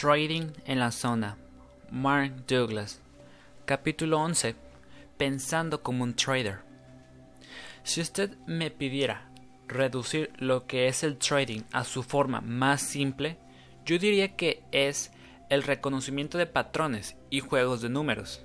Trading 0.00 0.52
en 0.64 0.78
la 0.78 0.92
zona. 0.92 1.36
Mark 1.90 2.46
Douglas. 2.46 3.00
Capítulo 3.64 4.20
11. 4.20 4.54
Pensando 5.16 5.82
como 5.82 6.04
un 6.04 6.14
trader. 6.14 6.60
Si 7.82 8.00
usted 8.00 8.36
me 8.46 8.70
pidiera 8.70 9.28
reducir 9.66 10.30
lo 10.38 10.68
que 10.68 10.86
es 10.86 11.02
el 11.02 11.18
trading 11.18 11.62
a 11.72 11.82
su 11.82 12.04
forma 12.04 12.40
más 12.40 12.80
simple, 12.80 13.38
yo 13.84 13.98
diría 13.98 14.36
que 14.36 14.62
es 14.70 15.10
el 15.48 15.64
reconocimiento 15.64 16.38
de 16.38 16.46
patrones 16.46 17.16
y 17.28 17.40
juegos 17.40 17.80
de 17.80 17.88
números. 17.88 18.44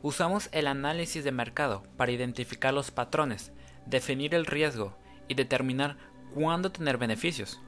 Usamos 0.00 0.48
el 0.52 0.66
análisis 0.66 1.22
de 1.22 1.32
mercado 1.32 1.82
para 1.98 2.12
identificar 2.12 2.72
los 2.72 2.90
patrones, 2.90 3.52
definir 3.84 4.34
el 4.34 4.46
riesgo 4.46 4.96
y 5.28 5.34
determinar 5.34 5.98
cuándo 6.32 6.72
tener 6.72 6.96
beneficios. 6.96 7.60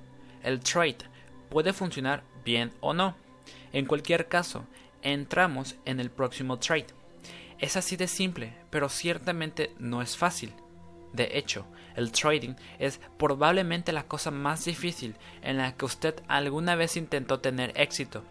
El 0.43 0.60
trade 0.60 1.09
puede 1.50 1.72
funcionar 1.72 2.22
bien 2.45 2.72
o 2.80 2.95
no. 2.95 3.14
En 3.72 3.86
cualquier 3.86 4.28
caso, 4.28 4.64
entramos 5.02 5.76
en 5.84 6.00
el 6.00 6.10
próximo 6.10 6.59
trade. 6.59 6.86
Es 7.59 7.76
así 7.76 7.96
de 7.96 8.09
simple, 8.09 8.54
pero 8.70 8.88
ciertamente 8.88 9.74
no 9.78 10.00
es 10.00 10.16
fácil. 10.16 10.52
De 11.12 11.36
hecho, 11.38 11.66
el 11.96 12.12
trading 12.12 12.54
es 12.78 13.00
probablemente 13.18 13.92
la 13.92 14.04
cosa 14.04 14.30
más 14.30 14.64
difícil 14.64 15.16
en 15.42 15.59
la 15.59 15.76
que 15.76 15.84
usted 15.84 16.23
alguna 16.28 16.76
vez 16.76 16.96
intentó 16.96 17.40
tener 17.40 17.73
éxito. 17.74 18.23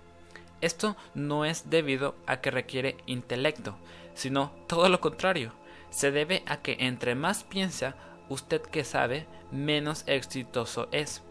Esto 0.62 0.96
no 1.14 1.46
es 1.46 1.70
debido 1.70 2.16
a 2.26 2.42
que 2.42 2.52
requiere 2.52 2.98
intelecto, 3.06 3.78
sino 4.14 4.52
todo 4.68 4.90
lo 4.90 5.00
contrario. 5.00 5.54
Se 5.90 6.12
debe 6.12 6.44
a 6.46 6.58
que 6.58 6.78
entre 6.80 7.16
más 7.16 7.44
piensa 7.44 7.96
usted 8.30 8.62
que 8.62 8.84
sabe, 8.84 9.26
menos 9.52 10.04
exitoso 10.08 10.88
es. 10.92 11.24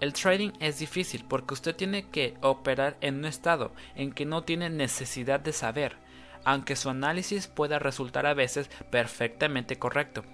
El 0.00 0.12
trading 0.12 0.50
es 0.60 0.78
difícil 0.78 1.24
porque 1.28 1.54
usted 1.54 1.74
tiene 1.74 2.08
que 2.08 2.34
operar 2.40 2.96
en 3.00 3.16
un 3.16 3.24
estado 3.24 3.72
en 3.94 4.12
que 4.12 4.26
no 4.26 4.42
tiene 4.42 4.68
necesidad 4.68 5.40
de 5.40 5.52
saber, 5.52 5.96
aunque 6.44 6.76
su 6.76 6.90
análisis 6.90 7.46
pueda 7.46 7.78
resultar 7.78 8.26
a 8.26 8.34
veces 8.34 8.68
perfectamente 8.90 9.78
correcto. 9.78 10.24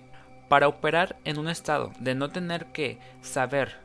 Para 0.49 0.67
operar 0.67 1.19
en 1.25 1.39
un 1.39 1.49
estado 1.49 1.93
de 2.01 2.15
no 2.15 2.31
tener 2.31 2.67
que 2.73 2.99
saber, 3.21 3.77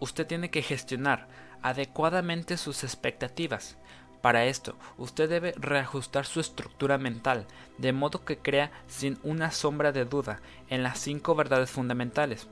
usted 0.00 0.26
tiene 0.26 0.50
que 0.50 0.62
gestionar 0.62 1.28
adecuadamente 1.62 2.56
sus 2.56 2.84
expectativas. 2.84 3.78
Para 4.20 4.44
esto, 4.44 4.76
usted 4.98 5.30
debe 5.30 5.54
reajustar 5.56 6.26
su 6.26 6.40
estructura 6.40 6.98
mental, 6.98 7.46
de 7.78 7.92
modo 7.94 8.24
que 8.24 8.36
crea 8.36 8.70
sin 8.86 9.18
una 9.22 9.50
sombra 9.50 9.92
de 9.92 10.04
duda 10.04 10.42
en 10.68 10.82
las 10.82 10.98
cinco 10.98 11.34
verdades 11.34 11.70
fundamentales. 11.70 12.48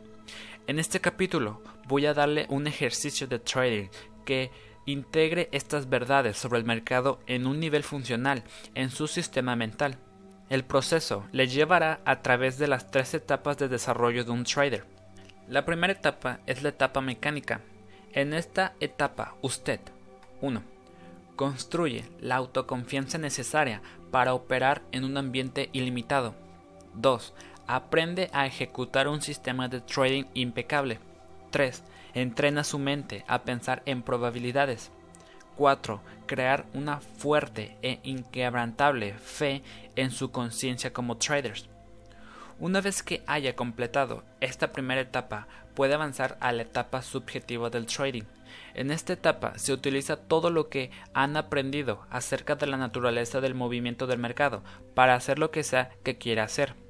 En 0.68 0.78
este 0.78 1.00
capítulo 1.00 1.62
voy 1.86 2.04
a 2.04 2.12
darle 2.12 2.44
un 2.50 2.66
ejercicio 2.66 3.26
de 3.26 3.38
trading 3.38 3.88
que 4.26 4.50
integre 4.84 5.48
estas 5.50 5.88
verdades 5.88 6.36
sobre 6.36 6.58
el 6.58 6.66
mercado 6.66 7.20
en 7.26 7.46
un 7.46 7.58
nivel 7.58 7.82
funcional 7.82 8.44
en 8.74 8.90
su 8.90 9.06
sistema 9.06 9.56
mental. 9.56 9.96
El 10.50 10.64
proceso 10.64 11.24
le 11.32 11.48
llevará 11.48 12.02
a 12.04 12.20
través 12.20 12.58
de 12.58 12.68
las 12.68 12.90
tres 12.90 13.14
etapas 13.14 13.56
de 13.56 13.68
desarrollo 13.68 14.26
de 14.26 14.30
un 14.30 14.44
trader. 14.44 14.84
La 15.48 15.64
primera 15.64 15.94
etapa 15.94 16.40
es 16.44 16.62
la 16.62 16.68
etapa 16.68 17.00
mecánica. 17.00 17.62
En 18.12 18.34
esta 18.34 18.74
etapa 18.78 19.36
usted 19.40 19.80
1. 20.42 20.62
Construye 21.34 22.04
la 22.20 22.36
autoconfianza 22.36 23.16
necesaria 23.16 23.80
para 24.10 24.34
operar 24.34 24.82
en 24.92 25.04
un 25.04 25.16
ambiente 25.16 25.70
ilimitado. 25.72 26.34
2. 26.92 27.32
Aprende 27.70 28.30
a 28.32 28.46
ejecutar 28.46 29.08
un 29.08 29.20
sistema 29.20 29.68
de 29.68 29.82
trading 29.82 30.24
impecable. 30.32 31.00
3. 31.50 31.84
Entrena 32.14 32.64
su 32.64 32.78
mente 32.78 33.26
a 33.28 33.42
pensar 33.42 33.82
en 33.84 34.00
probabilidades. 34.00 34.90
4. 35.56 36.00
Crear 36.24 36.64
una 36.72 37.00
fuerte 37.00 37.76
e 37.82 38.00
inquebrantable 38.04 39.12
fe 39.18 39.62
en 39.96 40.10
su 40.10 40.30
conciencia 40.30 40.94
como 40.94 41.18
traders. 41.18 41.68
Una 42.58 42.80
vez 42.80 43.02
que 43.02 43.22
haya 43.26 43.54
completado 43.54 44.24
esta 44.40 44.72
primera 44.72 45.02
etapa, 45.02 45.46
puede 45.74 45.92
avanzar 45.92 46.38
a 46.40 46.52
la 46.52 46.62
etapa 46.62 47.02
subjetiva 47.02 47.68
del 47.68 47.84
trading. 47.84 48.24
En 48.72 48.90
esta 48.90 49.12
etapa 49.12 49.58
se 49.58 49.74
utiliza 49.74 50.16
todo 50.16 50.48
lo 50.48 50.70
que 50.70 50.90
han 51.12 51.36
aprendido 51.36 52.06
acerca 52.08 52.54
de 52.54 52.66
la 52.66 52.78
naturaleza 52.78 53.42
del 53.42 53.54
movimiento 53.54 54.06
del 54.06 54.18
mercado 54.18 54.62
para 54.94 55.14
hacer 55.14 55.38
lo 55.38 55.50
que 55.50 55.64
sea 55.64 55.90
que 56.02 56.16
quiera 56.16 56.44
hacer. 56.44 56.87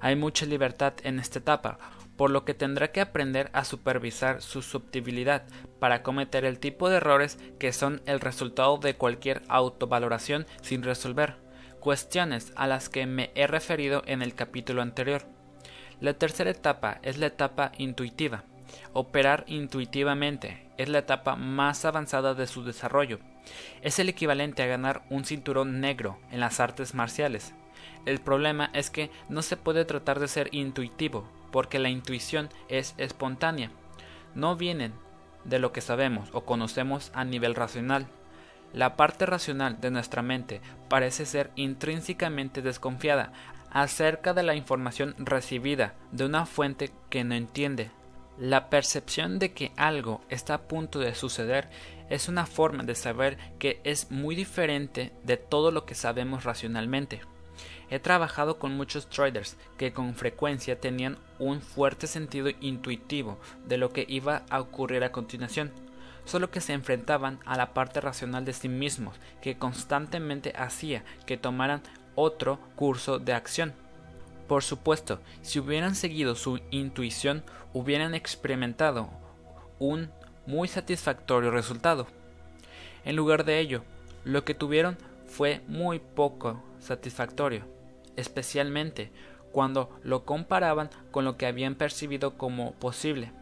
Hay 0.00 0.16
mucha 0.16 0.46
libertad 0.46 0.94
en 1.02 1.18
esta 1.18 1.38
etapa, 1.38 1.78
por 2.16 2.30
lo 2.30 2.44
que 2.44 2.54
tendrá 2.54 2.92
que 2.92 3.00
aprender 3.00 3.50
a 3.52 3.64
supervisar 3.64 4.40
su 4.42 4.62
subtilidad 4.62 5.44
para 5.78 6.02
cometer 6.02 6.44
el 6.44 6.58
tipo 6.58 6.88
de 6.88 6.96
errores 6.96 7.38
que 7.58 7.72
son 7.72 8.02
el 8.06 8.20
resultado 8.20 8.78
de 8.78 8.94
cualquier 8.94 9.42
autovaloración 9.48 10.46
sin 10.62 10.82
resolver, 10.82 11.36
cuestiones 11.80 12.52
a 12.56 12.66
las 12.66 12.88
que 12.88 13.06
me 13.06 13.30
he 13.34 13.46
referido 13.46 14.02
en 14.06 14.22
el 14.22 14.34
capítulo 14.34 14.82
anterior. 14.82 15.26
La 16.00 16.14
tercera 16.14 16.50
etapa 16.50 16.98
es 17.02 17.18
la 17.18 17.26
etapa 17.26 17.72
intuitiva. 17.78 18.44
Operar 18.92 19.44
intuitivamente 19.46 20.68
es 20.76 20.88
la 20.88 20.98
etapa 21.00 21.36
más 21.36 21.84
avanzada 21.84 22.34
de 22.34 22.46
su 22.46 22.64
desarrollo. 22.64 23.18
Es 23.82 23.98
el 23.98 24.08
equivalente 24.08 24.62
a 24.62 24.66
ganar 24.66 25.02
un 25.10 25.24
cinturón 25.24 25.80
negro 25.80 26.18
en 26.30 26.40
las 26.40 26.60
artes 26.60 26.94
marciales. 26.94 27.54
El 28.06 28.20
problema 28.20 28.70
es 28.72 28.90
que 28.90 29.10
no 29.28 29.42
se 29.42 29.56
puede 29.56 29.84
tratar 29.84 30.20
de 30.20 30.28
ser 30.28 30.48
intuitivo, 30.52 31.26
porque 31.50 31.78
la 31.78 31.88
intuición 31.88 32.48
es 32.68 32.94
espontánea. 32.98 33.70
No 34.34 34.56
vienen 34.56 34.92
de 35.44 35.58
lo 35.58 35.72
que 35.72 35.80
sabemos 35.80 36.28
o 36.32 36.44
conocemos 36.44 37.10
a 37.14 37.24
nivel 37.24 37.54
racional. 37.54 38.06
La 38.72 38.96
parte 38.96 39.26
racional 39.26 39.80
de 39.80 39.90
nuestra 39.90 40.22
mente 40.22 40.60
parece 40.88 41.26
ser 41.26 41.50
intrínsecamente 41.54 42.60
desconfiada 42.60 43.32
acerca 43.70 44.34
de 44.34 44.42
la 44.42 44.54
información 44.54 45.14
recibida 45.18 45.94
de 46.12 46.24
una 46.24 46.46
fuente 46.46 46.90
que 47.10 47.24
no 47.24 47.34
entiende. 47.34 47.90
La 48.38 48.68
percepción 48.68 49.38
de 49.38 49.52
que 49.52 49.72
algo 49.76 50.20
está 50.28 50.54
a 50.54 50.62
punto 50.62 50.98
de 50.98 51.14
suceder 51.14 51.68
es 52.10 52.28
una 52.28 52.46
forma 52.46 52.82
de 52.82 52.96
saber 52.96 53.38
que 53.58 53.80
es 53.84 54.10
muy 54.10 54.34
diferente 54.34 55.12
de 55.22 55.36
todo 55.36 55.70
lo 55.70 55.86
que 55.86 55.94
sabemos 55.94 56.44
racionalmente. 56.44 57.20
He 57.94 58.00
trabajado 58.00 58.58
con 58.58 58.76
muchos 58.76 59.08
traders 59.08 59.56
que 59.78 59.92
con 59.92 60.16
frecuencia 60.16 60.80
tenían 60.80 61.16
un 61.38 61.60
fuerte 61.60 62.08
sentido 62.08 62.50
intuitivo 62.60 63.38
de 63.68 63.78
lo 63.78 63.90
que 63.90 64.04
iba 64.08 64.42
a 64.50 64.60
ocurrir 64.60 65.04
a 65.04 65.12
continuación, 65.12 65.70
solo 66.24 66.50
que 66.50 66.60
se 66.60 66.72
enfrentaban 66.72 67.38
a 67.44 67.56
la 67.56 67.72
parte 67.72 68.00
racional 68.00 68.44
de 68.44 68.52
sí 68.52 68.68
mismos 68.68 69.14
que 69.40 69.58
constantemente 69.58 70.52
hacía 70.56 71.04
que 71.24 71.36
tomaran 71.36 71.82
otro 72.16 72.58
curso 72.74 73.20
de 73.20 73.32
acción. 73.32 73.72
Por 74.48 74.64
supuesto, 74.64 75.20
si 75.42 75.60
hubieran 75.60 75.94
seguido 75.94 76.34
su 76.34 76.58
intuición, 76.72 77.44
hubieran 77.72 78.16
experimentado 78.16 79.08
un 79.78 80.10
muy 80.46 80.66
satisfactorio 80.66 81.52
resultado. 81.52 82.08
En 83.04 83.14
lugar 83.14 83.44
de 83.44 83.60
ello, 83.60 83.84
lo 84.24 84.44
que 84.44 84.54
tuvieron 84.54 84.98
fue 85.28 85.60
muy 85.68 86.00
poco 86.00 86.60
satisfactorio 86.80 87.72
especialmente 88.16 89.10
cuando 89.52 89.90
lo 90.02 90.24
comparaban 90.24 90.90
con 91.10 91.24
lo 91.24 91.36
que 91.36 91.46
habían 91.46 91.76
percibido 91.76 92.36
como 92.36 92.72
posible. 92.72 93.32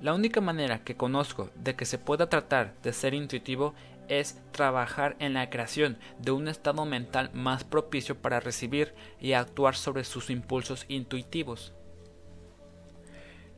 La 0.00 0.14
única 0.14 0.40
manera 0.40 0.82
que 0.84 0.96
conozco 0.96 1.50
de 1.54 1.76
que 1.76 1.84
se 1.84 1.98
pueda 1.98 2.28
tratar 2.28 2.74
de 2.82 2.92
ser 2.92 3.14
intuitivo 3.14 3.74
es 4.08 4.40
trabajar 4.50 5.14
en 5.18 5.34
la 5.34 5.50
creación 5.50 5.96
de 6.18 6.32
un 6.32 6.48
estado 6.48 6.84
mental 6.84 7.30
más 7.32 7.64
propicio 7.64 8.16
para 8.16 8.40
recibir 8.40 8.92
y 9.20 9.34
actuar 9.34 9.76
sobre 9.76 10.04
sus 10.04 10.30
impulsos 10.30 10.84
intuitivos. 10.88 11.72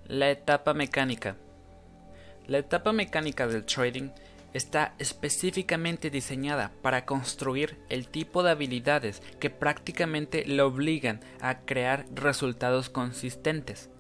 La 0.07 0.31
etapa 0.31 0.75
mecánica. 0.75 1.37
La 2.47 2.59
etapa 2.59 2.93
mecánica 2.93 3.47
del 3.47 3.65
trading 3.65 4.11
está 4.55 4.95
específicamente 4.99 6.11
diseñada 6.11 6.73
para 6.83 7.05
construir 7.05 7.79
el 7.89 8.09
tipo 8.09 8.43
de 8.43 8.51
habilidades 8.51 9.23
que 9.41 9.51
prácticamente 9.51 10.45
le 10.45 10.63
obligan 10.63 11.21
a 11.41 11.61
crear 11.61 12.07
resultados 12.15 12.91
consistentes. 12.91 13.91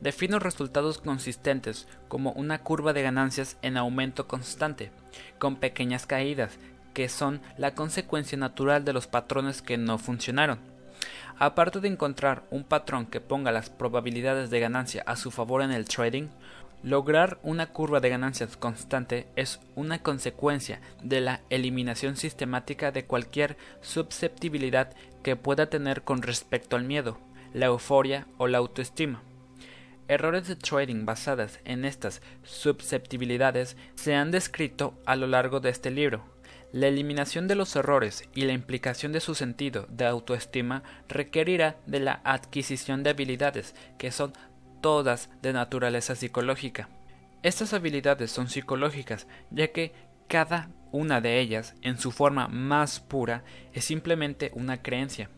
Defino 0.00 0.38
resultados 0.38 0.98
consistentes 0.98 1.86
como 2.08 2.32
una 2.32 2.62
curva 2.62 2.92
de 2.92 3.02
ganancias 3.02 3.58
en 3.62 3.76
aumento 3.76 4.26
constante, 4.26 4.90
con 5.38 5.56
pequeñas 5.56 6.06
caídas, 6.06 6.58
que 6.94 7.08
son 7.08 7.40
la 7.58 7.74
consecuencia 7.74 8.38
natural 8.38 8.84
de 8.84 8.92
los 8.92 9.06
patrones 9.06 9.62
que 9.62 9.76
no 9.76 9.98
funcionaron. 9.98 10.58
Aparte 11.38 11.80
de 11.80 11.88
encontrar 11.88 12.44
un 12.50 12.64
patrón 12.64 13.06
que 13.06 13.20
ponga 13.20 13.52
las 13.52 13.70
probabilidades 13.70 14.50
de 14.50 14.60
ganancia 14.60 15.02
a 15.06 15.16
su 15.16 15.30
favor 15.30 15.62
en 15.62 15.70
el 15.70 15.86
trading, 15.86 16.28
Lograr 16.82 17.38
una 17.42 17.66
curva 17.66 18.00
de 18.00 18.08
ganancias 18.08 18.56
constante 18.56 19.26
es 19.36 19.60
una 19.74 20.02
consecuencia 20.02 20.80
de 21.02 21.20
la 21.20 21.40
eliminación 21.50 22.16
sistemática 22.16 22.90
de 22.90 23.04
cualquier 23.04 23.58
susceptibilidad 23.82 24.94
que 25.22 25.36
pueda 25.36 25.66
tener 25.66 26.02
con 26.02 26.22
respecto 26.22 26.76
al 26.76 26.84
miedo, 26.84 27.18
la 27.52 27.66
euforia 27.66 28.26
o 28.38 28.46
la 28.46 28.58
autoestima. 28.58 29.22
errores 30.08 30.48
de 30.48 30.56
trading 30.56 31.04
basadas 31.04 31.60
en 31.64 31.84
estas 31.84 32.22
susceptibilidades 32.42 33.76
se 33.94 34.14
han 34.14 34.30
descrito 34.30 34.94
a 35.04 35.16
lo 35.16 35.26
largo 35.26 35.60
de 35.60 35.68
este 35.68 35.90
libro. 35.90 36.24
La 36.72 36.86
eliminación 36.86 37.46
de 37.46 37.56
los 37.56 37.76
errores 37.76 38.28
y 38.34 38.42
la 38.42 38.52
implicación 38.52 39.12
de 39.12 39.20
su 39.20 39.34
sentido 39.34 39.86
de 39.88 40.06
autoestima 40.06 40.82
requerirá 41.08 41.76
de 41.86 42.00
la 42.00 42.20
adquisición 42.24 43.02
de 43.02 43.10
habilidades 43.10 43.74
que 43.98 44.10
son 44.10 44.32
todas 44.80 45.30
de 45.42 45.52
naturaleza 45.52 46.14
psicológica. 46.14 46.88
Estas 47.42 47.72
habilidades 47.72 48.30
son 48.30 48.48
psicológicas, 48.48 49.26
ya 49.50 49.68
que 49.68 49.92
cada 50.28 50.70
una 50.92 51.20
de 51.20 51.40
ellas, 51.40 51.74
en 51.82 51.98
su 51.98 52.12
forma 52.12 52.48
más 52.48 53.00
pura, 53.00 53.44
es 53.72 53.84
simplemente 53.84 54.50
una 54.54 54.82
creencia. 54.82 55.30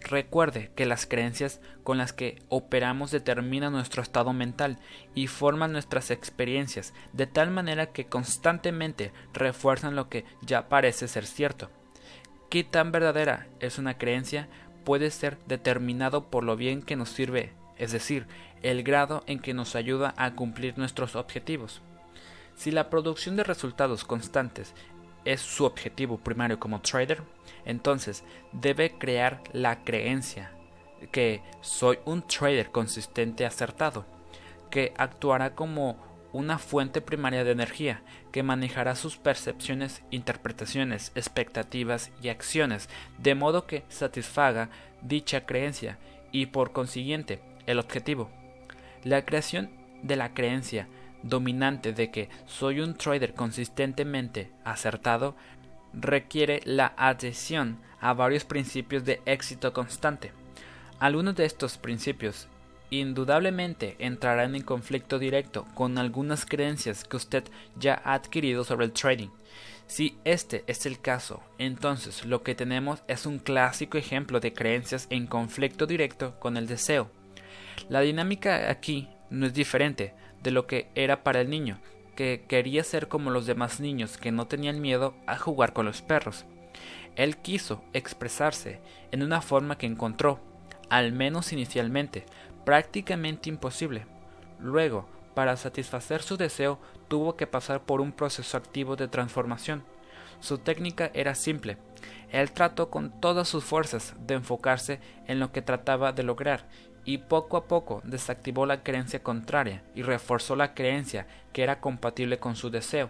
Recuerde 0.00 0.70
que 0.74 0.86
las 0.86 1.06
creencias 1.06 1.60
con 1.82 1.98
las 1.98 2.12
que 2.12 2.42
operamos 2.48 3.10
determinan 3.10 3.72
nuestro 3.72 4.02
estado 4.02 4.32
mental 4.32 4.78
y 5.14 5.26
forman 5.26 5.72
nuestras 5.72 6.10
experiencias 6.10 6.92
de 7.12 7.26
tal 7.26 7.50
manera 7.50 7.86
que 7.86 8.06
constantemente 8.06 9.12
refuerzan 9.32 9.96
lo 9.96 10.08
que 10.08 10.24
ya 10.42 10.68
parece 10.68 11.08
ser 11.08 11.26
cierto. 11.26 11.70
¿Qué 12.50 12.62
tan 12.62 12.92
verdadera 12.92 13.48
es 13.58 13.78
una 13.78 13.98
creencia? 13.98 14.48
puede 14.86 15.10
ser 15.10 15.36
determinado 15.48 16.30
por 16.30 16.44
lo 16.44 16.56
bien 16.56 16.80
que 16.80 16.94
nos 16.94 17.08
sirve, 17.08 17.52
es 17.76 17.90
decir, 17.90 18.28
el 18.62 18.82
grado 18.82 19.22
en 19.26 19.38
que 19.38 19.54
nos 19.54 19.76
ayuda 19.76 20.14
a 20.16 20.34
cumplir 20.34 20.78
nuestros 20.78 21.16
objetivos. 21.16 21.82
Si 22.56 22.70
la 22.70 22.88
producción 22.88 23.36
de 23.36 23.44
resultados 23.44 24.04
constantes 24.04 24.74
es 25.24 25.40
su 25.40 25.64
objetivo 25.64 26.18
primario 26.18 26.58
como 26.58 26.80
trader, 26.80 27.22
entonces 27.64 28.24
debe 28.52 28.96
crear 28.96 29.42
la 29.52 29.84
creencia 29.84 30.52
que 31.12 31.42
soy 31.60 31.98
un 32.04 32.22
trader 32.26 32.70
consistente 32.70 33.44
acertado, 33.44 34.06
que 34.70 34.94
actuará 34.96 35.54
como 35.54 35.96
una 36.32 36.58
fuente 36.58 37.00
primaria 37.00 37.44
de 37.44 37.52
energía 37.52 38.02
que 38.30 38.42
manejará 38.42 38.94
sus 38.94 39.16
percepciones, 39.16 40.02
interpretaciones, 40.10 41.12
expectativas 41.14 42.10
y 42.22 42.28
acciones 42.28 42.88
de 43.18 43.34
modo 43.34 43.66
que 43.66 43.84
satisfaga 43.88 44.68
dicha 45.02 45.46
creencia 45.46 45.98
y 46.32 46.46
por 46.46 46.72
consiguiente 46.72 47.40
el 47.66 47.78
objetivo. 47.78 48.30
La 49.06 49.24
creación 49.24 49.70
de 50.02 50.16
la 50.16 50.34
creencia 50.34 50.88
dominante 51.22 51.92
de 51.92 52.10
que 52.10 52.28
soy 52.46 52.80
un 52.80 52.94
trader 52.94 53.34
consistentemente 53.34 54.50
acertado 54.64 55.36
requiere 55.92 56.60
la 56.64 56.92
adhesión 56.96 57.78
a 58.00 58.14
varios 58.14 58.44
principios 58.44 59.04
de 59.04 59.20
éxito 59.24 59.72
constante. 59.72 60.32
Algunos 60.98 61.36
de 61.36 61.44
estos 61.44 61.78
principios 61.78 62.48
indudablemente 62.90 63.94
entrarán 64.00 64.56
en 64.56 64.62
conflicto 64.62 65.20
directo 65.20 65.66
con 65.74 65.98
algunas 65.98 66.44
creencias 66.44 67.04
que 67.04 67.16
usted 67.16 67.44
ya 67.78 68.02
ha 68.04 68.14
adquirido 68.14 68.64
sobre 68.64 68.86
el 68.86 68.92
trading. 68.92 69.28
Si 69.86 70.18
este 70.24 70.64
es 70.66 70.84
el 70.84 71.00
caso, 71.00 71.44
entonces 71.58 72.24
lo 72.24 72.42
que 72.42 72.56
tenemos 72.56 73.04
es 73.06 73.24
un 73.24 73.38
clásico 73.38 73.98
ejemplo 73.98 74.40
de 74.40 74.52
creencias 74.52 75.06
en 75.10 75.28
conflicto 75.28 75.86
directo 75.86 76.40
con 76.40 76.56
el 76.56 76.66
deseo. 76.66 77.08
La 77.88 78.00
dinámica 78.00 78.70
aquí 78.70 79.08
no 79.30 79.46
es 79.46 79.54
diferente 79.54 80.14
de 80.42 80.50
lo 80.50 80.66
que 80.66 80.88
era 80.94 81.22
para 81.22 81.40
el 81.40 81.50
niño, 81.50 81.78
que 82.16 82.44
quería 82.48 82.82
ser 82.82 83.08
como 83.08 83.30
los 83.30 83.46
demás 83.46 83.78
niños 83.78 84.16
que 84.16 84.32
no 84.32 84.46
tenían 84.46 84.80
miedo 84.80 85.14
a 85.26 85.38
jugar 85.38 85.72
con 85.72 85.86
los 85.86 86.02
perros. 86.02 86.46
Él 87.14 87.36
quiso 87.36 87.82
expresarse 87.92 88.80
en 89.12 89.22
una 89.22 89.40
forma 89.40 89.78
que 89.78 89.86
encontró, 89.86 90.40
al 90.90 91.12
menos 91.12 91.52
inicialmente, 91.52 92.26
prácticamente 92.64 93.48
imposible. 93.48 94.06
Luego, 94.58 95.08
para 95.34 95.56
satisfacer 95.56 96.22
su 96.22 96.36
deseo, 96.36 96.78
tuvo 97.08 97.36
que 97.36 97.46
pasar 97.46 97.82
por 97.82 98.00
un 98.00 98.12
proceso 98.12 98.56
activo 98.56 98.96
de 98.96 99.08
transformación. 99.08 99.84
Su 100.40 100.58
técnica 100.58 101.10
era 101.14 101.34
simple. 101.34 101.78
Él 102.30 102.52
trató 102.52 102.90
con 102.90 103.20
todas 103.20 103.48
sus 103.48 103.64
fuerzas 103.64 104.14
de 104.26 104.34
enfocarse 104.34 105.00
en 105.26 105.38
lo 105.38 105.52
que 105.52 105.62
trataba 105.62 106.12
de 106.12 106.22
lograr 106.22 106.66
y 107.06 107.18
poco 107.18 107.56
a 107.56 107.66
poco 107.66 108.02
desactivó 108.04 108.66
la 108.66 108.82
creencia 108.82 109.22
contraria 109.22 109.82
y 109.94 110.02
reforzó 110.02 110.56
la 110.56 110.74
creencia 110.74 111.26
que 111.54 111.62
era 111.62 111.80
compatible 111.80 112.38
con 112.38 112.56
su 112.56 112.68
deseo. 112.68 113.08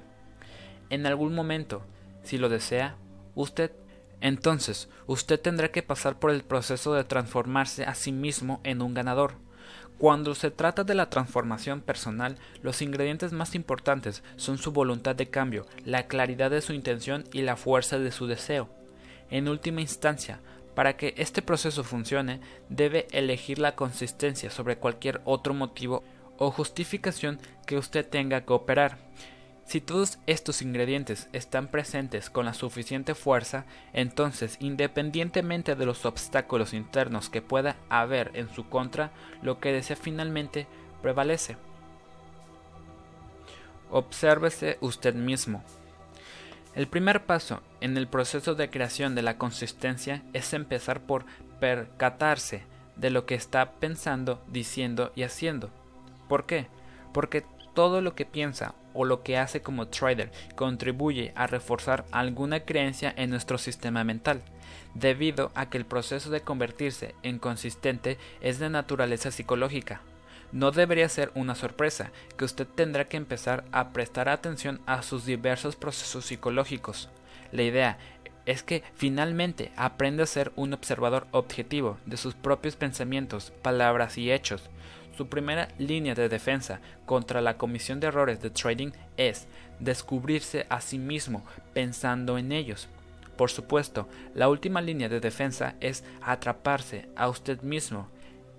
En 0.90 1.06
algún 1.06 1.34
momento, 1.34 1.82
si 2.22 2.38
lo 2.38 2.48
desea, 2.48 2.94
usted 3.34 3.72
entonces 4.20 4.88
usted 5.06 5.40
tendrá 5.40 5.70
que 5.70 5.82
pasar 5.82 6.18
por 6.18 6.30
el 6.30 6.42
proceso 6.42 6.94
de 6.94 7.04
transformarse 7.04 7.84
a 7.84 7.94
sí 7.94 8.12
mismo 8.12 8.60
en 8.64 8.82
un 8.82 8.94
ganador. 8.94 9.34
Cuando 9.98 10.34
se 10.34 10.50
trata 10.50 10.84
de 10.84 10.94
la 10.94 11.08
transformación 11.08 11.80
personal, 11.80 12.36
los 12.62 12.82
ingredientes 12.82 13.32
más 13.32 13.54
importantes 13.54 14.22
son 14.36 14.58
su 14.58 14.72
voluntad 14.72 15.16
de 15.16 15.30
cambio, 15.30 15.66
la 15.84 16.06
claridad 16.06 16.50
de 16.50 16.60
su 16.60 16.74
intención 16.74 17.24
y 17.32 17.42
la 17.42 17.56
fuerza 17.56 17.98
de 17.98 18.12
su 18.12 18.26
deseo. 18.26 18.68
En 19.30 19.48
última 19.48 19.80
instancia, 19.80 20.40
para 20.76 20.98
que 20.98 21.14
este 21.16 21.40
proceso 21.40 21.82
funcione, 21.84 22.38
debe 22.68 23.06
elegir 23.10 23.58
la 23.58 23.74
consistencia 23.74 24.50
sobre 24.50 24.76
cualquier 24.76 25.22
otro 25.24 25.54
motivo 25.54 26.04
o 26.36 26.50
justificación 26.50 27.40
que 27.66 27.78
usted 27.78 28.06
tenga 28.06 28.42
que 28.42 28.52
operar. 28.52 28.98
Si 29.64 29.80
todos 29.80 30.18
estos 30.26 30.60
ingredientes 30.60 31.28
están 31.32 31.68
presentes 31.68 32.28
con 32.28 32.44
la 32.44 32.52
suficiente 32.52 33.14
fuerza, 33.14 33.64
entonces, 33.94 34.58
independientemente 34.60 35.76
de 35.76 35.86
los 35.86 36.04
obstáculos 36.04 36.74
internos 36.74 37.30
que 37.30 37.40
pueda 37.40 37.76
haber 37.88 38.32
en 38.34 38.52
su 38.54 38.68
contra, 38.68 39.12
lo 39.40 39.58
que 39.60 39.72
desea 39.72 39.96
finalmente 39.96 40.66
prevalece. 41.00 41.56
Obsérvese 43.90 44.76
usted 44.82 45.14
mismo. 45.14 45.64
El 46.76 46.88
primer 46.88 47.24
paso 47.24 47.62
en 47.80 47.96
el 47.96 48.06
proceso 48.06 48.54
de 48.54 48.68
creación 48.68 49.14
de 49.14 49.22
la 49.22 49.38
consistencia 49.38 50.22
es 50.34 50.52
empezar 50.52 51.00
por 51.00 51.24
percatarse 51.58 52.64
de 52.96 53.08
lo 53.08 53.24
que 53.24 53.34
está 53.34 53.72
pensando, 53.72 54.42
diciendo 54.48 55.10
y 55.16 55.22
haciendo. 55.22 55.70
¿Por 56.28 56.44
qué? 56.44 56.66
Porque 57.14 57.46
todo 57.72 58.02
lo 58.02 58.14
que 58.14 58.26
piensa 58.26 58.74
o 58.92 59.06
lo 59.06 59.22
que 59.22 59.38
hace 59.38 59.62
como 59.62 59.88
trader 59.88 60.30
contribuye 60.54 61.32
a 61.34 61.46
reforzar 61.46 62.04
alguna 62.12 62.60
creencia 62.60 63.12
en 63.16 63.30
nuestro 63.30 63.56
sistema 63.56 64.04
mental, 64.04 64.42
debido 64.92 65.52
a 65.54 65.70
que 65.70 65.78
el 65.78 65.86
proceso 65.86 66.28
de 66.28 66.42
convertirse 66.42 67.14
en 67.22 67.38
consistente 67.38 68.18
es 68.42 68.58
de 68.58 68.68
naturaleza 68.68 69.30
psicológica. 69.30 70.02
No 70.52 70.70
debería 70.70 71.08
ser 71.08 71.32
una 71.34 71.54
sorpresa 71.54 72.10
que 72.36 72.44
usted 72.44 72.66
tendrá 72.66 73.08
que 73.08 73.16
empezar 73.16 73.64
a 73.72 73.90
prestar 73.90 74.28
atención 74.28 74.80
a 74.86 75.02
sus 75.02 75.26
diversos 75.26 75.76
procesos 75.76 76.26
psicológicos. 76.26 77.08
La 77.52 77.62
idea 77.62 77.98
es 78.46 78.62
que 78.62 78.84
finalmente 78.94 79.72
aprenda 79.76 80.22
a 80.22 80.26
ser 80.26 80.52
un 80.56 80.72
observador 80.72 81.26
objetivo 81.32 81.98
de 82.06 82.16
sus 82.16 82.34
propios 82.34 82.76
pensamientos, 82.76 83.52
palabras 83.62 84.16
y 84.18 84.30
hechos. 84.30 84.70
Su 85.16 85.28
primera 85.28 85.68
línea 85.78 86.14
de 86.14 86.28
defensa 86.28 86.80
contra 87.06 87.40
la 87.40 87.56
comisión 87.56 88.00
de 88.00 88.06
errores 88.06 88.40
de 88.40 88.50
trading 88.50 88.92
es 89.16 89.48
descubrirse 89.80 90.66
a 90.68 90.80
sí 90.80 90.98
mismo 90.98 91.44
pensando 91.74 92.38
en 92.38 92.52
ellos. 92.52 92.88
Por 93.36 93.50
supuesto, 93.50 94.08
la 94.34 94.48
última 94.48 94.80
línea 94.80 95.08
de 95.08 95.20
defensa 95.20 95.74
es 95.80 96.04
atraparse 96.22 97.08
a 97.16 97.28
usted 97.28 97.60
mismo 97.62 98.08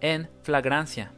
en 0.02 0.30
flagrancia 0.44 1.12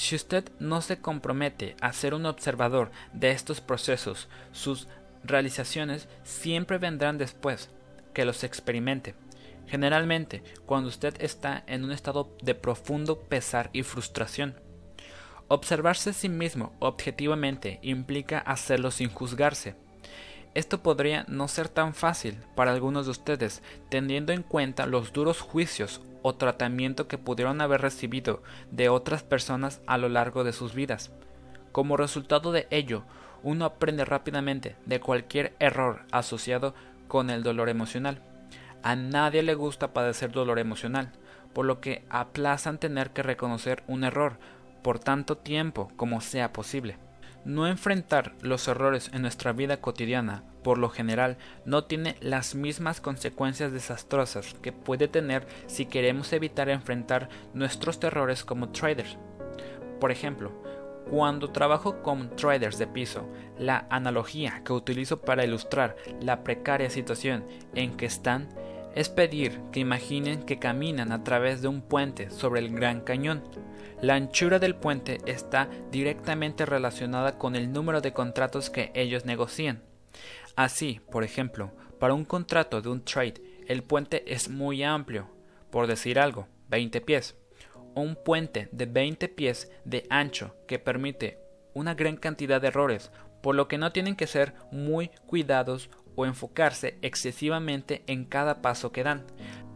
si 0.00 0.16
usted 0.16 0.50
no 0.58 0.80
se 0.80 0.98
compromete 0.98 1.76
a 1.82 1.92
ser 1.92 2.14
un 2.14 2.24
observador 2.24 2.90
de 3.12 3.32
estos 3.32 3.60
procesos, 3.60 4.28
sus 4.50 4.88
realizaciones 5.22 6.08
siempre 6.24 6.78
vendrán 6.78 7.18
después 7.18 7.68
que 8.14 8.24
los 8.24 8.42
experimente. 8.42 9.14
Generalmente, 9.66 10.42
cuando 10.64 10.88
usted 10.88 11.14
está 11.20 11.62
en 11.66 11.84
un 11.84 11.92
estado 11.92 12.34
de 12.42 12.54
profundo 12.54 13.20
pesar 13.20 13.68
y 13.74 13.82
frustración. 13.82 14.58
Observarse 15.48 16.10
a 16.10 16.14
sí 16.14 16.30
mismo 16.30 16.74
objetivamente 16.78 17.78
implica 17.82 18.38
hacerlo 18.38 18.90
sin 18.90 19.10
juzgarse. 19.10 19.76
Esto 20.54 20.82
podría 20.82 21.24
no 21.28 21.46
ser 21.46 21.68
tan 21.68 21.94
fácil 21.94 22.38
para 22.56 22.72
algunos 22.72 23.06
de 23.06 23.12
ustedes, 23.12 23.62
teniendo 23.88 24.32
en 24.32 24.42
cuenta 24.42 24.86
los 24.86 25.12
duros 25.12 25.40
juicios 25.40 26.00
o 26.22 26.34
tratamiento 26.34 27.06
que 27.06 27.18
pudieron 27.18 27.60
haber 27.60 27.80
recibido 27.82 28.42
de 28.70 28.88
otras 28.88 29.22
personas 29.22 29.80
a 29.86 29.96
lo 29.96 30.08
largo 30.08 30.42
de 30.42 30.52
sus 30.52 30.74
vidas. 30.74 31.12
Como 31.70 31.96
resultado 31.96 32.50
de 32.50 32.66
ello, 32.70 33.04
uno 33.44 33.64
aprende 33.64 34.04
rápidamente 34.04 34.76
de 34.86 34.98
cualquier 35.00 35.54
error 35.60 36.04
asociado 36.10 36.74
con 37.06 37.30
el 37.30 37.44
dolor 37.44 37.68
emocional. 37.68 38.20
A 38.82 38.96
nadie 38.96 39.42
le 39.42 39.54
gusta 39.54 39.92
padecer 39.92 40.32
dolor 40.32 40.58
emocional, 40.58 41.12
por 41.52 41.64
lo 41.64 41.80
que 41.80 42.04
aplazan 42.10 42.78
tener 42.78 43.10
que 43.10 43.22
reconocer 43.22 43.84
un 43.86 44.02
error 44.02 44.38
por 44.82 44.98
tanto 44.98 45.36
tiempo 45.36 45.92
como 45.96 46.20
sea 46.20 46.52
posible. 46.52 46.96
No 47.44 47.66
enfrentar 47.66 48.34
los 48.42 48.68
errores 48.68 49.10
en 49.14 49.22
nuestra 49.22 49.52
vida 49.52 49.80
cotidiana, 49.80 50.44
por 50.62 50.76
lo 50.76 50.90
general, 50.90 51.38
no 51.64 51.84
tiene 51.84 52.16
las 52.20 52.54
mismas 52.54 53.00
consecuencias 53.00 53.72
desastrosas 53.72 54.54
que 54.60 54.72
puede 54.72 55.08
tener 55.08 55.46
si 55.66 55.86
queremos 55.86 56.32
evitar 56.34 56.68
enfrentar 56.68 57.30
nuestros 57.54 57.98
terrores 57.98 58.44
como 58.44 58.70
traders. 58.70 59.16
Por 60.00 60.10
ejemplo, 60.10 60.52
cuando 61.08 61.50
trabajo 61.50 62.02
con 62.02 62.36
traders 62.36 62.78
de 62.78 62.86
piso, 62.86 63.26
la 63.58 63.86
analogía 63.90 64.62
que 64.64 64.72
utilizo 64.72 65.22
para 65.22 65.44
ilustrar 65.44 65.96
la 66.20 66.44
precaria 66.44 66.90
situación 66.90 67.46
en 67.74 67.96
que 67.96 68.06
están 68.06 68.48
es 68.94 69.08
pedir 69.08 69.60
que 69.72 69.80
imaginen 69.80 70.42
que 70.42 70.58
caminan 70.58 71.12
a 71.12 71.22
través 71.22 71.62
de 71.62 71.68
un 71.68 71.82
puente 71.82 72.30
sobre 72.30 72.60
el 72.60 72.70
Gran 72.70 73.00
Cañón. 73.00 73.42
La 74.02 74.14
anchura 74.14 74.58
del 74.58 74.74
puente 74.74 75.18
está 75.26 75.68
directamente 75.90 76.66
relacionada 76.66 77.38
con 77.38 77.54
el 77.54 77.72
número 77.72 78.00
de 78.00 78.12
contratos 78.12 78.70
que 78.70 78.90
ellos 78.94 79.24
negocian. 79.24 79.82
Así, 80.56 81.00
por 81.10 81.24
ejemplo, 81.24 81.72
para 81.98 82.14
un 82.14 82.24
contrato 82.24 82.80
de 82.80 82.88
un 82.88 83.04
trade, 83.04 83.34
el 83.66 83.82
puente 83.82 84.24
es 84.32 84.48
muy 84.48 84.82
amplio, 84.82 85.28
por 85.70 85.86
decir 85.86 86.18
algo, 86.18 86.48
20 86.68 87.00
pies. 87.02 87.36
Un 87.94 88.16
puente 88.16 88.68
de 88.72 88.86
20 88.86 89.28
pies 89.28 89.70
de 89.84 90.06
ancho 90.10 90.56
que 90.66 90.78
permite 90.78 91.38
una 91.74 91.94
gran 91.94 92.16
cantidad 92.16 92.60
de 92.60 92.68
errores, 92.68 93.10
por 93.42 93.54
lo 93.54 93.68
que 93.68 93.78
no 93.78 93.92
tienen 93.92 94.16
que 94.16 94.26
ser 94.26 94.54
muy 94.70 95.10
cuidados 95.26 95.90
o 96.14 96.26
enfocarse 96.26 96.98
excesivamente 97.02 98.02
en 98.06 98.24
cada 98.24 98.62
paso 98.62 98.92
que 98.92 99.02
dan. 99.02 99.24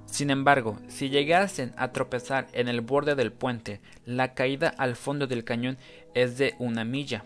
Sin 0.07 0.31
embargo, 0.31 0.79
si 0.88 1.09
llegasen 1.09 1.73
a 1.76 1.93
tropezar 1.93 2.47
en 2.53 2.69
el 2.69 2.81
borde 2.81 3.14
del 3.14 3.33
puente, 3.33 3.81
la 4.05 4.35
caída 4.35 4.69
al 4.69 4.97
fondo 4.97 5.26
del 5.26 5.45
cañón 5.45 5.79
es 6.14 6.38
de 6.38 6.55
una 6.59 6.85
milla. 6.85 7.25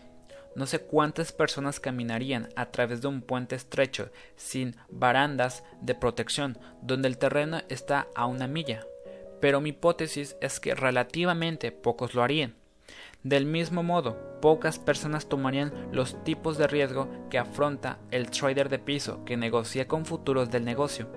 No 0.55 0.65
sé 0.65 0.79
cuántas 0.79 1.31
personas 1.31 1.79
caminarían 1.79 2.49
a 2.55 2.71
través 2.71 3.01
de 3.01 3.07
un 3.07 3.21
puente 3.21 3.55
estrecho 3.55 4.11
sin 4.35 4.75
barandas 4.89 5.63
de 5.81 5.93
protección 5.95 6.57
donde 6.81 7.07
el 7.07 7.17
terreno 7.17 7.61
está 7.69 8.07
a 8.15 8.25
una 8.25 8.47
milla, 8.47 8.83
pero 9.39 9.61
mi 9.61 9.69
hipótesis 9.69 10.35
es 10.41 10.59
que 10.59 10.73
relativamente 10.75 11.71
pocos 11.71 12.15
lo 12.15 12.23
harían. 12.23 12.58
Del 13.23 13.45
mismo 13.45 13.83
modo, 13.83 14.15
pocas 14.41 14.79
personas 14.79 15.27
tomarían 15.27 15.73
los 15.91 16.23
tipos 16.23 16.57
de 16.57 16.67
riesgo 16.67 17.09
que 17.29 17.37
afronta 17.37 17.97
el 18.11 18.29
trader 18.29 18.69
de 18.69 18.79
piso 18.79 19.25
que 19.25 19.35
negocia 19.35 19.89
con 19.89 20.05
futuros 20.05 20.49
del 20.49 20.63
negocio. 20.63 21.09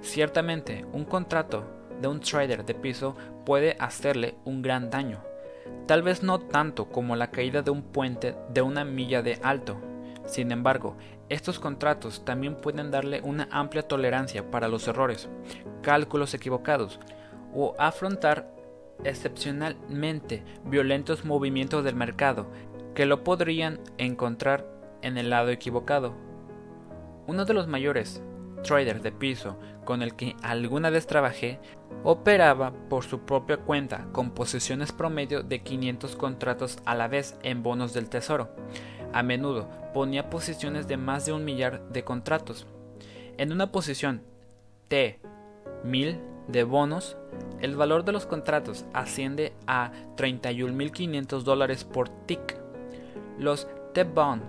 Ciertamente, 0.00 0.84
un 0.92 1.04
contrato 1.04 1.64
de 2.00 2.08
un 2.08 2.18
trader 2.18 2.64
de 2.64 2.74
piso 2.74 3.16
puede 3.44 3.76
hacerle 3.78 4.34
un 4.44 4.60
gran 4.60 4.90
daño, 4.90 5.22
tal 5.86 6.02
vez 6.02 6.24
no 6.24 6.40
tanto 6.40 6.88
como 6.88 7.14
la 7.14 7.30
caída 7.30 7.62
de 7.62 7.70
un 7.70 7.82
puente 7.82 8.34
de 8.52 8.62
una 8.62 8.84
milla 8.84 9.22
de 9.22 9.38
alto. 9.44 9.80
Sin 10.24 10.50
embargo, 10.50 10.96
estos 11.28 11.60
contratos 11.60 12.24
también 12.24 12.56
pueden 12.56 12.90
darle 12.90 13.20
una 13.22 13.46
amplia 13.52 13.86
tolerancia 13.86 14.50
para 14.50 14.66
los 14.66 14.88
errores, 14.88 15.28
cálculos 15.80 16.34
equivocados 16.34 16.98
o 17.54 17.76
afrontar 17.78 18.55
excepcionalmente 19.04 20.42
violentos 20.64 21.24
movimientos 21.24 21.84
del 21.84 21.94
mercado 21.94 22.46
que 22.94 23.06
lo 23.06 23.24
podrían 23.24 23.80
encontrar 23.98 24.66
en 25.02 25.18
el 25.18 25.30
lado 25.30 25.50
equivocado. 25.50 26.14
Uno 27.26 27.44
de 27.44 27.54
los 27.54 27.68
mayores 27.68 28.22
traders 28.62 29.02
de 29.02 29.12
piso 29.12 29.56
con 29.84 30.02
el 30.02 30.14
que 30.14 30.34
alguna 30.42 30.90
vez 30.90 31.06
trabajé 31.06 31.60
operaba 32.04 32.72
por 32.88 33.04
su 33.04 33.20
propia 33.20 33.58
cuenta 33.58 34.06
con 34.12 34.30
posiciones 34.30 34.92
promedio 34.92 35.42
de 35.42 35.60
500 35.60 36.16
contratos 36.16 36.78
a 36.84 36.94
la 36.94 37.08
vez 37.08 37.36
en 37.42 37.62
bonos 37.62 37.92
del 37.92 38.08
tesoro. 38.08 38.50
A 39.12 39.22
menudo 39.22 39.68
ponía 39.94 40.30
posiciones 40.30 40.88
de 40.88 40.96
más 40.96 41.26
de 41.26 41.32
un 41.32 41.44
millar 41.44 41.88
de 41.90 42.04
contratos. 42.04 42.66
En 43.38 43.52
una 43.52 43.72
posición 43.72 44.22
T 44.88 45.20
1000 45.84 46.35
de 46.48 46.64
bonos 46.64 47.16
el 47.60 47.76
valor 47.76 48.04
de 48.04 48.12
los 48.12 48.26
contratos 48.26 48.84
asciende 48.92 49.54
a 49.66 49.92
31.500 50.16 51.42
dólares 51.42 51.84
por 51.84 52.08
tick. 52.26 52.58
Los 53.38 53.66
T-bonds 53.94 54.44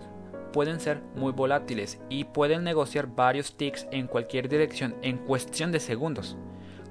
pueden 0.51 0.79
ser 0.79 1.01
muy 1.15 1.31
volátiles 1.31 1.99
y 2.09 2.25
pueden 2.25 2.63
negociar 2.63 3.07
varios 3.07 3.55
ticks 3.55 3.87
en 3.91 4.07
cualquier 4.07 4.49
dirección 4.49 4.95
en 5.01 5.17
cuestión 5.17 5.71
de 5.71 5.79
segundos. 5.79 6.37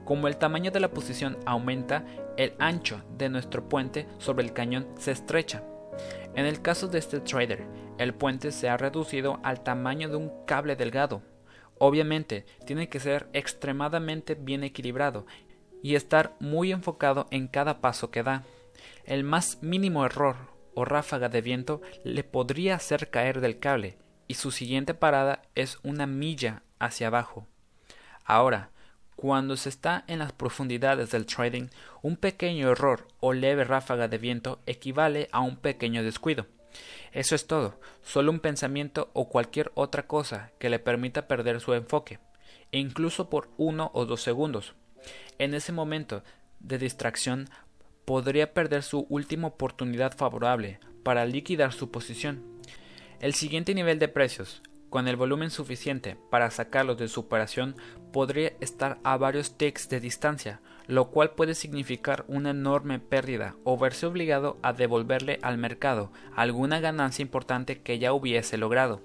Como 0.04 0.28
el 0.28 0.36
tamaño 0.36 0.70
de 0.70 0.80
la 0.80 0.90
posición 0.90 1.36
aumenta, 1.46 2.04
el 2.36 2.54
ancho 2.58 3.02
de 3.18 3.28
nuestro 3.28 3.68
puente 3.68 4.06
sobre 4.18 4.44
el 4.44 4.52
cañón 4.52 4.86
se 4.96 5.10
estrecha. 5.10 5.62
En 6.34 6.46
el 6.46 6.62
caso 6.62 6.86
de 6.86 6.98
este 6.98 7.20
trader, 7.20 7.66
el 7.98 8.14
puente 8.14 8.52
se 8.52 8.68
ha 8.68 8.76
reducido 8.76 9.40
al 9.42 9.62
tamaño 9.62 10.08
de 10.08 10.16
un 10.16 10.32
cable 10.46 10.76
delgado. 10.76 11.22
Obviamente, 11.78 12.46
tiene 12.66 12.88
que 12.88 13.00
ser 13.00 13.28
extremadamente 13.32 14.34
bien 14.34 14.64
equilibrado 14.64 15.26
y 15.82 15.94
estar 15.94 16.34
muy 16.40 16.72
enfocado 16.72 17.26
en 17.30 17.48
cada 17.48 17.80
paso 17.80 18.10
que 18.10 18.22
da. 18.22 18.44
El 19.04 19.24
más 19.24 19.62
mínimo 19.62 20.04
error 20.04 20.36
o 20.74 20.84
ráfaga 20.84 21.28
de 21.28 21.40
viento 21.40 21.80
le 22.04 22.24
podría 22.24 22.76
hacer 22.76 23.10
caer 23.10 23.40
del 23.40 23.58
cable 23.58 23.98
y 24.28 24.34
su 24.34 24.50
siguiente 24.50 24.94
parada 24.94 25.42
es 25.54 25.78
una 25.82 26.06
milla 26.06 26.62
hacia 26.78 27.06
abajo. 27.08 27.46
Ahora, 28.24 28.70
cuando 29.14 29.56
se 29.56 29.70
está 29.70 30.04
en 30.08 30.18
las 30.18 30.32
profundidades 30.32 31.10
del 31.10 31.24
trading, 31.24 31.68
un 32.02 32.16
pequeño 32.16 32.70
error 32.70 33.08
o 33.20 33.32
leve 33.32 33.64
ráfaga 33.64 34.08
de 34.08 34.18
viento 34.18 34.60
equivale 34.66 35.28
a 35.32 35.40
un 35.40 35.56
pequeño 35.56 36.02
descuido. 36.02 36.46
Eso 37.12 37.34
es 37.34 37.46
todo, 37.46 37.78
solo 38.02 38.30
un 38.30 38.40
pensamiento 38.40 39.10
o 39.12 39.28
cualquier 39.28 39.72
otra 39.74 40.06
cosa 40.06 40.52
que 40.58 40.70
le 40.70 40.78
permita 40.78 41.28
perder 41.28 41.60
su 41.60 41.74
enfoque, 41.74 42.18
incluso 42.70 43.30
por 43.30 43.48
uno 43.56 43.90
o 43.94 44.06
dos 44.06 44.22
segundos. 44.22 44.74
En 45.38 45.54
ese 45.54 45.72
momento 45.72 46.22
de 46.60 46.78
distracción 46.78 47.48
podría 48.04 48.54
perder 48.54 48.82
su 48.82 49.06
última 49.08 49.48
oportunidad 49.48 50.16
favorable 50.16 50.80
para 51.02 51.24
liquidar 51.24 51.72
su 51.72 51.90
posición. 51.90 52.42
El 53.20 53.34
siguiente 53.34 53.74
nivel 53.74 53.98
de 53.98 54.08
precios, 54.08 54.62
con 54.90 55.08
el 55.08 55.16
volumen 55.16 55.50
suficiente 55.50 56.16
para 56.30 56.50
sacarlos 56.50 56.98
de 56.98 57.08
su 57.08 57.20
operación, 57.20 57.76
podría 58.12 58.52
estar 58.60 58.98
a 59.04 59.16
varios 59.16 59.56
ticks 59.56 59.88
de 59.88 60.00
distancia, 60.00 60.60
lo 60.88 61.10
cual 61.10 61.30
puede 61.30 61.54
significar 61.54 62.24
una 62.28 62.50
enorme 62.50 62.98
pérdida 62.98 63.56
o 63.64 63.76
verse 63.76 64.06
obligado 64.06 64.56
a 64.62 64.72
devolverle 64.72 65.38
al 65.42 65.58
mercado 65.58 66.10
alguna 66.34 66.80
ganancia 66.80 67.22
importante 67.22 67.80
que 67.80 67.98
ya 67.98 68.12
hubiese 68.12 68.56
logrado. 68.58 69.00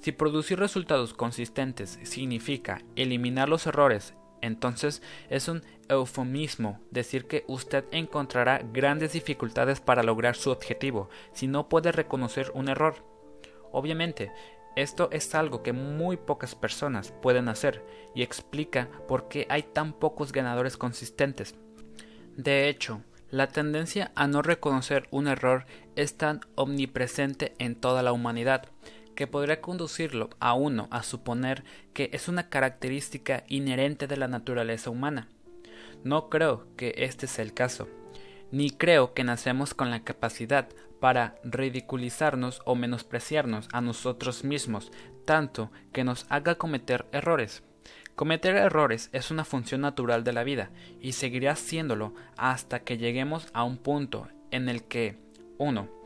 Si 0.00 0.12
producir 0.12 0.58
resultados 0.58 1.14
consistentes 1.14 1.98
significa 2.02 2.82
eliminar 2.96 3.48
los 3.48 3.66
errores 3.66 4.14
entonces 4.40 5.02
es 5.30 5.48
un 5.48 5.62
eufemismo 5.88 6.80
decir 6.90 7.26
que 7.26 7.44
usted 7.48 7.84
encontrará 7.90 8.60
grandes 8.72 9.12
dificultades 9.12 9.80
para 9.80 10.02
lograr 10.02 10.36
su 10.36 10.50
objetivo 10.50 11.08
si 11.32 11.46
no 11.46 11.68
puede 11.68 11.92
reconocer 11.92 12.50
un 12.54 12.68
error. 12.68 12.96
Obviamente, 13.72 14.30
esto 14.76 15.08
es 15.10 15.34
algo 15.34 15.62
que 15.62 15.72
muy 15.72 16.16
pocas 16.16 16.54
personas 16.54 17.12
pueden 17.22 17.48
hacer 17.48 17.84
y 18.14 18.22
explica 18.22 18.88
por 19.08 19.28
qué 19.28 19.46
hay 19.48 19.62
tan 19.62 19.92
pocos 19.92 20.32
ganadores 20.32 20.76
consistentes. 20.76 21.54
De 22.36 22.68
hecho, 22.68 23.02
la 23.30 23.48
tendencia 23.48 24.12
a 24.14 24.28
no 24.28 24.42
reconocer 24.42 25.08
un 25.10 25.26
error 25.26 25.66
es 25.96 26.16
tan 26.16 26.40
omnipresente 26.54 27.54
en 27.58 27.74
toda 27.74 28.02
la 28.02 28.12
humanidad 28.12 28.68
que 29.16 29.26
podría 29.26 29.60
conducirlo 29.60 30.30
a 30.38 30.52
uno 30.52 30.86
a 30.90 31.02
suponer 31.02 31.64
que 31.94 32.10
es 32.12 32.28
una 32.28 32.48
característica 32.48 33.44
inherente 33.48 34.06
de 34.06 34.18
la 34.18 34.28
naturaleza 34.28 34.90
humana. 34.90 35.28
No 36.04 36.28
creo 36.28 36.66
que 36.76 36.94
este 36.98 37.26
sea 37.26 37.44
el 37.44 37.54
caso, 37.54 37.88
ni 38.52 38.70
creo 38.70 39.14
que 39.14 39.24
nacemos 39.24 39.74
con 39.74 39.90
la 39.90 40.04
capacidad 40.04 40.68
para 41.00 41.36
ridiculizarnos 41.44 42.62
o 42.64 42.74
menospreciarnos 42.74 43.68
a 43.72 43.80
nosotros 43.80 44.44
mismos, 44.44 44.92
tanto 45.24 45.70
que 45.92 46.04
nos 46.04 46.26
haga 46.28 46.56
cometer 46.56 47.06
errores. 47.12 47.62
Cometer 48.14 48.56
errores 48.56 49.10
es 49.12 49.30
una 49.30 49.44
función 49.44 49.82
natural 49.82 50.24
de 50.24 50.32
la 50.32 50.44
vida 50.44 50.70
y 51.00 51.12
seguirá 51.12 51.54
siéndolo 51.56 52.14
hasta 52.36 52.80
que 52.80 52.96
lleguemos 52.98 53.48
a 53.52 53.64
un 53.64 53.76
punto 53.76 54.28
en 54.50 54.68
el 54.68 54.84
que 54.84 55.18
1 55.58 55.96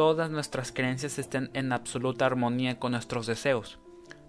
todas 0.00 0.30
nuestras 0.30 0.72
creencias 0.72 1.18
estén 1.18 1.50
en 1.52 1.74
absoluta 1.74 2.24
armonía 2.24 2.78
con 2.78 2.92
nuestros 2.92 3.26
deseos. 3.26 3.78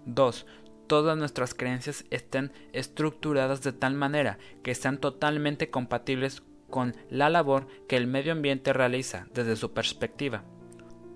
2. 0.04 0.44
Todas 0.86 1.16
nuestras 1.16 1.54
creencias 1.54 2.04
estén 2.10 2.52
estructuradas 2.74 3.62
de 3.62 3.72
tal 3.72 3.94
manera 3.94 4.36
que 4.62 4.74
sean 4.74 4.98
totalmente 4.98 5.70
compatibles 5.70 6.42
con 6.72 6.96
la 7.08 7.30
labor 7.30 7.68
que 7.86 7.96
el 7.96 8.08
medio 8.08 8.32
ambiente 8.32 8.72
realiza 8.72 9.28
desde 9.32 9.54
su 9.54 9.72
perspectiva. 9.72 10.42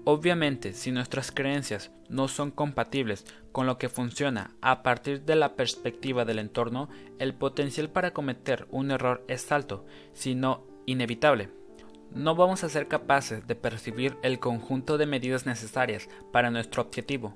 Obviamente, 0.04 0.72
si 0.72 0.92
nuestras 0.92 1.32
creencias 1.32 1.90
no 2.08 2.28
son 2.28 2.52
compatibles 2.52 3.24
con 3.50 3.66
lo 3.66 3.76
que 3.76 3.88
funciona 3.88 4.52
a 4.60 4.84
partir 4.84 5.22
de 5.22 5.34
la 5.34 5.56
perspectiva 5.56 6.24
del 6.24 6.38
entorno, 6.38 6.88
el 7.18 7.34
potencial 7.34 7.90
para 7.90 8.12
cometer 8.12 8.68
un 8.70 8.92
error 8.92 9.24
es 9.26 9.50
alto, 9.50 9.84
si 10.12 10.36
no 10.36 10.64
inevitable 10.86 11.50
no 12.14 12.34
vamos 12.34 12.64
a 12.64 12.68
ser 12.68 12.88
capaces 12.88 13.46
de 13.46 13.54
percibir 13.54 14.16
el 14.22 14.38
conjunto 14.38 14.98
de 14.98 15.06
medidas 15.06 15.46
necesarias 15.46 16.08
para 16.32 16.50
nuestro 16.50 16.82
objetivo. 16.82 17.34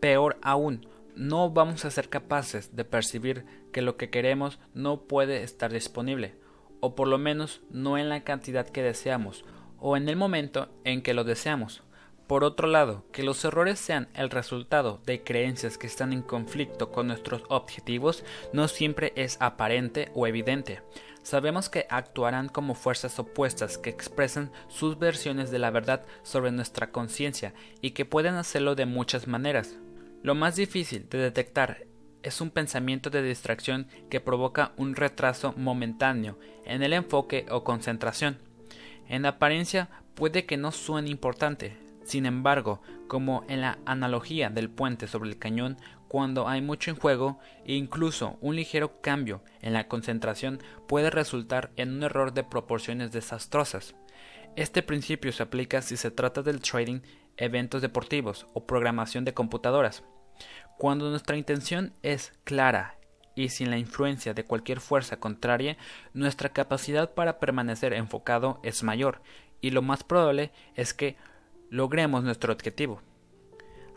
Peor 0.00 0.38
aún, 0.42 0.86
no 1.14 1.50
vamos 1.50 1.84
a 1.84 1.90
ser 1.90 2.08
capaces 2.08 2.74
de 2.74 2.84
percibir 2.84 3.44
que 3.72 3.82
lo 3.82 3.96
que 3.96 4.10
queremos 4.10 4.58
no 4.74 5.02
puede 5.02 5.42
estar 5.42 5.72
disponible, 5.72 6.34
o 6.80 6.94
por 6.94 7.08
lo 7.08 7.18
menos 7.18 7.60
no 7.70 7.98
en 7.98 8.08
la 8.08 8.24
cantidad 8.24 8.68
que 8.68 8.82
deseamos, 8.82 9.44
o 9.78 9.96
en 9.96 10.08
el 10.08 10.16
momento 10.16 10.68
en 10.84 11.02
que 11.02 11.14
lo 11.14 11.24
deseamos. 11.24 11.82
Por 12.26 12.44
otro 12.44 12.68
lado, 12.68 13.04
que 13.10 13.24
los 13.24 13.44
errores 13.44 13.80
sean 13.80 14.08
el 14.14 14.30
resultado 14.30 15.00
de 15.04 15.24
creencias 15.24 15.76
que 15.76 15.88
están 15.88 16.12
en 16.12 16.22
conflicto 16.22 16.92
con 16.92 17.08
nuestros 17.08 17.42
objetivos 17.48 18.24
no 18.52 18.68
siempre 18.68 19.12
es 19.16 19.36
aparente 19.40 20.12
o 20.14 20.28
evidente. 20.28 20.80
Sabemos 21.24 21.68
que 21.68 21.86
actuarán 21.90 22.48
como 22.48 22.74
fuerzas 22.74 23.18
opuestas 23.18 23.78
que 23.78 23.90
expresan 23.90 24.52
sus 24.68 24.96
versiones 24.96 25.50
de 25.50 25.58
la 25.58 25.72
verdad 25.72 26.06
sobre 26.22 26.52
nuestra 26.52 26.92
conciencia 26.92 27.52
y 27.80 27.90
que 27.90 28.04
pueden 28.04 28.36
hacerlo 28.36 28.76
de 28.76 28.86
muchas 28.86 29.26
maneras. 29.26 29.76
Lo 30.22 30.36
más 30.36 30.54
difícil 30.54 31.08
de 31.08 31.18
detectar 31.18 31.86
es 32.22 32.40
un 32.40 32.50
pensamiento 32.50 33.10
de 33.10 33.22
distracción 33.22 33.86
que 34.10 34.20
provoca 34.20 34.72
un 34.76 34.94
retraso 34.94 35.54
momentáneo 35.56 36.38
en 36.64 36.82
el 36.82 36.92
enfoque 36.92 37.46
o 37.50 37.64
concentración. 37.64 38.38
En 39.08 39.26
apariencia 39.26 39.88
puede 40.14 40.46
que 40.46 40.56
no 40.56 40.72
suene 40.72 41.10
importante, 41.10 41.76
sin 42.04 42.26
embargo, 42.26 42.82
como 43.08 43.44
en 43.48 43.60
la 43.60 43.78
analogía 43.86 44.50
del 44.50 44.70
puente 44.70 45.06
sobre 45.06 45.30
el 45.30 45.38
cañón, 45.38 45.76
cuando 46.08 46.48
hay 46.48 46.60
mucho 46.60 46.90
en 46.90 46.96
juego, 46.96 47.38
incluso 47.64 48.36
un 48.40 48.56
ligero 48.56 49.00
cambio 49.00 49.42
en 49.62 49.72
la 49.72 49.86
concentración 49.86 50.60
puede 50.88 51.10
resultar 51.10 51.70
en 51.76 51.92
un 51.92 52.02
error 52.02 52.32
de 52.32 52.42
proporciones 52.42 53.12
desastrosas. 53.12 53.94
Este 54.56 54.82
principio 54.82 55.32
se 55.32 55.44
aplica 55.44 55.82
si 55.82 55.96
se 55.96 56.10
trata 56.10 56.42
del 56.42 56.60
trading, 56.60 57.00
eventos 57.36 57.80
deportivos 57.80 58.46
o 58.54 58.66
programación 58.66 59.24
de 59.24 59.34
computadoras. 59.34 60.02
Cuando 60.80 61.10
nuestra 61.10 61.36
intención 61.36 61.92
es 62.02 62.32
clara 62.42 62.96
y 63.34 63.50
sin 63.50 63.68
la 63.68 63.76
influencia 63.76 64.32
de 64.32 64.44
cualquier 64.44 64.80
fuerza 64.80 65.20
contraria, 65.20 65.76
nuestra 66.14 66.54
capacidad 66.54 67.12
para 67.12 67.38
permanecer 67.38 67.92
enfocado 67.92 68.60
es 68.62 68.82
mayor 68.82 69.20
y 69.60 69.72
lo 69.72 69.82
más 69.82 70.04
probable 70.04 70.52
es 70.76 70.94
que 70.94 71.16
logremos 71.68 72.24
nuestro 72.24 72.54
objetivo. 72.54 73.02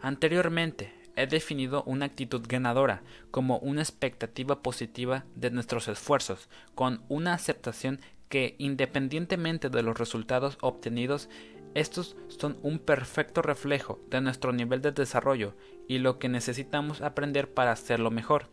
Anteriormente, 0.02 0.94
he 1.16 1.26
definido 1.26 1.84
una 1.84 2.04
actitud 2.04 2.44
ganadora 2.46 3.02
como 3.32 3.60
una 3.60 3.82
expectativa 3.82 4.62
positiva 4.62 5.24
de 5.36 5.52
nuestros 5.52 5.88
esfuerzos, 5.88 6.50
con 6.76 7.06
una 7.08 7.34
aceptación 7.34 8.02
que, 8.28 8.56
independientemente 8.58 9.70
de 9.70 9.84
los 9.84 9.98
resultados 9.98 10.58
obtenidos, 10.60 11.30
estos 11.74 12.16
son 12.28 12.58
un 12.62 12.80
perfecto 12.80 13.42
reflejo 13.42 14.00
de 14.10 14.22
nuestro 14.22 14.54
nivel 14.54 14.82
de 14.82 14.92
desarrollo 14.92 15.56
y 15.88 15.98
lo 15.98 16.20
que 16.20 16.30
necesitamos 16.30 17.02
aprender 17.02 17.52
para 17.52 17.72
hacerlo 17.72 18.12
mejor. 18.12 18.48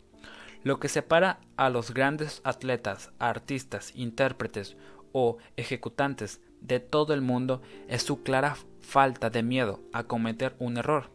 Lo 0.62 0.78
que 0.78 0.88
separa 0.88 1.40
a 1.56 1.70
los 1.70 1.92
grandes 1.92 2.40
atletas, 2.44 3.12
artistas, 3.18 3.92
intérpretes 3.94 4.76
o 5.12 5.38
ejecutantes 5.56 6.40
de 6.60 6.80
todo 6.80 7.14
el 7.14 7.22
mundo 7.22 7.62
es 7.88 8.02
su 8.02 8.22
clara 8.22 8.56
falta 8.80 9.30
de 9.30 9.42
miedo 9.42 9.80
a 9.92 10.04
cometer 10.04 10.54
un 10.58 10.76
error. 10.76 11.10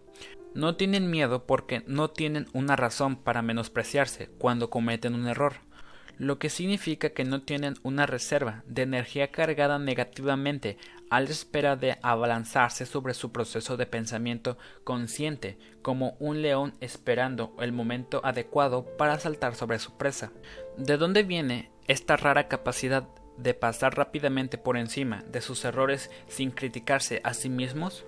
No 0.54 0.76
tienen 0.76 1.12
miedo 1.12 1.46
porque 1.46 1.84
no 1.86 2.10
tienen 2.10 2.48
una 2.54 2.76
razón 2.76 3.18
para 3.18 3.42
menospreciarse 3.42 4.30
cuando 4.38 4.70
cometen 4.70 5.14
un 5.14 5.28
error, 5.28 5.56
lo 6.18 6.40
que 6.40 6.50
significa 6.50 7.10
que 7.10 7.26
no 7.26 7.42
tienen 7.42 7.76
una 7.84 8.06
reserva 8.06 8.64
de 8.68 8.84
energía 8.84 9.32
cargada 9.32 9.80
negativamente 9.80 10.78
a 11.10 11.20
la 11.20 11.30
espera 11.30 11.76
de 11.76 11.98
abalanzarse 12.02 12.86
sobre 12.86 13.14
su 13.14 13.32
proceso 13.32 13.78
de 13.78 13.86
pensamiento 13.86 14.58
consciente, 14.84 15.58
como 15.82 16.16
un 16.20 16.42
león 16.42 16.76
esperando 16.82 17.56
el 17.60 17.72
momento 17.72 18.22
adecuado 18.24 18.86
para 18.98 19.20
saltar 19.20 19.56
sobre 19.56 19.80
su 19.80 19.98
presa. 19.98 20.32
¿De 20.78 20.98
dónde 20.98 21.24
viene 21.24 21.72
esta 21.88 22.18
rara 22.18 22.48
capacidad 22.48 23.08
de 23.38 23.54
pasar 23.54 23.96
rápidamente 23.96 24.58
por 24.58 24.78
encima 24.78 25.24
de 25.32 25.42
sus 25.42 25.66
errores 25.66 26.10
sin 26.28 26.52
criticarse 26.52 27.22
a 27.24 27.34
sí 27.34 27.50
mismos? 27.50 28.06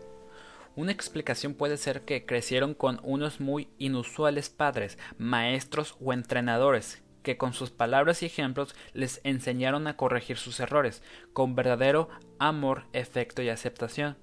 Una 0.75 0.91
explicación 0.91 1.55
puede 1.55 1.77
ser 1.77 2.01
que 2.01 2.25
crecieron 2.25 2.75
con 2.75 2.99
unos 3.03 3.39
muy 3.39 3.67
inusuales 3.79 4.49
padres, 4.49 4.97
maestros 5.17 5.97
o 5.99 6.13
entrenadores 6.13 7.01
que 7.27 7.35
con 7.35 7.51
sus 7.51 7.71
palabras 7.71 8.23
y 8.23 8.27
ejemplos 8.27 8.73
les 8.93 9.19
enseñaron 9.25 9.85
a 9.87 9.97
corregir 9.97 10.37
sus 10.37 10.61
errores, 10.61 11.03
con 11.33 11.55
verdadero 11.55 12.07
amor, 12.39 12.85
efecto 12.93 13.41
y 13.41 13.49
aceptación. 13.49 14.15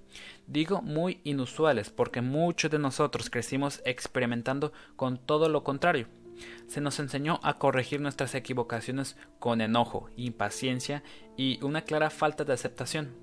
Digo 0.47 0.81
muy 0.81 1.21
inusuales 1.23 1.91
porque 1.91 2.23
muchos 2.23 2.71
de 2.71 2.79
nosotros 2.79 3.29
crecimos 3.29 3.83
experimentando 3.85 4.73
con 4.97 5.19
todo 5.19 5.51
lo 5.51 5.65
contrario. 5.65 6.07
Se 6.67 6.81
nos 6.81 6.99
enseñó 6.99 7.41
a 7.43 7.59
corregir 7.59 8.01
nuestras 8.01 8.35
equivocaciones 8.35 9.19
con 9.39 9.61
enojo, 9.61 10.09
impaciencia 10.17 11.03
y 11.37 11.63
una 11.63 11.83
clara 11.83 12.09
falta 12.09 12.45
de 12.45 12.55
aceptación. 12.55 13.15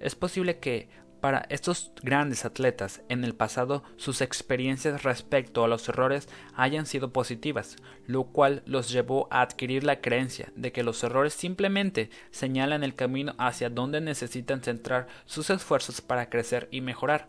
Es 0.00 0.16
posible 0.16 0.58
que 0.58 0.88
para 1.22 1.46
estos 1.50 1.92
grandes 2.02 2.44
atletas 2.44 3.00
en 3.08 3.22
el 3.22 3.36
pasado 3.36 3.84
sus 3.96 4.20
experiencias 4.20 5.04
respecto 5.04 5.62
a 5.62 5.68
los 5.68 5.88
errores 5.88 6.28
hayan 6.56 6.84
sido 6.84 7.12
positivas, 7.12 7.76
lo 8.08 8.24
cual 8.24 8.64
los 8.66 8.90
llevó 8.90 9.28
a 9.30 9.40
adquirir 9.40 9.84
la 9.84 10.00
creencia 10.00 10.52
de 10.56 10.72
que 10.72 10.82
los 10.82 11.04
errores 11.04 11.32
simplemente 11.32 12.10
señalan 12.32 12.82
el 12.82 12.96
camino 12.96 13.36
hacia 13.38 13.70
donde 13.70 14.00
necesitan 14.00 14.64
centrar 14.64 15.06
sus 15.24 15.48
esfuerzos 15.48 16.00
para 16.00 16.28
crecer 16.28 16.66
y 16.72 16.80
mejorar. 16.80 17.28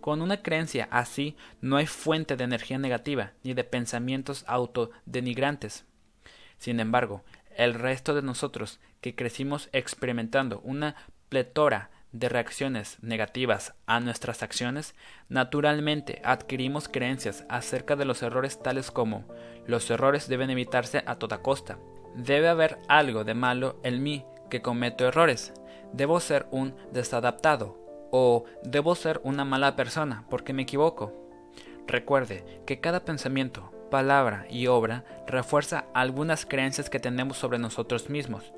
Con 0.00 0.22
una 0.22 0.42
creencia 0.42 0.88
así 0.90 1.36
no 1.60 1.76
hay 1.76 1.86
fuente 1.86 2.36
de 2.36 2.42
energía 2.42 2.78
negativa 2.78 3.34
ni 3.44 3.54
de 3.54 3.62
pensamientos 3.62 4.42
autodenigrantes. 4.48 5.84
Sin 6.58 6.80
embargo, 6.80 7.22
el 7.56 7.74
resto 7.74 8.12
de 8.12 8.22
nosotros 8.22 8.80
que 9.00 9.14
crecimos 9.14 9.68
experimentando 9.72 10.58
una 10.64 10.96
pletora 11.28 11.90
de 12.12 12.28
reacciones 12.28 12.98
negativas 13.02 13.74
a 13.86 14.00
nuestras 14.00 14.42
acciones, 14.42 14.94
naturalmente 15.28 16.20
adquirimos 16.24 16.88
creencias 16.88 17.44
acerca 17.48 17.96
de 17.96 18.04
los 18.04 18.22
errores 18.22 18.62
tales 18.62 18.90
como 18.90 19.24
los 19.66 19.90
errores 19.90 20.28
deben 20.28 20.50
evitarse 20.50 21.02
a 21.06 21.16
toda 21.16 21.42
costa, 21.42 21.78
debe 22.14 22.48
haber 22.48 22.78
algo 22.88 23.24
de 23.24 23.34
malo 23.34 23.78
en 23.82 24.02
mí 24.02 24.24
que 24.50 24.62
cometo 24.62 25.06
errores, 25.06 25.52
debo 25.92 26.20
ser 26.20 26.46
un 26.50 26.74
desadaptado, 26.92 27.80
o 28.10 28.44
debo 28.62 28.94
ser 28.94 29.20
una 29.24 29.44
mala 29.44 29.76
persona 29.76 30.24
porque 30.28 30.52
me 30.52 30.62
equivoco. 30.62 31.12
Recuerde 31.86 32.44
que 32.66 32.80
cada 32.80 33.04
pensamiento, 33.04 33.72
palabra 33.90 34.46
y 34.48 34.66
obra 34.66 35.04
refuerza 35.26 35.86
algunas 35.94 36.46
creencias 36.46 36.90
que 36.90 37.00
tenemos 37.00 37.36
sobre 37.36 37.58
nosotros 37.58 38.10
mismos. 38.10 38.52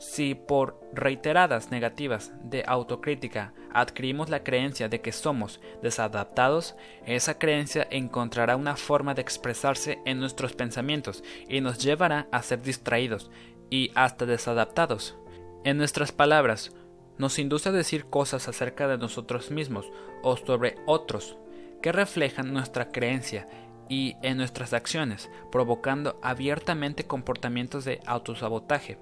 Si 0.00 0.34
por 0.34 0.80
reiteradas 0.94 1.70
negativas 1.70 2.32
de 2.42 2.64
autocrítica 2.66 3.52
adquirimos 3.70 4.30
la 4.30 4.42
creencia 4.42 4.88
de 4.88 5.02
que 5.02 5.12
somos 5.12 5.60
desadaptados, 5.82 6.74
esa 7.04 7.38
creencia 7.38 7.86
encontrará 7.90 8.56
una 8.56 8.76
forma 8.76 9.12
de 9.12 9.20
expresarse 9.20 9.98
en 10.06 10.18
nuestros 10.18 10.54
pensamientos 10.54 11.22
y 11.50 11.60
nos 11.60 11.76
llevará 11.76 12.28
a 12.32 12.42
ser 12.42 12.62
distraídos 12.62 13.30
y 13.68 13.92
hasta 13.94 14.24
desadaptados. 14.24 15.18
En 15.64 15.76
nuestras 15.76 16.12
palabras, 16.12 16.74
nos 17.18 17.38
induce 17.38 17.68
a 17.68 17.72
decir 17.72 18.06
cosas 18.06 18.48
acerca 18.48 18.88
de 18.88 18.96
nosotros 18.96 19.50
mismos 19.50 19.92
o 20.22 20.34
sobre 20.38 20.76
otros 20.86 21.36
que 21.82 21.92
reflejan 21.92 22.54
nuestra 22.54 22.90
creencia 22.90 23.46
y 23.90 24.16
en 24.22 24.38
nuestras 24.38 24.72
acciones, 24.72 25.28
provocando 25.52 26.18
abiertamente 26.22 27.04
comportamientos 27.04 27.84
de 27.84 28.00
autosabotaje. 28.06 28.96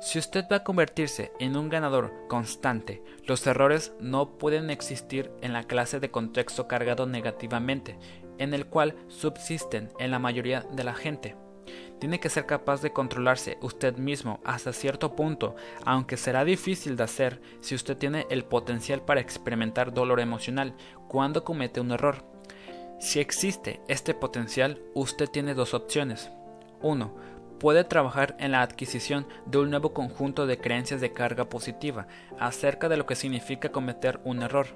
Si 0.00 0.18
usted 0.18 0.44
va 0.50 0.56
a 0.56 0.64
convertirse 0.64 1.32
en 1.38 1.56
un 1.56 1.68
ganador 1.68 2.12
constante, 2.28 3.02
los 3.24 3.46
errores 3.46 3.92
no 3.98 4.36
pueden 4.38 4.70
existir 4.70 5.32
en 5.40 5.52
la 5.52 5.64
clase 5.64 6.00
de 6.00 6.10
contexto 6.10 6.68
cargado 6.68 7.06
negativamente, 7.06 7.98
en 8.38 8.52
el 8.52 8.66
cual 8.66 8.94
subsisten 9.08 9.90
en 9.98 10.10
la 10.10 10.18
mayoría 10.18 10.60
de 10.72 10.84
la 10.84 10.94
gente. 10.94 11.36
Tiene 11.98 12.20
que 12.20 12.28
ser 12.28 12.46
capaz 12.46 12.82
de 12.82 12.92
controlarse 12.92 13.58
usted 13.62 13.96
mismo 13.96 14.40
hasta 14.44 14.72
cierto 14.72 15.16
punto, 15.16 15.56
aunque 15.84 16.16
será 16.16 16.44
difícil 16.44 16.96
de 16.96 17.04
hacer 17.04 17.40
si 17.60 17.74
usted 17.74 17.96
tiene 17.96 18.26
el 18.28 18.44
potencial 18.44 19.00
para 19.02 19.20
experimentar 19.20 19.94
dolor 19.94 20.20
emocional 20.20 20.74
cuando 21.08 21.42
comete 21.42 21.80
un 21.80 21.92
error. 21.92 22.24
Si 23.00 23.18
existe 23.18 23.80
este 23.88 24.14
potencial, 24.14 24.80
usted 24.94 25.28
tiene 25.28 25.54
dos 25.54 25.74
opciones. 25.74 26.30
1. 26.82 27.14
Puede 27.58 27.84
trabajar 27.84 28.36
en 28.38 28.52
la 28.52 28.62
adquisición 28.62 29.26
de 29.46 29.58
un 29.58 29.70
nuevo 29.70 29.94
conjunto 29.94 30.46
de 30.46 30.58
creencias 30.58 31.00
de 31.00 31.12
carga 31.12 31.48
positiva 31.48 32.06
acerca 32.38 32.88
de 32.88 32.96
lo 32.96 33.06
que 33.06 33.16
significa 33.16 33.70
cometer 33.70 34.20
un 34.24 34.42
error 34.42 34.66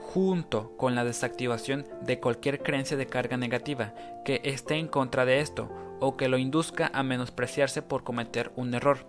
junto 0.00 0.76
con 0.76 0.94
la 0.94 1.04
desactivación 1.04 1.86
de 2.02 2.20
cualquier 2.20 2.62
creencia 2.62 2.96
de 2.96 3.06
carga 3.06 3.36
negativa 3.36 3.94
que 4.24 4.40
esté 4.44 4.76
en 4.76 4.88
contra 4.88 5.24
de 5.24 5.40
esto 5.40 5.70
o 6.00 6.16
que 6.16 6.28
lo 6.28 6.38
induzca 6.38 6.90
a 6.92 7.02
menospreciarse 7.02 7.82
por 7.82 8.04
cometer 8.04 8.52
un 8.56 8.74
error. 8.74 9.06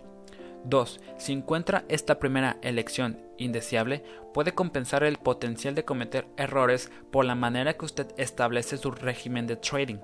2. 0.64 1.00
Si 1.18 1.34
encuentra 1.34 1.84
esta 1.90 2.18
primera 2.18 2.58
elección 2.62 3.20
indeseable, 3.38 4.04
puede 4.34 4.54
compensar 4.54 5.04
el 5.04 5.18
potencial 5.18 5.76
de 5.76 5.86
cometer 5.86 6.28
errores 6.38 6.92
por 7.12 7.26
la 7.26 7.36
manera 7.36 7.74
que 7.74 7.86
usted 7.86 8.08
establece 8.18 8.78
su 8.78 8.92
régimen 8.92 9.46
de 9.46 9.58
trading. 9.58 9.98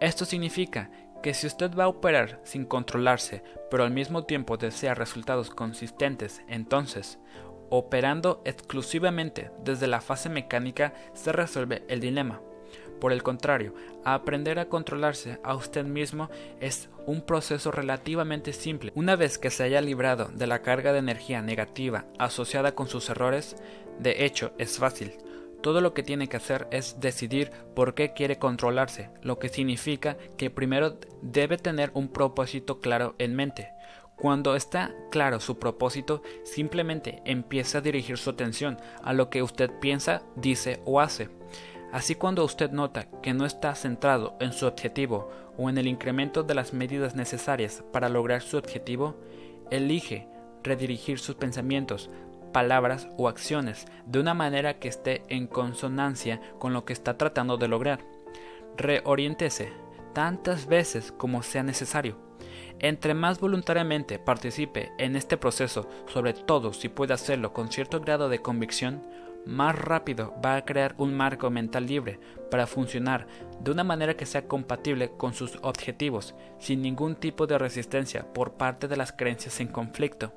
Esto 0.00 0.24
significa 0.24 0.90
que 1.22 1.34
si 1.34 1.46
usted 1.46 1.74
va 1.74 1.84
a 1.84 1.88
operar 1.88 2.40
sin 2.44 2.64
controlarse, 2.64 3.42
pero 3.70 3.84
al 3.84 3.90
mismo 3.90 4.24
tiempo 4.24 4.56
desea 4.56 4.94
resultados 4.94 5.50
consistentes, 5.50 6.42
entonces 6.48 7.18
operando 7.70 8.42
exclusivamente 8.44 9.50
desde 9.64 9.86
la 9.86 10.02
fase 10.02 10.28
mecánica 10.28 10.92
se 11.14 11.32
resuelve 11.32 11.84
el 11.88 12.00
dilema. 12.00 12.42
Por 13.00 13.12
el 13.12 13.22
contrario, 13.22 13.74
aprender 14.04 14.58
a 14.58 14.68
controlarse 14.68 15.40
a 15.42 15.54
usted 15.54 15.84
mismo 15.84 16.28
es 16.60 16.88
un 17.06 17.22
proceso 17.22 17.70
relativamente 17.70 18.52
simple. 18.52 18.92
Una 18.94 19.16
vez 19.16 19.38
que 19.38 19.50
se 19.50 19.64
haya 19.64 19.80
librado 19.80 20.26
de 20.26 20.46
la 20.46 20.62
carga 20.62 20.92
de 20.92 20.98
energía 20.98 21.42
negativa 21.42 22.04
asociada 22.18 22.74
con 22.74 22.88
sus 22.88 23.08
errores, 23.10 23.56
de 23.98 24.24
hecho 24.24 24.52
es 24.58 24.78
fácil. 24.78 25.14
Todo 25.62 25.80
lo 25.80 25.94
que 25.94 26.02
tiene 26.02 26.28
que 26.28 26.36
hacer 26.36 26.66
es 26.72 27.00
decidir 27.00 27.52
por 27.74 27.94
qué 27.94 28.12
quiere 28.12 28.38
controlarse, 28.38 29.10
lo 29.22 29.38
que 29.38 29.48
significa 29.48 30.16
que 30.36 30.50
primero 30.50 30.98
debe 31.22 31.56
tener 31.56 31.92
un 31.94 32.08
propósito 32.08 32.80
claro 32.80 33.14
en 33.18 33.36
mente. 33.36 33.70
Cuando 34.16 34.56
está 34.56 34.94
claro 35.10 35.40
su 35.40 35.58
propósito, 35.58 36.22
simplemente 36.44 37.22
empieza 37.24 37.78
a 37.78 37.80
dirigir 37.80 38.18
su 38.18 38.30
atención 38.30 38.76
a 39.02 39.12
lo 39.12 39.30
que 39.30 39.42
usted 39.42 39.70
piensa, 39.80 40.22
dice 40.36 40.80
o 40.84 41.00
hace. 41.00 41.28
Así 41.92 42.14
cuando 42.14 42.44
usted 42.44 42.70
nota 42.70 43.08
que 43.22 43.34
no 43.34 43.46
está 43.46 43.74
centrado 43.74 44.36
en 44.40 44.52
su 44.52 44.66
objetivo 44.66 45.30
o 45.56 45.68
en 45.68 45.78
el 45.78 45.86
incremento 45.86 46.42
de 46.42 46.54
las 46.54 46.72
medidas 46.72 47.14
necesarias 47.14 47.84
para 47.92 48.08
lograr 48.08 48.42
su 48.42 48.56
objetivo, 48.56 49.16
elige 49.70 50.26
redirigir 50.62 51.18
sus 51.18 51.34
pensamientos, 51.34 52.10
palabras 52.52 53.08
o 53.16 53.28
acciones 53.28 53.86
de 54.06 54.20
una 54.20 54.34
manera 54.34 54.78
que 54.78 54.88
esté 54.88 55.22
en 55.28 55.46
consonancia 55.46 56.40
con 56.58 56.72
lo 56.72 56.84
que 56.84 56.92
está 56.92 57.18
tratando 57.18 57.56
de 57.56 57.68
lograr. 57.68 58.00
Reoriéntese 58.76 59.72
tantas 60.12 60.66
veces 60.66 61.12
como 61.12 61.42
sea 61.42 61.62
necesario. 61.62 62.16
Entre 62.78 63.14
más 63.14 63.38
voluntariamente 63.40 64.18
participe 64.18 64.92
en 64.98 65.16
este 65.16 65.36
proceso, 65.36 65.88
sobre 66.06 66.32
todo 66.32 66.72
si 66.72 66.88
puede 66.88 67.14
hacerlo 67.14 67.52
con 67.52 67.70
cierto 67.70 68.00
grado 68.00 68.28
de 68.28 68.40
convicción, 68.40 69.02
más 69.46 69.76
rápido 69.76 70.34
va 70.44 70.56
a 70.56 70.64
crear 70.64 70.94
un 70.98 71.14
marco 71.14 71.50
mental 71.50 71.86
libre 71.86 72.20
para 72.50 72.66
funcionar 72.66 73.26
de 73.60 73.70
una 73.70 73.84
manera 73.84 74.16
que 74.16 74.26
sea 74.26 74.46
compatible 74.46 75.12
con 75.16 75.34
sus 75.34 75.58
objetivos, 75.62 76.34
sin 76.58 76.82
ningún 76.82 77.16
tipo 77.16 77.46
de 77.46 77.58
resistencia 77.58 78.32
por 78.32 78.54
parte 78.54 78.88
de 78.88 78.96
las 78.96 79.12
creencias 79.12 79.60
en 79.60 79.68
conflicto. 79.68 80.32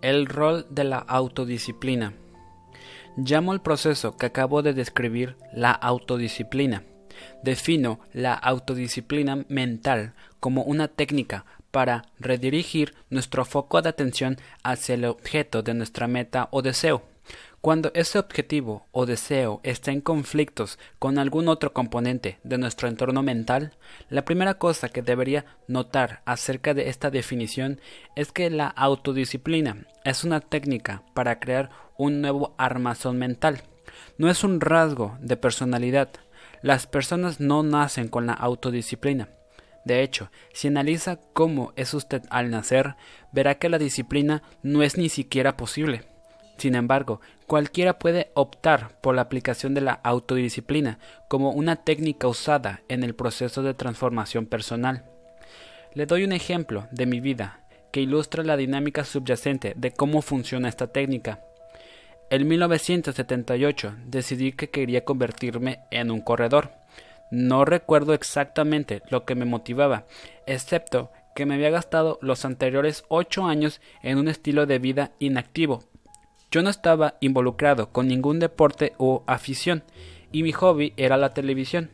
El 0.00 0.26
rol 0.26 0.64
de 0.70 0.84
la 0.84 0.98
autodisciplina. 0.98 2.12
Llamo 3.16 3.52
el 3.52 3.60
proceso 3.60 4.16
que 4.16 4.26
acabo 4.26 4.62
de 4.62 4.72
describir 4.72 5.36
la 5.52 5.72
autodisciplina. 5.72 6.84
Defino 7.42 7.98
la 8.12 8.34
autodisciplina 8.34 9.44
mental 9.48 10.14
como 10.38 10.62
una 10.62 10.86
técnica 10.86 11.44
para 11.72 12.04
redirigir 12.20 12.94
nuestro 13.10 13.44
foco 13.44 13.82
de 13.82 13.88
atención 13.88 14.36
hacia 14.62 14.94
el 14.94 15.04
objeto 15.04 15.62
de 15.62 15.74
nuestra 15.74 16.06
meta 16.06 16.46
o 16.52 16.62
deseo. 16.62 17.02
Cuando 17.60 17.90
ese 17.94 18.20
objetivo 18.20 18.86
o 18.92 19.04
deseo 19.04 19.60
está 19.64 19.90
en 19.90 20.00
conflictos 20.00 20.78
con 21.00 21.18
algún 21.18 21.48
otro 21.48 21.72
componente 21.72 22.38
de 22.44 22.56
nuestro 22.56 22.86
entorno 22.86 23.24
mental, 23.24 23.72
la 24.08 24.24
primera 24.24 24.54
cosa 24.54 24.88
que 24.88 25.02
debería 25.02 25.44
notar 25.66 26.22
acerca 26.24 26.72
de 26.72 26.88
esta 26.88 27.10
definición 27.10 27.80
es 28.14 28.30
que 28.30 28.48
la 28.48 28.68
autodisciplina 28.68 29.86
es 30.04 30.22
una 30.22 30.38
técnica 30.40 31.02
para 31.14 31.40
crear 31.40 31.70
un 31.96 32.20
nuevo 32.20 32.54
armazón 32.58 33.18
mental. 33.18 33.62
No 34.18 34.30
es 34.30 34.44
un 34.44 34.60
rasgo 34.60 35.18
de 35.20 35.36
personalidad. 35.36 36.10
Las 36.62 36.86
personas 36.86 37.40
no 37.40 37.64
nacen 37.64 38.06
con 38.06 38.26
la 38.26 38.34
autodisciplina. 38.34 39.30
De 39.84 40.02
hecho, 40.02 40.30
si 40.52 40.68
analiza 40.68 41.18
cómo 41.32 41.72
es 41.74 41.92
usted 41.92 42.22
al 42.30 42.50
nacer, 42.50 42.94
verá 43.32 43.56
que 43.56 43.68
la 43.68 43.78
disciplina 43.78 44.44
no 44.62 44.84
es 44.84 44.96
ni 44.96 45.08
siquiera 45.08 45.56
posible. 45.56 46.04
Sin 46.58 46.74
embargo, 46.74 47.20
cualquiera 47.46 48.00
puede 48.00 48.32
optar 48.34 49.00
por 49.00 49.14
la 49.14 49.22
aplicación 49.22 49.74
de 49.74 49.80
la 49.80 49.92
autodisciplina 49.92 50.98
como 51.28 51.52
una 51.52 51.76
técnica 51.76 52.26
usada 52.26 52.82
en 52.88 53.04
el 53.04 53.14
proceso 53.14 53.62
de 53.62 53.74
transformación 53.74 54.46
personal. 54.46 55.04
Le 55.94 56.06
doy 56.06 56.24
un 56.24 56.32
ejemplo 56.32 56.88
de 56.90 57.06
mi 57.06 57.20
vida 57.20 57.60
que 57.92 58.00
ilustra 58.00 58.42
la 58.42 58.56
dinámica 58.56 59.04
subyacente 59.04 59.72
de 59.76 59.92
cómo 59.92 60.20
funciona 60.20 60.68
esta 60.68 60.88
técnica. 60.88 61.40
En 62.28 62.46
1978 62.46 63.94
decidí 64.06 64.52
que 64.52 64.68
quería 64.68 65.04
convertirme 65.04 65.78
en 65.92 66.10
un 66.10 66.20
corredor. 66.20 66.72
No 67.30 67.64
recuerdo 67.64 68.14
exactamente 68.14 69.02
lo 69.10 69.24
que 69.24 69.36
me 69.36 69.44
motivaba, 69.44 70.06
excepto 70.46 71.12
que 71.36 71.46
me 71.46 71.54
había 71.54 71.70
gastado 71.70 72.18
los 72.20 72.44
anteriores 72.44 73.04
ocho 73.08 73.46
años 73.46 73.80
en 74.02 74.18
un 74.18 74.26
estilo 74.26 74.66
de 74.66 74.80
vida 74.80 75.12
inactivo 75.20 75.84
yo 76.50 76.62
no 76.62 76.70
estaba 76.70 77.16
involucrado 77.20 77.90
con 77.90 78.08
ningún 78.08 78.38
deporte 78.38 78.94
o 78.98 79.22
afición, 79.26 79.82
y 80.32 80.42
mi 80.42 80.52
hobby 80.52 80.92
era 80.96 81.16
la 81.16 81.34
televisión. 81.34 81.90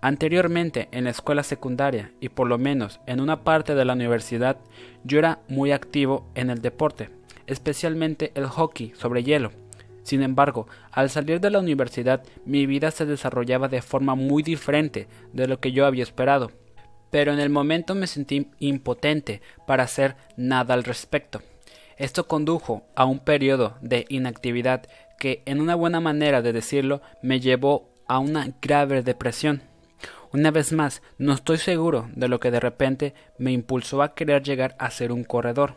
Anteriormente, 0.00 0.88
en 0.92 1.04
la 1.04 1.10
escuela 1.10 1.42
secundaria 1.42 2.12
y 2.20 2.28
por 2.28 2.46
lo 2.46 2.56
menos 2.56 3.00
en 3.06 3.20
una 3.20 3.42
parte 3.42 3.74
de 3.74 3.84
la 3.84 3.94
universidad, 3.94 4.58
yo 5.02 5.18
era 5.18 5.40
muy 5.48 5.72
activo 5.72 6.30
en 6.34 6.50
el 6.50 6.62
deporte, 6.62 7.10
especialmente 7.46 8.30
el 8.34 8.46
hockey 8.46 8.92
sobre 8.96 9.24
hielo. 9.24 9.50
Sin 10.04 10.22
embargo, 10.22 10.68
al 10.92 11.10
salir 11.10 11.40
de 11.40 11.50
la 11.50 11.58
universidad 11.58 12.22
mi 12.46 12.64
vida 12.64 12.90
se 12.90 13.06
desarrollaba 13.06 13.68
de 13.68 13.82
forma 13.82 14.14
muy 14.14 14.42
diferente 14.42 15.08
de 15.32 15.48
lo 15.48 15.60
que 15.60 15.72
yo 15.72 15.84
había 15.84 16.04
esperado, 16.04 16.52
pero 17.10 17.32
en 17.32 17.40
el 17.40 17.50
momento 17.50 17.94
me 17.94 18.06
sentí 18.06 18.48
impotente 18.60 19.42
para 19.66 19.82
hacer 19.82 20.16
nada 20.36 20.74
al 20.74 20.84
respecto. 20.84 21.42
Esto 21.98 22.28
condujo 22.28 22.84
a 22.94 23.04
un 23.04 23.18
periodo 23.18 23.76
de 23.80 24.06
inactividad 24.08 24.86
que, 25.18 25.42
en 25.46 25.60
una 25.60 25.74
buena 25.74 26.00
manera 26.00 26.42
de 26.42 26.52
decirlo, 26.52 27.02
me 27.22 27.40
llevó 27.40 27.90
a 28.06 28.20
una 28.20 28.54
grave 28.62 29.02
depresión. 29.02 29.62
Una 30.32 30.52
vez 30.52 30.72
más, 30.72 31.02
no 31.18 31.32
estoy 31.32 31.58
seguro 31.58 32.08
de 32.14 32.28
lo 32.28 32.38
que 32.38 32.52
de 32.52 32.60
repente 32.60 33.14
me 33.36 33.50
impulsó 33.50 34.02
a 34.02 34.14
querer 34.14 34.44
llegar 34.44 34.76
a 34.78 34.90
ser 34.92 35.10
un 35.10 35.24
corredor. 35.24 35.74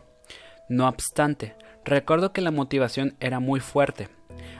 No 0.68 0.88
obstante, 0.88 1.56
recuerdo 1.84 2.32
que 2.32 2.40
la 2.40 2.52
motivación 2.52 3.16
era 3.18 3.40
muy 3.40 3.58
fuerte. 3.58 4.08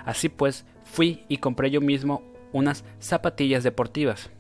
Así 0.04 0.28
pues, 0.28 0.64
fui 0.84 1.24
y 1.28 1.36
compré 1.36 1.70
yo 1.70 1.80
mismo 1.80 2.22
unas 2.52 2.84
zapatillas 2.98 3.62
deportivas. 3.62 4.30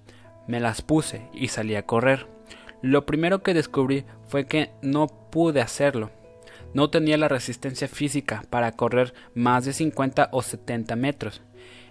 Me 0.48 0.58
las 0.58 0.82
puse 0.82 1.28
y 1.32 1.48
salí 1.48 1.76
a 1.76 1.86
correr. 1.86 2.26
Lo 2.80 3.06
primero 3.06 3.44
que 3.44 3.54
descubrí 3.54 4.04
fue 4.26 4.46
que 4.46 4.72
no 4.82 5.06
pude 5.06 5.60
hacerlo. 5.60 6.10
No 6.74 6.90
tenía 6.90 7.16
la 7.18 7.28
resistencia 7.28 7.88
física 7.88 8.44
para 8.50 8.72
correr 8.72 9.14
más 9.34 9.64
de 9.64 9.72
50 9.72 10.30
o 10.32 10.42
70 10.42 10.96
metros. 10.96 11.42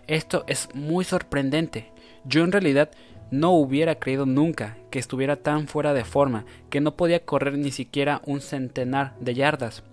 Esto 0.08 0.44
es 0.48 0.70
muy 0.74 1.06
sorprendente. 1.06 1.91
Yo 2.26 2.44
en 2.44 2.52
realidad 2.52 2.91
no 3.32 3.52
hubiera 3.52 3.96
creído 3.96 4.26
nunca 4.26 4.78
que 4.89 5.00
estuviera 5.00 5.38
tan 5.38 5.67
fuera 5.67 5.94
de 5.94 6.04
forma 6.04 6.46
que 6.70 6.82
no 6.82 6.96
podía 6.96 7.24
correr 7.24 7.58
ni 7.58 7.72
siquiera 7.72 8.22
un 8.26 8.41
centenar 8.41 9.15
de 9.20 9.34
yardas. 9.34 9.84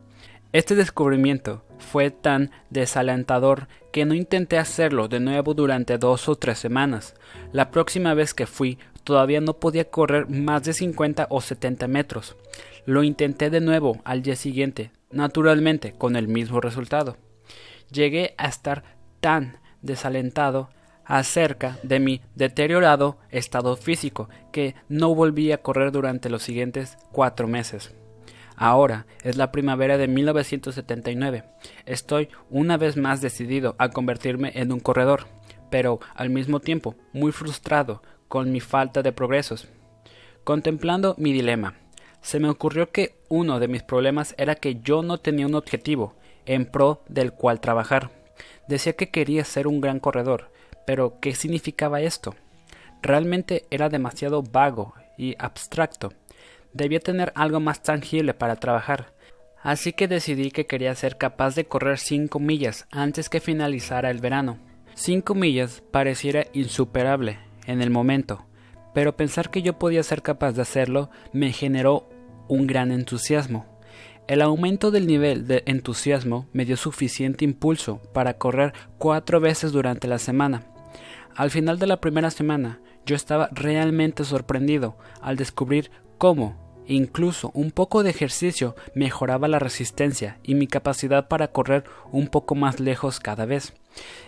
Este 0.53 0.75
descubrimiento 0.75 1.63
fue 1.79 2.11
tan 2.11 2.51
desalentador 2.71 3.69
que 3.93 4.07
no 4.07 4.15
intenté 4.15 4.59
hacerlo 4.59 5.07
de 5.07 5.21
nuevo 5.21 5.55
durante 5.55 5.99
dos 5.99 6.29
o 6.29 6.37
tres 6.37 6.59
semanas. 6.59 7.15
La 7.53 7.71
próxima 7.71 8.15
vez 8.15 8.35
que 8.35 8.47
fui 8.47 8.79
todavía 9.05 9.41
no 9.41 9.55
podía 9.55 9.91
correr 9.91 10.29
más 10.29 10.65
de 10.65 10.73
50 10.73 11.27
o 11.31 11.41
70 11.41 11.87
metros. 11.87 12.37
Lo 12.89 13.03
intenté 13.03 13.51
de 13.51 13.61
nuevo 13.61 14.01
al 14.05 14.23
día 14.23 14.35
siguiente, 14.35 14.93
naturalmente 15.11 15.93
con 15.93 16.17
el 16.17 16.27
mismo 16.27 16.59
resultado. 16.59 17.19
Llegué 17.93 18.35
a 18.39 18.49
estar 18.49 18.83
tan 19.21 19.59
desalentado 19.83 20.71
acerca 21.05 21.79
de 21.83 22.01
mi 22.01 22.23
deteriorado 22.35 23.19
estado 23.29 23.77
físico 23.77 24.31
que 24.53 24.75
no 24.89 25.15
volví 25.15 25.53
a 25.53 25.61
correr 25.61 25.93
durante 25.93 26.31
los 26.31 26.43
siguientes 26.43 26.97
cuatro 27.13 27.47
meses. 27.47 27.95
Ahora 28.57 29.05
es 29.23 29.37
la 29.37 29.53
primavera 29.53 29.99
de 29.99 30.09
1979. 30.09 31.45
Estoy 31.85 32.31
una 32.49 32.79
vez 32.79 32.97
más 32.97 33.21
decidido 33.21 33.77
a 33.77 33.91
convertirme 33.91 34.53
en 34.55 34.73
un 34.73 34.81
corredor, 34.81 35.27
pero 35.71 36.01
al 36.15 36.31
mismo 36.31 36.61
tiempo 36.61 36.95
muy 37.13 37.33
frustrado 37.33 38.03
con 38.29 38.51
mi 38.51 38.61
falta 38.61 39.03
de 39.03 39.13
progresos. 39.13 39.69
Contemplando 40.43 41.15
mi 41.19 41.35
dilema, 41.35 41.75
se 42.21 42.41
me 42.41 42.49
ocurrió 42.49 42.91
que 42.91 43.17
uno 43.29 43.61
de 43.61 43.69
mis 43.69 43.83
problemas 43.83 44.35
era 44.39 44.55
que 44.55 44.81
yo 44.81 45.03
no 45.03 45.19
tenía 45.19 45.47
un 45.47 45.55
objetivo 45.55 46.15
en 46.47 46.67
pro 46.67 47.03
del 47.09 47.33
cual 47.33 47.61
trabajar. 47.61 48.11
Decía 48.69 48.95
que 48.95 49.11
quería 49.11 49.45
ser 49.45 49.67
un 49.67 49.81
gran 49.81 50.01
corredor, 50.01 50.51
pero 50.87 51.21
¿qué 51.21 51.35
significaba 51.35 52.01
esto? 52.01 52.35
Realmente 53.03 53.67
era 53.71 53.89
demasiado 53.89 54.43
vago 54.43 54.95
y 55.17 55.37
abstracto. 55.39 56.13
Debía 56.73 57.01
tener 57.01 57.33
algo 57.35 57.61
más 57.61 57.83
tangible 57.83 58.35
para 58.35 58.57
trabajar. 58.57 59.13
Así 59.63 59.93
que 59.93 60.09
decidí 60.09 60.51
que 60.51 60.67
quería 60.67 60.95
ser 60.95 61.19
capaz 61.19 61.55
de 61.55 61.67
correr 61.67 61.99
cinco 61.99 62.39
millas 62.39 62.87
antes 62.91 63.29
que 63.29 63.41
finalizara 63.41 64.11
el 64.11 64.21
verano. 64.21 64.59
Cinco 64.95 65.35
millas 65.35 65.83
pareciera 65.91 66.47
insuperable 66.53 67.39
en 67.67 67.83
el 67.83 67.91
momento, 67.91 68.47
pero 68.95 69.17
pensar 69.17 69.51
que 69.51 69.63
yo 69.63 69.79
podía 69.79 70.03
ser 70.03 70.23
capaz 70.23 70.53
de 70.53 70.63
hacerlo 70.63 71.11
me 71.33 71.53
generó 71.53 72.09
un 72.49 72.67
gran 72.67 72.91
entusiasmo. 72.93 73.67
El 74.27 74.43
aumento 74.43 74.91
del 74.91 75.07
nivel 75.07 75.47
de 75.47 75.63
entusiasmo 75.67 76.49
me 76.53 76.65
dio 76.65 76.77
suficiente 76.77 77.45
impulso 77.45 78.03
para 78.13 78.35
correr 78.35 78.75
cuatro 78.99 79.41
veces 79.41 79.73
durante 79.73 80.07
la 80.07 80.19
semana. 80.19 80.65
Al 81.35 81.51
final 81.51 81.79
de 81.79 81.87
la 81.87 82.01
primera 82.01 82.31
semana, 82.31 82.81
yo 83.07 83.17
estaba 83.17 83.49
realmente 83.53 84.25
sorprendido 84.25 84.99
al 85.23 85.37
descubrir 85.37 85.91
cómo, 86.19 86.83
incluso 86.87 87.51
un 87.55 87.71
poco 87.71 88.03
de 88.03 88.11
ejercicio, 88.11 88.77
mejoraba 88.95 89.49
la 89.49 89.59
resistencia 89.59 90.39
y 90.43 90.55
mi 90.55 90.67
capacidad 90.67 91.27
para 91.27 91.49
correr 91.49 91.85
un 92.13 92.27
poco 92.27 92.55
más 92.55 92.81
lejos 92.81 93.21
cada 93.21 93.47
vez. 93.47 93.73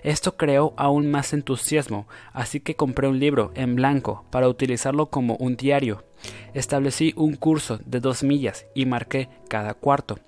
Esto 0.03 0.37
creó 0.37 0.75
aún 0.77 1.11
más 1.11 1.33
entusiasmo, 1.33 2.07
así 2.33 2.61
que 2.61 2.77
compré 2.77 3.09
un 3.09 3.19
libro 3.19 3.53
en 3.55 3.77
blanco 3.77 4.25
para 4.31 4.49
utilizarlo 4.49 5.07
como 5.07 5.37
un 5.37 5.57
diario. 5.57 6.05
Establecí 6.55 7.13
un 7.17 7.37
curso 7.37 7.79
de 7.85 8.01
dos 8.01 8.23
millas 8.23 8.67
y 8.75 8.87
marqué 8.87 9.29
cada 9.49 9.75
cuarto. 9.75 10.19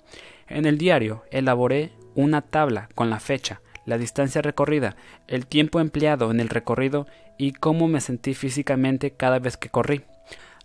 En 0.47 0.65
el 0.65 0.77
diario 0.77 1.23
elaboré 1.31 1.93
una 2.15 2.41
tabla 2.41 2.89
con 2.95 3.09
la 3.09 3.19
fecha, 3.19 3.61
la 3.85 3.97
distancia 3.97 4.41
recorrida, 4.41 4.95
el 5.27 5.47
tiempo 5.47 5.79
empleado 5.79 6.31
en 6.31 6.39
el 6.39 6.49
recorrido 6.49 7.07
y 7.37 7.51
cómo 7.51 7.87
me 7.87 8.01
sentí 8.01 8.33
físicamente 8.33 9.11
cada 9.11 9.39
vez 9.39 9.57
que 9.57 9.69
corrí. 9.69 10.03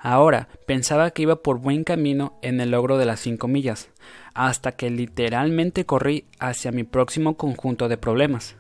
Ahora 0.00 0.48
pensaba 0.66 1.10
que 1.10 1.22
iba 1.22 1.42
por 1.42 1.58
buen 1.58 1.82
camino 1.82 2.38
en 2.40 2.60
el 2.60 2.70
logro 2.70 2.98
de 2.98 3.06
las 3.06 3.18
cinco 3.18 3.48
millas, 3.48 3.90
hasta 4.32 4.72
que 4.72 4.90
literalmente 4.90 5.86
corrí 5.86 6.26
hacia 6.38 6.70
mi 6.70 6.84
próximo 6.84 7.36
conjunto 7.36 7.88
de 7.88 7.96
problemas. 7.96 8.56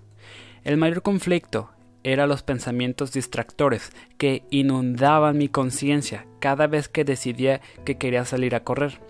El 0.68 0.76
mayor 0.76 1.00
conflicto 1.00 1.70
era 2.04 2.26
los 2.26 2.42
pensamientos 2.42 3.10
distractores 3.10 3.90
que 4.18 4.42
inundaban 4.50 5.38
mi 5.38 5.48
conciencia 5.48 6.26
cada 6.40 6.66
vez 6.66 6.90
que 6.90 7.04
decidía 7.04 7.62
que 7.86 7.96
quería 7.96 8.26
salir 8.26 8.54
a 8.54 8.64
correr. 8.64 9.00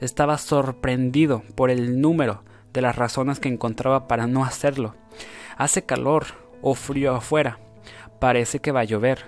Estaba 0.00 0.38
sorprendido 0.38 1.44
por 1.54 1.70
el 1.70 2.00
número 2.00 2.42
de 2.72 2.82
las 2.82 2.96
razones 2.96 3.38
que 3.38 3.48
encontraba 3.48 4.08
para 4.08 4.26
no 4.26 4.44
hacerlo. 4.44 4.96
Hace 5.56 5.84
calor 5.84 6.24
o 6.62 6.74
frío 6.74 7.14
afuera. 7.14 7.60
Parece 8.18 8.58
que 8.58 8.72
va 8.72 8.80
a 8.80 8.84
llover. 8.84 9.24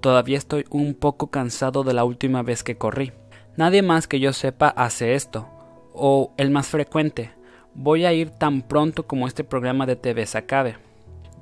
Todavía 0.00 0.38
estoy 0.38 0.64
un 0.70 0.94
poco 0.94 1.30
cansado 1.30 1.84
de 1.84 1.94
la 1.94 2.02
última 2.02 2.42
vez 2.42 2.64
que 2.64 2.78
corrí. 2.78 3.12
Nadie 3.56 3.82
más 3.82 4.08
que 4.08 4.18
yo 4.18 4.32
sepa 4.32 4.70
hace 4.70 5.14
esto. 5.14 5.48
O 5.94 6.34
el 6.36 6.50
más 6.50 6.66
frecuente. 6.66 7.30
Voy 7.74 8.06
a 8.06 8.12
ir 8.12 8.30
tan 8.30 8.62
pronto 8.62 9.06
como 9.06 9.28
este 9.28 9.44
programa 9.44 9.86
de 9.86 9.94
TV 9.94 10.26
se 10.26 10.38
acabe. 10.38 10.87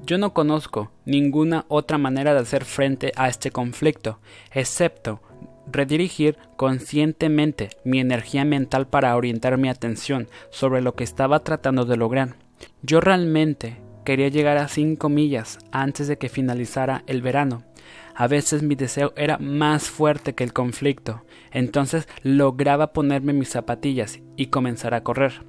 Yo 0.04 0.18
no 0.18 0.32
conozco 0.32 0.92
ninguna 1.04 1.64
otra 1.68 1.98
manera 1.98 2.34
de 2.34 2.40
hacer 2.40 2.64
frente 2.64 3.12
a 3.16 3.28
este 3.28 3.50
conflicto, 3.50 4.20
excepto 4.52 5.20
redirigir 5.70 6.36
conscientemente 6.56 7.70
mi 7.84 8.00
energía 8.00 8.44
mental 8.44 8.86
para 8.86 9.16
orientar 9.16 9.58
mi 9.58 9.68
atención 9.68 10.28
sobre 10.50 10.80
lo 10.80 10.94
que 10.94 11.04
estaba 11.04 11.40
tratando 11.40 11.84
de 11.84 11.96
lograr. 11.96 12.36
Yo 12.82 13.00
realmente 13.00 13.80
quería 14.04 14.28
llegar 14.28 14.58
a 14.58 14.68
5 14.68 15.08
millas 15.08 15.58
antes 15.72 16.08
de 16.08 16.18
que 16.18 16.28
finalizara 16.28 17.02
el 17.06 17.22
verano. 17.22 17.64
A 18.14 18.28
veces 18.28 18.62
mi 18.62 18.76
deseo 18.76 19.12
era 19.16 19.38
más 19.38 19.90
fuerte 19.90 20.34
que 20.34 20.44
el 20.44 20.52
conflicto, 20.52 21.24
entonces 21.50 22.08
lograba 22.22 22.92
ponerme 22.92 23.32
mis 23.32 23.50
zapatillas 23.50 24.20
y 24.36 24.46
comenzar 24.46 24.94
a 24.94 25.02
correr. 25.02 25.44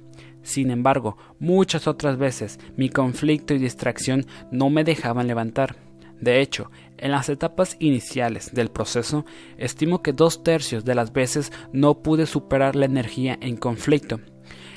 Sin 0.48 0.70
embargo, 0.70 1.18
muchas 1.38 1.86
otras 1.86 2.16
veces 2.16 2.58
mi 2.74 2.88
conflicto 2.88 3.52
y 3.52 3.58
distracción 3.58 4.24
no 4.50 4.70
me 4.70 4.82
dejaban 4.82 5.26
levantar. 5.26 5.76
De 6.22 6.40
hecho, 6.40 6.70
en 6.96 7.10
las 7.10 7.28
etapas 7.28 7.76
iniciales 7.80 8.54
del 8.54 8.70
proceso, 8.70 9.26
estimo 9.58 10.02
que 10.02 10.14
dos 10.14 10.42
tercios 10.42 10.86
de 10.86 10.94
las 10.94 11.12
veces 11.12 11.52
no 11.74 12.02
pude 12.02 12.24
superar 12.24 12.76
la 12.76 12.86
energía 12.86 13.36
en 13.42 13.58
conflicto. 13.58 14.20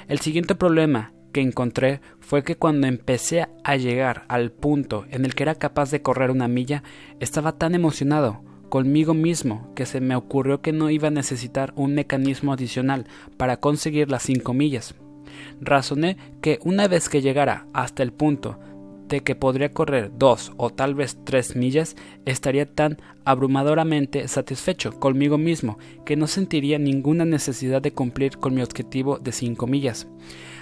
El 0.09 0.19
siguiente 0.19 0.55
problema 0.55 1.13
que 1.31 1.39
encontré 1.39 2.01
fue 2.19 2.43
que 2.43 2.57
cuando 2.57 2.87
empecé 2.87 3.47
a 3.63 3.77
llegar 3.77 4.25
al 4.27 4.51
punto 4.51 5.05
en 5.09 5.23
el 5.23 5.35
que 5.35 5.43
era 5.43 5.55
capaz 5.55 5.89
de 5.89 6.01
correr 6.01 6.31
una 6.31 6.49
milla, 6.49 6.83
estaba 7.21 7.53
tan 7.53 7.75
emocionado 7.75 8.43
conmigo 8.67 9.13
mismo 9.13 9.71
que 9.73 9.85
se 9.85 10.01
me 10.01 10.17
ocurrió 10.17 10.61
que 10.61 10.73
no 10.73 10.89
iba 10.89 11.07
a 11.07 11.11
necesitar 11.11 11.71
un 11.77 11.95
mecanismo 11.95 12.51
adicional 12.51 13.07
para 13.37 13.55
conseguir 13.55 14.11
las 14.11 14.23
cinco 14.23 14.53
millas. 14.53 14.95
Razoné 15.59 16.17
que 16.41 16.59
una 16.63 16.87
vez 16.87 17.09
que 17.09 17.21
llegara 17.21 17.67
hasta 17.73 18.03
el 18.03 18.11
punto 18.11 18.59
de 19.07 19.21
que 19.21 19.35
podría 19.35 19.73
correr 19.73 20.11
dos 20.17 20.53
o 20.55 20.69
tal 20.69 20.95
vez 20.95 21.17
tres 21.25 21.55
millas, 21.55 21.97
estaría 22.25 22.65
tan 22.65 22.97
abrumadoramente 23.25 24.27
satisfecho 24.27 24.99
conmigo 24.99 25.37
mismo 25.37 25.77
que 26.05 26.15
no 26.15 26.27
sentiría 26.27 26.79
ninguna 26.79 27.25
necesidad 27.25 27.81
de 27.81 27.91
cumplir 27.91 28.37
con 28.37 28.55
mi 28.55 28.61
objetivo 28.61 29.19
de 29.19 29.33
cinco 29.33 29.67
millas. 29.67 30.07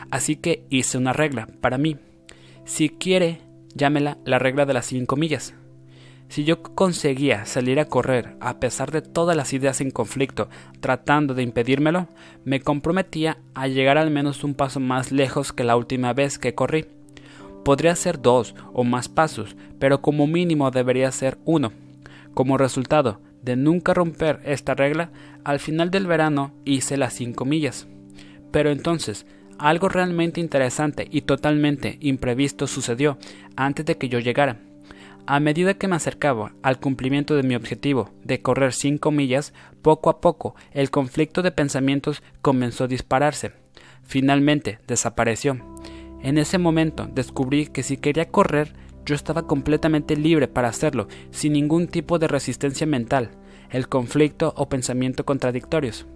Así 0.10 0.36
que 0.36 0.64
hice 0.70 0.98
una 0.98 1.14
regla 1.14 1.48
para 1.62 1.78
mí. 1.78 1.98
Si 2.66 2.90
quiere, 2.90 3.42
llámela 3.76 4.18
la 4.26 4.40
regla 4.40 4.66
de 4.66 4.74
las 4.74 4.88
cinco 4.88 5.16
millas. 5.16 5.54
Si 6.30 6.44
yo 6.44 6.62
conseguía 6.62 7.46
salir 7.46 7.80
a 7.80 7.86
correr 7.86 8.36
a 8.40 8.60
pesar 8.60 8.92
de 8.92 9.02
todas 9.02 9.36
las 9.36 9.52
ideas 9.52 9.82
en 9.82 9.90
conflicto 9.90 10.48
tratando 10.80 11.34
de 11.34 11.42
impedírmelo, 11.42 12.08
me 12.46 12.62
comprometía 12.62 13.40
a 13.56 13.68
llegar 13.68 13.98
al 13.98 14.12
menos 14.12 14.44
un 14.44 14.54
paso 14.54 14.80
más 14.80 15.12
lejos 15.12 15.52
que 15.52 15.64
la 15.64 15.76
última 15.76 16.14
vez 16.14 16.38
que 16.38 16.54
corrí. 16.54 16.86
Podría 17.66 17.96
ser 17.96 18.22
dos 18.22 18.54
o 18.74 18.84
más 18.84 19.10
pasos, 19.10 19.56
pero 19.80 20.04
como 20.04 20.28
mínimo 20.28 20.70
debería 20.70 21.12
ser 21.12 21.40
uno. 21.46 21.74
Como 22.36 22.60
resultado 22.60 23.20
de 23.42 23.56
nunca 23.56 23.96
romper 23.96 24.40
esta 24.46 24.76
regla, 24.76 25.10
al 25.44 25.60
final 25.60 25.90
del 25.90 26.06
verano 26.06 26.54
hice 26.64 26.96
las 26.96 27.14
cinco 27.14 27.44
millas. 27.44 27.88
Pero 28.52 28.70
entonces, 28.70 29.26
algo 29.58 29.90
realmente 29.90 30.40
interesante 30.40 31.08
y 31.10 31.22
totalmente 31.22 31.98
imprevisto 32.02 32.68
sucedió 32.68 33.18
antes 33.56 33.88
de 33.88 33.98
que 33.98 34.10
yo 34.10 34.20
llegara. 34.20 34.69
A 35.32 35.40
medida 35.40 35.76
que 35.76 35.88
me 35.88 35.96
acercaba 35.96 36.56
al 36.64 36.80
cumplimiento 36.80 37.36
de 37.36 37.44
mi 37.44 37.54
objetivo 37.54 38.10
de 38.24 38.42
correr 38.42 38.74
cinco 38.74 39.12
millas, 39.12 39.54
poco 39.84 40.10
a 40.10 40.22
poco 40.22 40.56
el 40.72 40.90
conflicto 40.90 41.44
de 41.44 41.52
pensamientos 41.52 42.24
comenzó 42.42 42.86
a 42.86 42.88
dispararse. 42.88 43.52
Finalmente 44.02 44.80
desapareció. 44.88 45.60
En 46.24 46.40
ese 46.40 46.58
momento 46.58 47.08
descubrí 47.14 47.68
que 47.68 47.84
si 47.84 47.98
quería 47.98 48.32
correr, 48.32 48.74
yo 49.06 49.14
estaba 49.14 49.46
completamente 49.46 50.16
libre 50.18 50.48
para 50.48 50.70
hacerlo, 50.70 51.08
sin 51.30 51.54
ningún 51.54 51.90
tipo 51.90 52.18
de 52.18 52.28
resistencia 52.28 52.88
mental, 52.88 53.30
el 53.70 53.88
conflicto 53.88 54.56
o 54.58 54.68
pensamiento 54.68 55.26
contradictorios. 55.26 56.08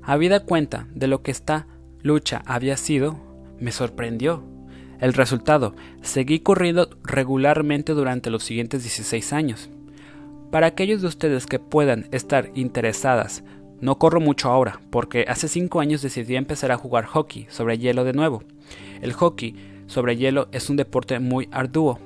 Habida 0.00 0.46
cuenta 0.46 0.88
de 0.94 1.08
lo 1.08 1.22
que 1.22 1.30
esta 1.30 1.66
lucha 2.00 2.40
había 2.46 2.78
sido, 2.78 3.20
me 3.60 3.70
sorprendió 3.70 4.55
el 5.00 5.12
resultado, 5.12 5.74
seguí 6.02 6.40
corriendo 6.40 6.90
regularmente 7.04 7.92
durante 7.92 8.30
los 8.30 8.44
siguientes 8.44 8.82
16 8.82 9.32
años. 9.32 9.70
Para 10.50 10.68
aquellos 10.68 11.02
de 11.02 11.08
ustedes 11.08 11.46
que 11.46 11.58
puedan 11.58 12.06
estar 12.12 12.50
interesadas, 12.54 13.44
no 13.80 13.98
corro 13.98 14.20
mucho 14.20 14.48
ahora, 14.48 14.80
porque 14.90 15.26
hace 15.28 15.48
5 15.48 15.80
años 15.80 16.02
decidí 16.02 16.36
empezar 16.36 16.72
a 16.72 16.78
jugar 16.78 17.04
hockey 17.04 17.46
sobre 17.50 17.78
hielo 17.78 18.04
de 18.04 18.12
nuevo. 18.12 18.42
El 19.02 19.12
hockey 19.12 19.54
sobre 19.86 20.16
hielo 20.16 20.48
es 20.52 20.70
un 20.70 20.76
deporte 20.76 21.18
muy 21.18 21.48
arduo. 21.52 21.98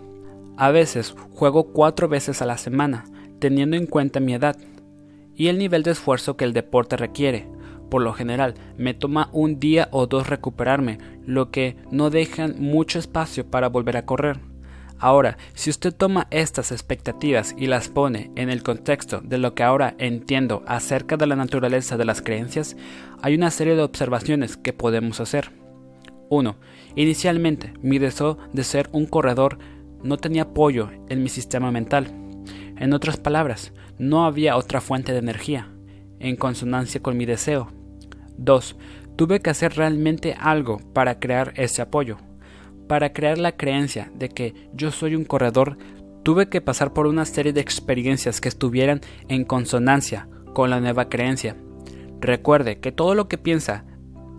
A 0.57 0.71
veces 0.71 1.15
juego 1.31 1.73
4 1.73 2.09
veces 2.09 2.43
a 2.43 2.47
la 2.47 2.59
semana, 2.59 3.05
teniendo 3.39 3.77
en 3.77 3.87
cuenta 3.87 4.21
mi 4.21 4.35
edad 4.35 4.57
y 5.37 5.49
el 5.49 5.59
nivel 5.59 5.83
de 5.83 5.93
esfuerzo 5.93 6.37
que 6.37 6.45
el 6.45 6.53
deporte 6.53 6.97
requiere, 6.97 7.47
por 7.91 8.03
lo 8.03 8.13
general, 8.15 8.55
me 8.79 8.95
toma 8.95 9.29
un 9.33 9.61
día 9.61 9.89
o 9.91 10.07
dos 10.07 10.29
recuperarme, 10.29 10.99
lo 11.27 11.51
que 11.51 11.77
no 11.91 12.09
deja 12.09 12.49
mucho 12.49 12.99
espacio 12.99 13.51
para 13.51 13.69
volver 13.69 13.97
a 13.97 14.07
correr. 14.07 14.39
Ahora, 14.99 15.39
si 15.55 15.71
usted 15.71 15.95
toma 15.95 16.27
estas 16.31 16.73
expectativas 16.73 17.55
y 17.57 17.67
las 17.67 17.89
pone 17.89 18.31
en 18.37 18.51
el 18.51 18.63
contexto 18.63 19.23
de 19.23 19.39
lo 19.39 19.55
que 19.55 19.63
ahora 19.63 19.95
entiendo 19.99 20.63
acerca 20.67 21.17
de 21.17 21.27
la 21.27 21.37
naturaleza 21.37 21.97
de 21.97 22.05
las 22.05 22.21
creencias, 22.21 22.77
hay 23.23 23.35
una 23.35 23.51
serie 23.51 23.77
de 23.77 23.83
observaciones 23.83 24.59
que 24.59 24.75
podemos 24.75 25.19
hacer. 25.21 25.53
1. 26.29 26.55
Inicialmente, 26.97 27.73
mi 27.81 27.99
deseo 27.99 28.37
de 28.53 28.63
ser 28.63 28.91
un 28.93 29.07
corredor 29.07 29.59
no 30.03 30.19
tenía 30.19 30.43
apoyo 30.43 30.91
en 31.09 31.23
mi 31.23 31.31
sistema 31.31 31.73
mental. 31.73 32.09
En 32.77 32.93
otras 32.93 33.17
palabras, 33.17 33.73
no 33.99 34.27
había 34.27 34.57
otra 34.57 34.83
fuente 34.83 35.13
de 35.13 35.19
energía, 35.19 35.69
en 36.19 36.37
consonancia 36.37 37.01
con 37.03 37.17
mi 37.17 37.25
deseo. 37.25 37.69
2. 38.41 38.77
Tuve 39.17 39.41
que 39.41 39.51
hacer 39.51 39.75
realmente 39.75 40.35
algo 40.39 40.79
para 40.93 41.21
crear 41.21 41.53
ese 41.57 41.83
apoyo. 41.83 42.19
Para 42.89 43.13
crear 43.13 43.39
la 43.39 43.53
creencia 43.53 44.11
de 44.15 44.29
que 44.29 44.55
yo 44.73 44.91
soy 44.91 45.15
un 45.15 45.25
corredor, 45.25 45.79
tuve 46.23 46.49
que 46.49 46.61
pasar 46.61 46.93
por 46.93 47.07
una 47.07 47.25
serie 47.25 47.53
de 47.53 47.61
experiencias 47.61 48.41
que 48.41 48.49
estuvieran 48.49 49.01
en 49.29 49.45
consonancia 49.45 50.29
con 50.55 50.71
la 50.71 50.81
nueva 50.81 51.09
creencia. 51.09 51.57
Recuerde 52.21 52.81
que 52.81 52.93
todo 52.93 53.15
lo 53.15 53.29
que 53.29 53.39
piensa, 53.39 53.85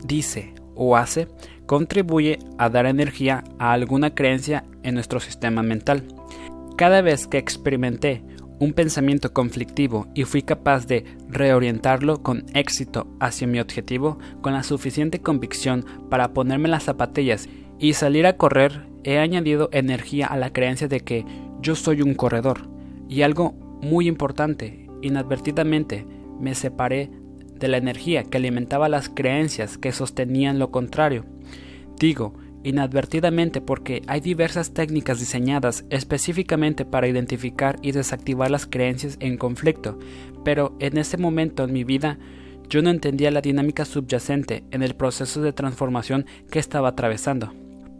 dice 0.03 0.53
o 0.75 0.97
hace 0.97 1.27
contribuye 1.65 2.39
a 2.57 2.69
dar 2.69 2.85
energía 2.85 3.43
a 3.59 3.71
alguna 3.71 4.13
creencia 4.13 4.65
en 4.83 4.95
nuestro 4.95 5.19
sistema 5.19 5.63
mental. 5.63 6.03
Cada 6.75 7.01
vez 7.01 7.27
que 7.27 7.37
experimenté 7.37 8.23
un 8.61 8.73
pensamiento 8.73 9.33
conflictivo 9.33 10.07
y 10.13 10.23
fui 10.23 10.43
capaz 10.43 10.85
de 10.85 11.03
reorientarlo 11.27 12.21
con 12.21 12.45
éxito 12.53 13.07
hacia 13.19 13.47
mi 13.47 13.59
objetivo 13.59 14.19
con 14.41 14.53
la 14.53 14.61
suficiente 14.61 15.19
convicción 15.19 15.83
para 16.11 16.31
ponerme 16.31 16.69
las 16.69 16.83
zapatillas 16.83 17.49
y 17.79 17.93
salir 17.93 18.27
a 18.27 18.37
correr, 18.37 18.85
he 19.03 19.17
añadido 19.17 19.69
energía 19.71 20.27
a 20.27 20.37
la 20.37 20.53
creencia 20.53 20.87
de 20.87 20.99
que 20.99 21.25
yo 21.63 21.73
soy 21.73 22.03
un 22.03 22.13
corredor. 22.13 22.69
Y 23.09 23.23
algo 23.23 23.53
muy 23.81 24.07
importante, 24.07 24.87
inadvertidamente, 25.01 26.05
me 26.39 26.53
separé 26.53 27.09
de 27.55 27.67
la 27.67 27.77
energía 27.77 28.25
que 28.25 28.37
alimentaba 28.37 28.89
las 28.89 29.09
creencias 29.09 29.79
que 29.79 29.91
sostenían 29.91 30.59
lo 30.59 30.69
contrario. 30.69 31.25
Digo, 31.97 32.35
inadvertidamente 32.63 33.61
porque 33.61 34.01
hay 34.07 34.19
diversas 34.19 34.73
técnicas 34.73 35.19
diseñadas 35.19 35.85
específicamente 35.89 36.85
para 36.85 37.07
identificar 37.07 37.77
y 37.81 37.91
desactivar 37.91 38.51
las 38.51 38.65
creencias 38.65 39.17
en 39.19 39.37
conflicto, 39.37 39.97
pero 40.43 40.75
en 40.79 40.97
ese 40.97 41.17
momento 41.17 41.63
en 41.63 41.73
mi 41.73 41.83
vida 41.83 42.17
yo 42.69 42.81
no 42.81 42.89
entendía 42.89 43.31
la 43.31 43.41
dinámica 43.41 43.83
subyacente 43.83 44.63
en 44.71 44.81
el 44.81 44.95
proceso 44.95 45.41
de 45.41 45.53
transformación 45.53 46.25
que 46.49 46.59
estaba 46.59 46.89
atravesando. 46.89 47.53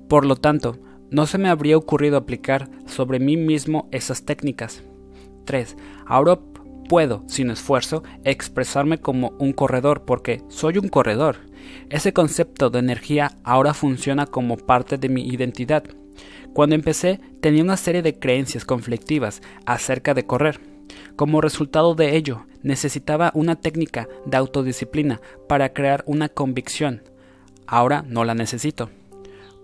Por 0.08 0.26
lo 0.26 0.36
tanto, 0.36 0.78
no 1.10 1.26
se 1.26 1.38
me 1.38 1.50
habría 1.50 1.78
ocurrido 1.78 2.15
aplicar 2.15 2.69
sobre 2.86 3.19
mí 3.19 3.36
mismo 3.36 3.89
esas 3.91 4.24
técnicas. 4.24 4.82
3. 5.45 5.76
Ahora 6.06 6.39
puedo, 6.88 7.24
sin 7.28 7.52
esfuerzo, 7.52 8.04
expresarme 8.24 8.97
como 8.97 9.34
un 9.39 9.52
corredor 9.52 10.06
porque 10.06 10.41
soy 10.47 10.78
un 10.78 10.88
corredor. 10.88 11.38
Ese 11.91 12.13
concepto 12.13 12.69
de 12.69 12.80
energía 12.80 13.34
ahora 13.43 13.73
funciona 13.73 14.25
como 14.25 14.56
parte 14.56 14.97
de 14.97 15.10
mi 15.10 15.27
identidad. 15.27 15.84
Cuando 16.54 16.73
empecé 16.73 17.19
tenía 17.41 17.63
una 17.63 17.75
serie 17.75 18.01
de 18.01 18.17
creencias 18.17 18.63
conflictivas 18.63 19.41
acerca 19.65 20.13
de 20.13 20.25
correr. 20.25 20.62
Como 21.17 21.41
resultado 21.41 21.93
de 21.93 22.15
ello, 22.15 22.45
necesitaba 22.63 23.32
una 23.36 23.58
técnica 23.58 24.08
de 24.25 24.38
autodisciplina 24.38 25.19
para 25.49 25.73
crear 25.73 26.06
una 26.08 26.30
convicción. 26.30 27.04
Ahora 27.67 28.06
no 28.08 28.23
la 28.23 28.36
necesito. 28.36 28.89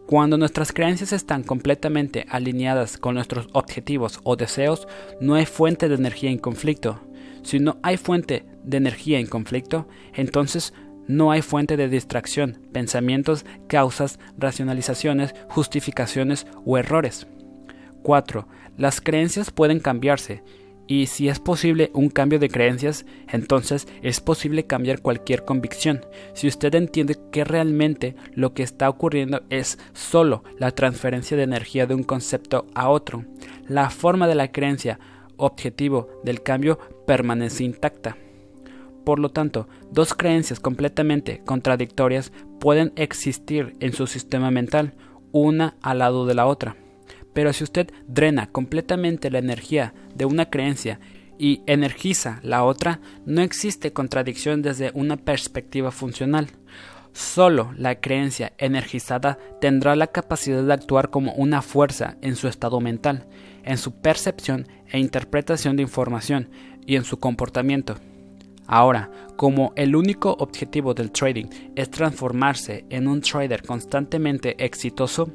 Cuando 0.05 0.37
nuestras 0.37 0.73
creencias 0.73 1.13
están 1.13 1.43
completamente 1.43 2.25
alineadas 2.29 2.97
con 2.97 3.15
nuestros 3.15 3.47
objetivos 3.53 4.19
o 4.23 4.35
deseos, 4.35 4.85
no 5.21 5.35
hay 5.35 5.45
fuente 5.45 5.87
de 5.87 5.95
energía 5.95 6.29
en 6.29 6.39
conflicto. 6.39 6.99
Si 7.43 7.59
no 7.59 7.77
hay 7.83 7.95
fuente 7.95 8.45
de 8.63 8.77
energía 8.77 9.19
en 9.19 9.27
conflicto, 9.27 9.87
entonces 10.13 10.73
no 11.07 11.31
hay 11.31 11.41
fuente 11.41 11.77
de 11.77 11.89
distracción, 11.89 12.59
pensamientos, 12.71 13.45
causas, 13.67 14.19
racionalizaciones, 14.37 15.33
justificaciones 15.49 16.45
o 16.65 16.77
errores. 16.77 17.27
4. 18.03 18.47
Las 18.77 19.01
creencias 19.01 19.51
pueden 19.51 19.79
cambiarse 19.79 20.43
y 20.87 21.07
si 21.07 21.27
es 21.27 21.39
posible 21.39 21.91
un 21.93 22.09
cambio 22.09 22.39
de 22.39 22.49
creencias, 22.49 23.05
entonces 23.27 23.87
es 24.01 24.21
posible 24.21 24.65
cambiar 24.65 25.01
cualquier 25.01 25.43
convicción. 25.43 26.05
Si 26.33 26.47
usted 26.47 26.73
entiende 26.75 27.17
que 27.31 27.43
realmente 27.43 28.15
lo 28.33 28.53
que 28.53 28.63
está 28.63 28.89
ocurriendo 28.89 29.43
es 29.49 29.77
solo 29.93 30.43
la 30.57 30.71
transferencia 30.71 31.35
de 31.35 31.43
energía 31.43 31.85
de 31.85 31.95
un 31.95 32.03
concepto 32.03 32.67
a 32.73 32.89
otro, 32.89 33.25
la 33.67 33.89
forma 33.89 34.27
de 34.27 34.35
la 34.35 34.51
creencia 34.51 34.99
objetivo 35.35 36.07
del 36.23 36.41
cambio 36.41 36.79
permanece 37.05 37.65
intacta. 37.65 38.17
Por 39.07 39.19
lo 39.19 39.29
tanto, 39.29 39.69
dos 39.89 40.13
creencias 40.13 40.59
completamente 40.59 41.41
contradictorias 41.45 42.33
pueden 42.59 42.91
existir 42.97 43.73
en 43.79 43.93
su 43.93 44.05
sistema 44.05 44.51
mental, 44.51 44.95
una 45.31 45.77
al 45.81 45.99
lado 45.99 46.25
de 46.25 46.35
la 46.35 46.45
otra. 46.45 46.75
Pero 47.31 47.53
si 47.53 47.63
usted 47.63 47.89
drena 48.09 48.51
completamente 48.51 49.31
la 49.31 49.39
energía 49.39 49.93
de 50.13 50.25
una 50.25 50.49
creencia 50.49 50.99
y 51.39 51.61
energiza 51.67 52.41
la 52.43 52.65
otra, 52.65 52.99
no 53.25 53.41
existe 53.41 53.93
contradicción 53.93 54.61
desde 54.61 54.91
una 54.93 55.15
perspectiva 55.15 55.91
funcional. 55.91 56.49
Solo 57.13 57.71
la 57.77 58.01
creencia 58.01 58.51
energizada 58.57 59.39
tendrá 59.61 59.95
la 59.95 60.07
capacidad 60.07 60.63
de 60.63 60.73
actuar 60.73 61.11
como 61.11 61.31
una 61.35 61.61
fuerza 61.61 62.17
en 62.21 62.35
su 62.35 62.49
estado 62.49 62.81
mental, 62.81 63.25
en 63.63 63.77
su 63.77 64.01
percepción 64.01 64.67
e 64.91 64.99
interpretación 64.99 65.77
de 65.77 65.83
información 65.83 66.49
y 66.85 66.97
en 66.97 67.05
su 67.05 67.21
comportamiento. 67.21 67.95
Ahora, 68.67 69.09
como 69.37 69.71
el 69.75 69.95
único 69.95 70.35
objetivo 70.39 70.93
del 70.93 71.11
trading 71.11 71.47
es 71.75 71.89
transformarse 71.89 72.85
en 72.89 73.07
un 73.07 73.21
trader 73.21 73.63
constantemente 73.63 74.63
exitoso, 74.63 75.31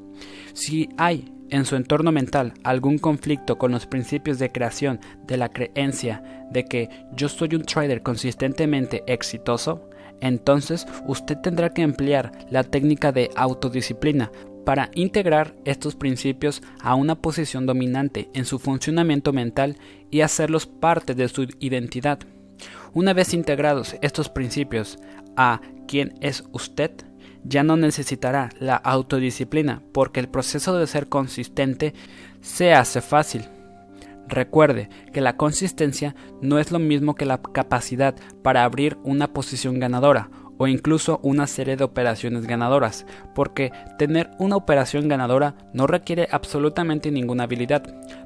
si 0.53 0.89
hay 0.99 1.33
en 1.49 1.65
su 1.65 1.77
entorno 1.77 2.13
mental 2.13 2.55
algún 2.65 2.99
conflicto 2.99 3.59
con 3.59 3.73
los 3.73 3.87
principios 3.87 4.39
de 4.39 4.53
creación 4.53 5.01
de 5.27 5.37
la 5.37 5.51
creencia 5.51 6.47
de 6.51 6.65
que 6.65 6.89
yo 7.15 7.29
soy 7.29 7.55
un 7.55 7.65
trader 7.65 8.03
consistentemente 8.03 9.03
exitoso, 9.07 9.89
entonces 10.21 10.87
usted 11.07 11.39
tendrá 11.39 11.71
que 11.71 11.83
emplear 11.83 12.33
la 12.51 12.65
técnica 12.65 13.13
de 13.13 13.31
autodisciplina 13.35 14.31
para 14.65 14.91
integrar 14.95 15.55
estos 15.65 15.97
principios 15.97 16.63
a 16.81 16.95
una 16.95 17.17
posición 17.17 17.67
dominante 17.67 18.31
en 18.33 18.45
su 18.45 18.59
funcionamiento 18.59 19.33
mental 19.33 19.77
y 20.11 20.21
hacerlos 20.21 20.67
parte 20.67 21.15
de 21.15 21.29
su 21.29 21.49
identidad. 21.61 22.21
Una 22.95 23.15
vez 23.15 23.33
integrados 23.33 23.97
estos 24.03 24.29
principios 24.29 24.99
a 25.37 25.63
quién 25.89 26.15
es 26.21 26.45
usted, 26.53 26.91
ya 27.43 27.63
no 27.63 27.77
necesitará 27.77 28.51
la 28.61 28.77
autodisciplina 28.77 29.83
porque 29.93 30.21
el 30.21 30.29
proceso 30.29 30.77
de 30.79 30.87
ser 30.87 31.09
consistente 31.09 31.95
se 32.43 32.75
hace 32.75 33.01
fácil. 33.01 33.47
Recuerde 34.29 34.91
que 35.13 35.23
la 35.23 35.37
consistencia 35.37 36.15
no 36.41 36.59
es 36.59 36.71
lo 36.71 36.79
mismo 36.79 37.15
que 37.15 37.25
la 37.25 37.41
capacidad 37.41 38.15
para 38.43 38.63
abrir 38.63 38.99
una 39.05 39.33
posición 39.33 39.81
ganadora 39.81 40.31
o 40.59 40.67
incluso 40.67 41.19
una 41.23 41.47
serie 41.47 41.77
de 41.77 41.85
operaciones 41.85 42.47
ganadoras, 42.47 43.05
porque 43.35 43.73
tener 43.99 44.31
una 44.39 44.57
operación 44.57 45.09
ganadora 45.09 45.55
no 45.73 45.87
requiere 45.87 46.29
absolutamente 46.31 47.11
ninguna 47.11 47.45
habilidad. 47.45 47.83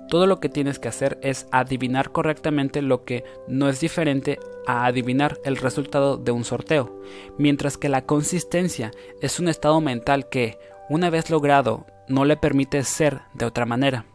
Todo 0.09 0.27
lo 0.27 0.39
que 0.39 0.49
tienes 0.49 0.79
que 0.79 0.89
hacer 0.89 1.19
es 1.23 1.47
adivinar 1.51 2.13
correctamente 2.13 2.81
lo 2.81 3.05
que 3.05 3.25
no 3.49 3.69
es 3.69 3.81
diferente 3.81 4.39
a 4.67 4.87
adivinar 4.87 5.39
el 5.45 5.57
resultado 5.57 6.17
de 6.17 6.31
un 6.31 6.45
sorteo, 6.45 7.01
mientras 7.39 7.77
que 7.77 7.89
la 7.89 8.05
consistencia 8.05 8.93
es 9.21 9.41
un 9.41 9.49
estado 9.49 9.81
mental 9.81 10.29
que, 10.29 10.59
una 10.89 11.11
vez 11.11 11.31
logrado, 11.31 11.87
no 12.09 12.25
le 12.25 12.37
permite 12.37 12.83
ser 12.85 13.23
de 13.35 13.47
otra 13.47 13.67
manera. 13.67 14.07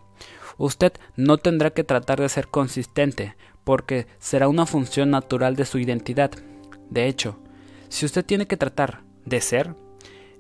Usted 0.58 0.94
no 1.16 1.38
tendrá 1.38 1.72
que 1.72 1.84
tratar 1.84 2.22
de 2.22 2.30
ser 2.30 2.48
consistente, 2.48 3.36
porque 3.64 4.08
será 4.20 4.48
una 4.48 4.66
función 4.66 5.10
natural 5.10 5.56
de 5.56 5.66
su 5.66 5.78
identidad. 5.80 6.32
De 6.90 7.08
hecho, 7.08 7.38
si 7.90 8.06
usted 8.06 8.26
tiene 8.26 8.48
que 8.48 8.58
tratar 8.58 9.02
de 9.26 9.42
ser, 9.42 9.76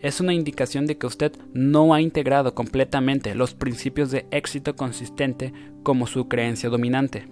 es 0.01 0.19
una 0.19 0.33
indicación 0.33 0.87
de 0.87 0.97
que 0.97 1.05
usted 1.05 1.31
no 1.53 1.93
ha 1.93 2.01
integrado 2.01 2.55
completamente 2.55 3.35
los 3.35 3.53
principios 3.53 4.09
de 4.11 4.25
éxito 4.31 4.75
consistente 4.75 5.53
como 5.83 6.07
su 6.07 6.27
creencia 6.27 6.69
dominante. 6.69 7.27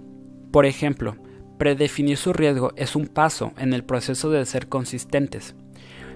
Por 0.51 0.65
ejemplo, 0.65 1.15
predefinir 1.57 2.17
su 2.17 2.31
riesgo 2.31 2.71
es 2.75 2.95
un 2.95 3.07
paso 3.07 3.53
en 3.57 3.73
el 3.73 3.83
proceso 3.83 4.29
de 4.29 4.45
ser 4.45 4.67
consistentes. 4.69 5.55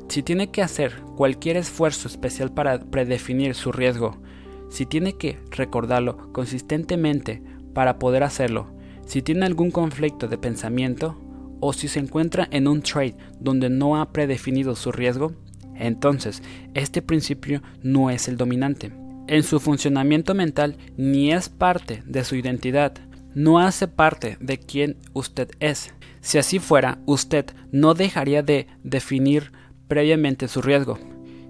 Si 0.10 0.22
tiene 0.22 0.52
que 0.52 0.62
hacer 0.62 1.02
cualquier 1.16 1.58
esfuerzo 1.58 2.08
especial 2.08 2.54
para 2.54 2.80
predefinir 2.80 3.56
su 3.56 3.72
riesgo, 3.72 4.22
si 4.70 4.86
tiene 4.86 5.14
que 5.14 5.40
recordarlo 5.50 6.32
consistentemente 6.34 7.42
para 7.74 7.98
poder 7.98 8.24
hacerlo, 8.24 8.68
si 9.06 9.22
tiene 9.22 9.46
algún 9.46 9.72
conflicto 9.72 10.28
de 10.28 10.38
pensamiento, 10.38 11.18
o 11.60 11.72
si 11.74 11.88
se 11.88 12.00
encuentra 12.00 12.48
en 12.52 12.68
un 12.68 12.82
trade 12.82 13.16
donde 13.40 13.70
no 13.70 14.00
ha 14.00 14.12
predefinido 14.12 14.76
su 14.76 14.92
riesgo, 14.92 15.32
entonces 15.76 16.42
este 16.74 17.02
principio 17.02 17.62
no 17.82 18.10
es 18.10 18.28
el 18.28 18.38
dominante. 18.38 18.92
En 19.28 19.44
su 19.44 19.60
funcionamiento 19.60 20.34
mental 20.34 20.78
ni 20.98 21.32
es 21.32 21.50
parte 21.50 22.04
de 22.06 22.24
su 22.24 22.36
identidad, 22.36 22.94
no 23.36 23.60
hace 23.60 23.88
parte 23.88 24.38
de 24.40 24.60
quién 24.60 24.98
usted 25.14 25.52
es. 25.60 25.94
Si 26.22 26.38
así 26.38 26.60
fuera, 26.60 27.00
usted 27.06 27.46
no 27.72 27.94
dejaría 27.94 28.44
de 28.44 28.68
definir 28.84 29.52
previamente 29.88 30.48
su 30.48 30.62
riesgo. 30.62 31.00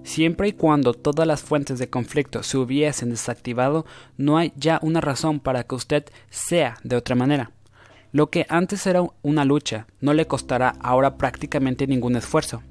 Siempre 0.04 0.50
y 0.50 0.54
cuando 0.54 0.94
todas 0.94 1.26
las 1.26 1.42
fuentes 1.42 1.80
de 1.80 1.90
conflicto 1.90 2.44
se 2.44 2.58
hubiesen 2.58 3.10
desactivado, 3.10 3.86
no 4.18 4.38
hay 4.38 4.52
ya 4.56 4.80
una 4.82 5.00
razón 5.00 5.40
para 5.40 5.64
que 5.64 5.76
usted 5.76 6.06
sea 6.30 6.78
de 6.84 6.96
otra 6.96 7.16
manera. 7.16 7.52
Lo 8.12 8.30
que 8.30 8.46
antes 8.50 8.86
era 8.86 9.04
una 9.22 9.46
lucha 9.46 9.88
no 10.02 10.14
le 10.14 10.28
costará 10.28 10.76
ahora 10.82 11.18
prácticamente 11.18 11.88
ningún 11.88 12.16
esfuerzo. 12.16 12.62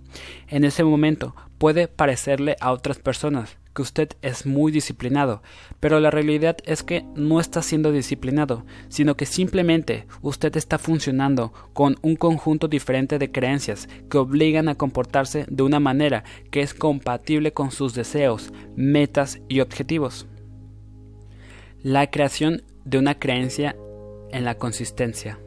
En 0.48 0.64
ese 0.64 0.84
momento 0.84 1.34
puede 1.58 1.88
parecerle 1.88 2.56
a 2.60 2.72
otras 2.72 2.98
personas 2.98 3.56
que 3.74 3.82
usted 3.82 4.10
es 4.20 4.46
muy 4.46 4.70
disciplinado, 4.70 5.42
pero 5.80 6.00
la 6.00 6.10
realidad 6.10 6.58
es 6.64 6.82
que 6.82 7.04
no 7.14 7.40
está 7.40 7.62
siendo 7.62 7.92
disciplinado, 7.92 8.64
sino 8.88 9.16
que 9.16 9.26
simplemente 9.26 10.06
usted 10.20 10.56
está 10.56 10.78
funcionando 10.78 11.52
con 11.72 11.96
un 12.02 12.16
conjunto 12.16 12.68
diferente 12.68 13.18
de 13.18 13.32
creencias 13.32 13.88
que 14.10 14.18
obligan 14.18 14.68
a 14.68 14.74
comportarse 14.74 15.46
de 15.48 15.62
una 15.62 15.80
manera 15.80 16.24
que 16.50 16.60
es 16.60 16.74
compatible 16.74 17.52
con 17.52 17.70
sus 17.70 17.94
deseos, 17.94 18.52
metas 18.76 19.40
y 19.48 19.60
objetivos. 19.60 20.26
La 21.82 22.10
creación 22.10 22.62
de 22.84 22.98
una 22.98 23.18
creencia 23.18 23.76
en 24.30 24.44
la 24.44 24.56
consistencia. 24.56 25.38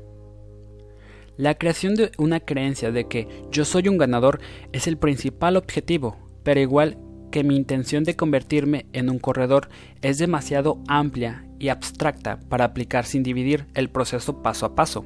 La 1.38 1.55
creación 1.55 1.95
de 1.95 2.11
una 2.17 2.39
creencia 2.39 2.91
de 2.91 3.07
que 3.07 3.27
yo 3.51 3.65
soy 3.65 3.89
un 3.89 3.97
ganador 3.97 4.39
es 4.71 4.88
el 4.88 4.97
principal 4.97 5.57
objetivo, 5.57 6.17
pero 6.43 6.61
igual 6.61 6.97
que 7.29 7.43
mi 7.43 7.57
intención 7.57 8.05
de 8.05 8.15
convertirme 8.15 8.86
en 8.93 9.09
un 9.09 9.19
corredor 9.19 9.67
es 10.01 10.17
demasiado 10.17 10.81
amplia 10.88 11.45
y 11.59 11.67
abstracta 11.67 12.39
para 12.47 12.63
aplicar 12.63 13.05
sin 13.05 13.23
dividir 13.23 13.65
el 13.73 13.89
proceso 13.89 14.41
paso 14.41 14.65
a 14.65 14.75
paso. 14.75 15.05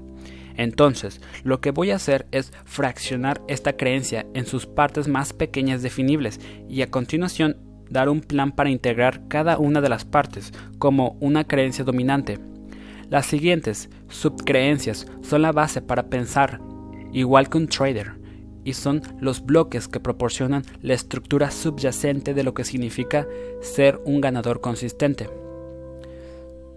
Entonces, 0.56 1.22
lo 1.44 1.62
que 1.62 1.72
voy 1.72 1.90
a 1.90 1.96
hacer 1.96 2.28
es 2.32 2.52
fraccionar 2.66 3.42
esta 3.48 3.74
creencia 3.74 4.28
en 4.36 4.46
sus 4.46 4.68
partes 4.68 5.08
más 5.08 5.34
pequeñas 5.34 5.82
definibles 5.82 6.40
y 6.68 6.84
a 6.84 6.92
continuación 6.92 7.58
dar 7.90 8.10
un 8.10 8.22
plan 8.22 8.52
para 8.52 8.70
integrar 8.70 9.28
cada 9.30 9.58
una 9.58 9.82
de 9.82 9.90
las 9.90 10.06
partes 10.06 10.54
como 10.78 11.18
una 11.22 11.46
creencia 11.46 11.84
dominante. 11.84 12.38
Las 13.10 13.26
siguientes 13.26 13.90
subcreencias 14.08 15.08
son 15.22 15.42
la 15.42 15.52
base 15.52 15.82
para 15.82 16.10
pensar, 16.10 16.62
igual 17.12 17.50
que 17.50 17.58
un 17.58 17.68
trader, 17.68 18.20
y 18.64 18.74
son 18.74 19.02
los 19.20 19.44
bloques 19.44 19.88
que 19.88 20.00
proporcionan 20.00 20.64
la 20.82 20.94
estructura 20.94 21.50
subyacente 21.50 22.36
de 22.36 22.44
lo 22.44 22.54
que 22.54 22.64
significa 22.64 23.28
ser 23.62 24.00
un 24.06 24.22
ganador 24.22 24.62
consistente. 24.62 25.28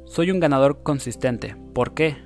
Soy 0.07 0.31
un 0.31 0.41
ganador 0.41 0.83
consistente. 0.83 1.55
¿Por 1.75 1.93
qué? 1.93 2.17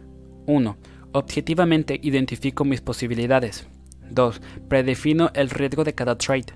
1. 0.46 0.76
Objetivamente 1.12 1.98
identifico 2.00 2.64
mis 2.64 2.80
posibilidades. 2.80 3.66
2. 4.10 4.40
Predefino 4.68 5.30
el 5.34 5.50
riesgo 5.50 5.82
de 5.82 5.94
cada 5.94 6.16
trade. 6.16 6.46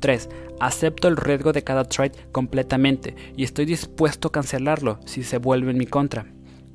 3. 0.00 0.28
Acepto 0.60 1.08
el 1.08 1.16
riesgo 1.16 1.52
de 1.52 1.64
cada 1.64 1.84
trade 1.84 2.12
completamente 2.32 3.14
y 3.34 3.44
estoy 3.44 3.64
dispuesto 3.64 4.28
a 4.28 4.32
cancelarlo 4.32 5.00
si 5.06 5.22
se 5.22 5.38
vuelve 5.38 5.70
en 5.70 5.78
mi 5.78 5.86
contra. 5.86 6.26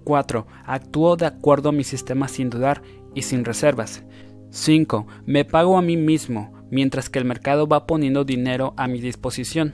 4. 0.04 0.48
Actúo 0.66 1.16
de 1.16 1.26
acuerdo 1.26 1.70
a 1.70 1.74
mi 1.74 1.84
sistema 1.84 2.28
sin 2.28 2.50
dudar 2.50 2.82
y 3.14 3.24
sin 3.24 3.46
reservas. 3.46 4.04
5. 4.52 5.08
Me 5.26 5.46
pago 5.46 5.78
a 5.78 5.82
mí 5.82 5.98
mismo 5.98 6.54
mientras 6.70 7.10
que 7.10 7.20
el 7.20 7.26
mercado 7.26 7.68
va 7.68 7.88
poniendo 7.88 8.24
dinero 8.24 8.74
a 8.78 8.88
mi 8.88 9.00
disposición. 9.00 9.74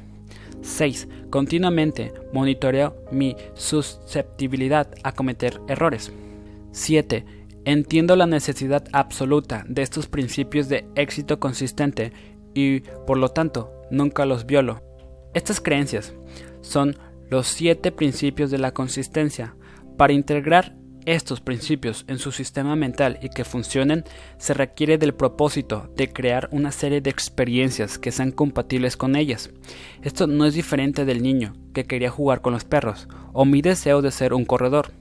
6. 0.61 1.07
Continuamente 1.29 2.13
monitoreo 2.33 2.95
mi 3.11 3.35
susceptibilidad 3.53 4.89
a 5.03 5.13
cometer 5.13 5.61
errores. 5.67 6.11
7. 6.71 7.25
Entiendo 7.65 8.15
la 8.15 8.25
necesidad 8.25 8.85
absoluta 8.93 9.65
de 9.67 9.81
estos 9.81 10.07
principios 10.07 10.69
de 10.69 10.87
éxito 10.95 11.39
consistente 11.39 12.13
y, 12.53 12.81
por 13.05 13.17
lo 13.17 13.29
tanto, 13.29 13.71
nunca 13.91 14.25
los 14.25 14.45
violo. 14.45 14.81
Estas 15.33 15.61
creencias 15.61 16.13
son 16.61 16.95
los 17.29 17.47
siete 17.47 17.91
principios 17.91 18.49
de 18.49 18.57
la 18.57 18.73
consistencia. 18.73 19.55
Para 19.99 20.13
integrar 20.13 20.77
estos 21.05 21.41
principios 21.41 22.05
en 22.07 22.19
su 22.19 22.31
sistema 22.31 22.77
mental 22.77 23.19
y 23.21 23.27
que 23.27 23.43
funcionen, 23.43 24.05
se 24.37 24.53
requiere 24.53 24.97
del 24.97 25.13
propósito 25.13 25.91
de 25.97 26.13
crear 26.13 26.47
una 26.53 26.71
serie 26.71 27.01
de 27.01 27.09
experiencias 27.09 27.99
que 27.99 28.13
sean 28.13 28.31
compatibles 28.31 28.95
con 28.95 29.17
ellas. 29.17 29.49
Esto 30.01 30.25
no 30.25 30.45
es 30.45 30.53
diferente 30.53 31.03
del 31.03 31.21
niño 31.21 31.51
que 31.73 31.83
quería 31.83 32.09
jugar 32.09 32.39
con 32.39 32.53
los 32.53 32.63
perros 32.63 33.09
o 33.33 33.43
mi 33.43 33.61
deseo 33.61 34.01
de 34.01 34.11
ser 34.11 34.33
un 34.33 34.45
corredor. 34.45 34.93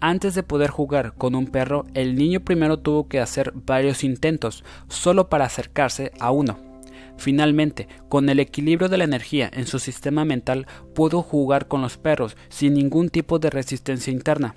Antes 0.00 0.34
de 0.34 0.42
poder 0.42 0.70
jugar 0.70 1.14
con 1.14 1.36
un 1.36 1.46
perro, 1.46 1.86
el 1.94 2.16
niño 2.16 2.40
primero 2.40 2.80
tuvo 2.80 3.06
que 3.06 3.20
hacer 3.20 3.52
varios 3.54 4.02
intentos 4.02 4.64
solo 4.88 5.28
para 5.28 5.44
acercarse 5.44 6.10
a 6.18 6.32
uno. 6.32 6.73
Finalmente, 7.16 7.88
con 8.08 8.28
el 8.28 8.40
equilibrio 8.40 8.88
de 8.88 8.98
la 8.98 9.04
energía 9.04 9.50
en 9.52 9.66
su 9.66 9.78
sistema 9.78 10.24
mental, 10.24 10.66
pudo 10.94 11.22
jugar 11.22 11.68
con 11.68 11.82
los 11.82 11.96
perros 11.96 12.36
sin 12.48 12.74
ningún 12.74 13.08
tipo 13.08 13.38
de 13.38 13.50
resistencia 13.50 14.12
interna. 14.12 14.54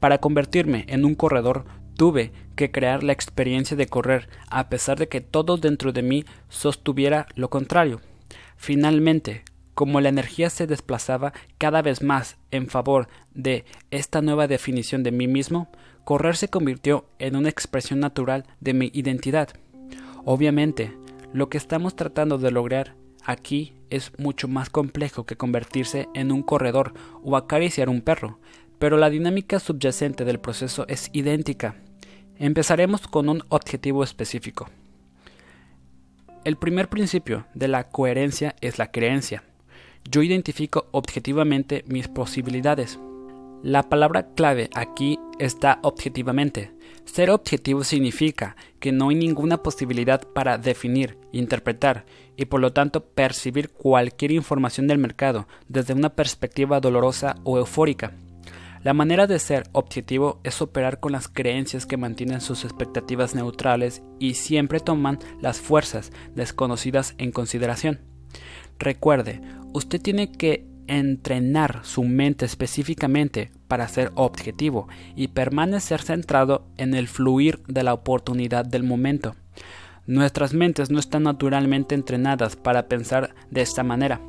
Para 0.00 0.18
convertirme 0.18 0.84
en 0.88 1.04
un 1.04 1.14
corredor, 1.14 1.64
tuve 1.96 2.32
que 2.56 2.70
crear 2.70 3.02
la 3.02 3.12
experiencia 3.12 3.76
de 3.76 3.86
correr, 3.86 4.28
a 4.48 4.68
pesar 4.68 4.98
de 4.98 5.08
que 5.08 5.20
todo 5.20 5.56
dentro 5.56 5.92
de 5.92 6.02
mí 6.02 6.24
sostuviera 6.48 7.26
lo 7.36 7.50
contrario. 7.50 8.00
Finalmente, 8.56 9.44
como 9.74 10.00
la 10.00 10.08
energía 10.08 10.50
se 10.50 10.66
desplazaba 10.66 11.32
cada 11.58 11.82
vez 11.82 12.02
más 12.02 12.36
en 12.50 12.66
favor 12.68 13.08
de 13.34 13.64
esta 13.90 14.20
nueva 14.22 14.46
definición 14.46 15.02
de 15.02 15.12
mí 15.12 15.26
mismo, 15.26 15.70
correr 16.04 16.36
se 16.36 16.48
convirtió 16.48 17.06
en 17.18 17.36
una 17.36 17.48
expresión 17.48 18.00
natural 18.00 18.44
de 18.60 18.74
mi 18.74 18.90
identidad. 18.92 19.48
Obviamente, 20.24 20.92
lo 21.32 21.48
que 21.48 21.58
estamos 21.58 21.96
tratando 21.96 22.38
de 22.38 22.50
lograr 22.50 22.94
aquí 23.24 23.74
es 23.90 24.12
mucho 24.18 24.48
más 24.48 24.70
complejo 24.70 25.24
que 25.24 25.36
convertirse 25.36 26.08
en 26.14 26.32
un 26.32 26.42
corredor 26.42 26.94
o 27.22 27.36
acariciar 27.36 27.88
un 27.88 28.00
perro, 28.00 28.38
pero 28.78 28.96
la 28.96 29.10
dinámica 29.10 29.60
subyacente 29.60 30.24
del 30.24 30.40
proceso 30.40 30.86
es 30.88 31.08
idéntica. 31.12 31.76
Empezaremos 32.38 33.06
con 33.06 33.28
un 33.28 33.44
objetivo 33.48 34.02
específico. 34.02 34.68
El 36.44 36.56
primer 36.56 36.88
principio 36.88 37.46
de 37.54 37.68
la 37.68 37.84
coherencia 37.84 38.56
es 38.60 38.78
la 38.78 38.90
creencia. 38.90 39.44
Yo 40.10 40.22
identifico 40.22 40.88
objetivamente 40.90 41.84
mis 41.86 42.08
posibilidades. 42.08 42.98
La 43.62 43.84
palabra 43.84 44.34
clave 44.34 44.68
aquí 44.74 45.20
está 45.38 45.78
objetivamente. 45.82 46.72
Ser 47.04 47.30
objetivo 47.30 47.84
significa 47.84 48.56
que 48.80 48.92
no 48.92 49.10
hay 49.10 49.16
ninguna 49.16 49.62
posibilidad 49.62 50.22
para 50.32 50.56
definir, 50.56 51.18
interpretar 51.32 52.06
y 52.36 52.46
por 52.46 52.60
lo 52.60 52.72
tanto 52.72 53.04
percibir 53.04 53.70
cualquier 53.70 54.32
información 54.32 54.86
del 54.86 54.98
mercado 54.98 55.46
desde 55.68 55.94
una 55.94 56.10
perspectiva 56.10 56.80
dolorosa 56.80 57.36
o 57.44 57.58
eufórica. 57.58 58.12
La 58.82 58.94
manera 58.94 59.28
de 59.28 59.38
ser 59.38 59.68
objetivo 59.72 60.40
es 60.42 60.60
operar 60.60 60.98
con 60.98 61.12
las 61.12 61.28
creencias 61.28 61.86
que 61.86 61.96
mantienen 61.96 62.40
sus 62.40 62.64
expectativas 62.64 63.34
neutrales 63.34 64.02
y 64.18 64.34
siempre 64.34 64.80
toman 64.80 65.20
las 65.40 65.60
fuerzas 65.60 66.10
desconocidas 66.34 67.14
en 67.18 67.30
consideración. 67.30 68.00
Recuerde, 68.80 69.40
usted 69.72 70.00
tiene 70.00 70.32
que 70.32 70.66
entrenar 70.88 71.80
su 71.84 72.02
mente 72.02 72.44
específicamente 72.44 73.52
para 73.72 73.88
ser 73.88 74.12
objetivo 74.16 74.86
y 75.16 75.28
permanecer 75.28 76.02
centrado 76.02 76.66
en 76.76 76.92
el 76.92 77.08
fluir 77.08 77.62
de 77.68 77.82
la 77.82 77.94
oportunidad 77.94 78.66
del 78.66 78.82
momento. 78.82 79.34
Nuestras 80.06 80.52
mentes 80.52 80.90
no 80.90 80.98
están 80.98 81.22
naturalmente 81.22 81.94
entrenadas 81.94 82.54
para 82.54 82.86
pensar 82.86 83.34
de 83.50 83.62
esta 83.62 83.82
manera, 83.82 84.20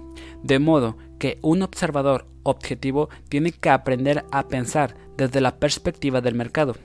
de 0.44 0.60
modo 0.60 0.98
que 1.20 1.39
un 1.41 1.62
observador 1.62 2.26
objetivo 2.44 3.10
tiene 3.28 3.52
que 3.52 3.70
aprender 3.70 4.24
a 4.32 4.48
pensar 4.48 4.96
desde 5.18 5.41
la 5.41 5.58
perspectiva 5.58 6.22
del 6.22 6.36
mercado. 6.36 6.78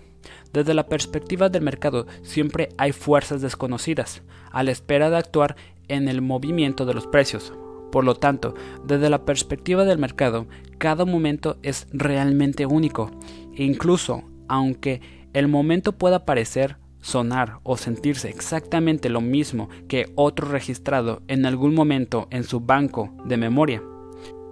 Desde 0.52 0.74
la 0.74 0.88
perspectiva 0.88 1.48
del 1.50 1.62
mercado 1.62 2.08
siempre 2.22 2.70
hay 2.76 2.90
fuerzas 2.90 3.40
desconocidas, 3.40 4.22
a 4.50 4.64
la 4.64 4.72
espera 4.72 5.10
de 5.10 5.18
actuar 5.18 5.54
en 5.86 6.08
el 6.08 6.22
movimiento 6.22 6.86
de 6.86 6.94
los 6.94 7.06
precios, 7.06 7.52
por 7.90 8.04
lo 8.04 8.14
tanto, 8.14 8.54
desde 8.84 9.10
la 9.10 9.24
perspectiva 9.24 9.84
del 9.84 9.98
mercado, 9.98 10.46
cada 10.78 11.04
momento 11.04 11.58
es 11.62 11.86
realmente 11.92 12.66
único, 12.66 13.10
e 13.54 13.64
incluso 13.64 14.24
aunque 14.48 15.00
el 15.32 15.48
momento 15.48 15.92
pueda 15.92 16.24
parecer, 16.24 16.76
sonar 17.00 17.60
o 17.62 17.76
sentirse 17.76 18.28
exactamente 18.28 19.08
lo 19.08 19.20
mismo 19.20 19.68
que 19.88 20.10
otro 20.16 20.48
registrado 20.48 21.22
en 21.28 21.46
algún 21.46 21.74
momento 21.74 22.26
en 22.30 22.44
su 22.44 22.60
banco 22.60 23.14
de 23.24 23.36
memoria. 23.36 23.82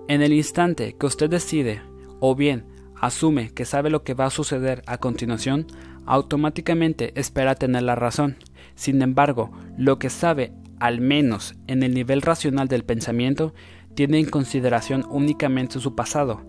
En 0.09 0.23
el 0.23 0.33
instante 0.33 0.95
que 0.99 1.07
usted 1.07 1.29
decide, 1.29 1.83
o 2.21 2.35
bien 2.35 2.65
asume 3.01 3.51
que 3.51 3.65
sabe 3.65 3.91
lo 3.91 4.05
que 4.05 4.15
va 4.15 4.27
a 4.27 4.31
suceder 4.31 4.83
a 4.87 4.99
continuación, 4.99 5.67
automáticamente 6.07 7.13
espera 7.19 7.57
tener 7.57 7.83
la 7.83 7.95
razón. 7.95 8.37
Sin 8.75 9.03
embargo, 9.03 9.51
lo 9.77 9.99
que 9.99 10.11
sabe 10.11 10.53
al 10.81 11.01
menos 11.01 11.55
en 11.67 11.83
el 11.83 11.95
nivel 11.95 12.23
racional 12.23 12.69
del 12.69 12.85
pensamiento, 12.85 13.55
tiene 13.95 14.19
en 14.19 14.27
consideración 14.27 15.05
únicamente 15.09 15.81
su 15.81 15.95
pasado, 15.95 16.43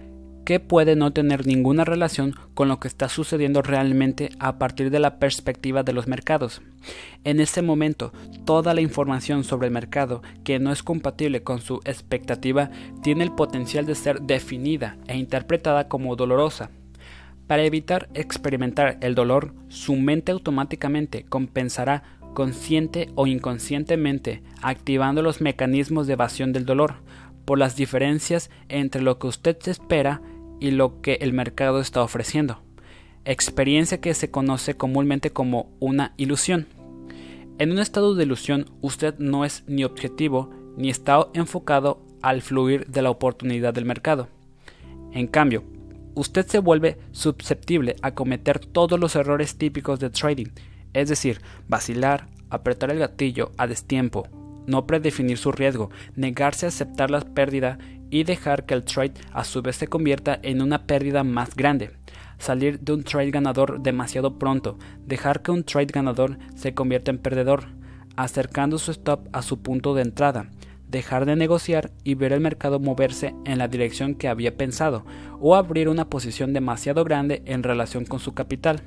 que 0.48 0.62
puede 0.62 0.96
no 0.96 1.12
tener 1.12 1.46
ninguna 1.46 1.84
relación 1.84 2.34
con 2.54 2.70
lo 2.70 2.80
que 2.80 2.88
está 2.88 3.10
sucediendo 3.10 3.62
realmente 3.62 4.30
a 4.40 4.58
partir 4.58 4.92
de 4.92 5.00
la 5.00 5.20
perspectiva 5.20 5.84
de 5.84 5.92
los 5.92 6.08
mercados. 6.08 6.62
En 7.26 7.42
ese 7.42 7.62
momento, 7.62 8.14
toda 8.46 8.74
la 8.74 8.80
información 8.80 9.44
sobre 9.44 9.68
el 9.68 9.74
mercado 9.74 10.22
que 10.46 10.58
no 10.60 10.72
es 10.72 10.84
compatible 10.84 11.44
con 11.44 11.60
su 11.60 11.82
expectativa 11.84 12.70
tiene 13.04 13.26
el 13.26 13.34
potencial 13.34 13.86
de 13.86 13.96
ser 13.96 14.22
definida 14.22 14.98
e 15.08 15.18
interpretada 15.18 15.90
como 15.90 16.16
dolorosa. 16.16 16.70
Para 17.48 17.64
evitar 17.64 18.10
experimentar 18.14 18.98
el 19.02 19.16
dolor, 19.16 19.54
su 19.70 19.96
mente 19.96 20.34
automáticamente 20.34 21.24
compensará 21.24 22.17
consciente 22.38 23.10
o 23.16 23.26
inconscientemente, 23.26 24.44
activando 24.62 25.24
los 25.24 25.42
mecanismos 25.42 26.06
de 26.06 26.14
evasión 26.14 26.54
del 26.54 26.68
dolor, 26.68 26.98
por 27.46 27.58
las 27.58 27.76
diferencias 27.76 28.52
entre 28.70 29.02
lo 29.02 29.18
que 29.18 29.26
usted 29.26 29.58
espera 29.66 30.22
y 30.60 30.70
lo 30.70 31.02
que 31.02 31.14
el 31.22 31.34
mercado 31.34 31.80
está 31.80 32.04
ofreciendo, 32.04 32.62
experiencia 33.26 34.02
que 34.02 34.14
se 34.14 34.30
conoce 34.30 34.78
comúnmente 34.78 35.32
como 35.32 35.72
una 35.80 36.14
ilusión. 36.18 36.68
En 37.58 37.72
un 37.72 37.80
estado 37.80 38.14
de 38.14 38.26
ilusión 38.26 38.68
usted 38.82 39.18
no 39.18 39.44
es 39.44 39.64
ni 39.66 39.84
objetivo 39.84 40.52
ni 40.78 40.92
está 40.92 41.30
enfocado 41.34 42.06
al 42.22 42.44
fluir 42.44 42.86
de 42.86 43.02
la 43.02 43.10
oportunidad 43.10 43.74
del 43.74 43.86
mercado. 43.86 44.28
En 45.12 45.26
cambio, 45.26 45.64
usted 46.14 46.46
se 46.46 46.60
vuelve 46.60 47.00
susceptible 47.14 47.96
a 48.04 48.14
cometer 48.14 48.60
todos 48.60 49.00
los 49.00 49.16
errores 49.16 49.58
típicos 49.58 50.00
de 50.00 50.12
trading, 50.12 50.50
es 50.94 51.10
decir, 51.10 51.42
vacilar, 51.68 52.28
apretar 52.50 52.92
el 52.92 53.00
gatillo 53.00 53.52
a 53.58 53.68
destiempo, 53.68 54.28
no 54.68 54.86
predefinir 54.86 55.38
su 55.38 55.52
riesgo, 55.52 55.90
negarse 56.16 56.66
a 56.66 56.70
aceptar 56.70 57.10
la 57.10 57.22
pérdida 57.22 57.80
y 58.10 58.24
dejar 58.24 58.66
que 58.66 58.74
el 58.74 58.84
trade 58.84 59.14
a 59.32 59.44
su 59.44 59.62
vez 59.62 59.78
se 59.78 59.88
convierta 59.88 60.40
en 60.44 60.62
una 60.62 60.86
pérdida 60.86 61.24
más 61.24 61.56
grande. 61.56 61.92
Salir 62.38 62.80
de 62.80 62.94
un 62.94 63.04
trade 63.04 63.32
ganador 63.32 63.82
demasiado 63.82 64.38
pronto, 64.38 64.78
dejar 65.06 65.42
que 65.42 65.52
un 65.52 65.64
trade 65.64 65.88
ganador 65.88 66.38
se 66.56 66.74
convierta 66.74 67.12
en 67.12 67.18
perdedor, 67.18 67.66
acercando 68.16 68.78
su 68.78 68.92
stop 68.92 69.28
a 69.32 69.42
su 69.42 69.62
punto 69.62 69.94
de 69.96 70.04
entrada, 70.04 70.50
dejar 70.88 71.26
de 71.26 71.36
negociar 71.36 71.92
y 72.04 72.16
ver 72.16 72.34
el 72.34 72.40
mercado 72.40 72.80
moverse 72.80 73.34
en 73.46 73.58
la 73.58 73.68
dirección 73.68 74.16
que 74.16 74.28
había 74.28 74.56
pensado, 74.56 75.06
o 75.40 75.56
abrir 75.56 75.90
una 75.90 76.10
posición 76.10 76.54
demasiado 76.54 77.04
grande 77.04 77.42
en 77.46 77.64
relación 77.64 78.06
con 78.06 78.20
su 78.20 78.34
capital. 78.34 78.82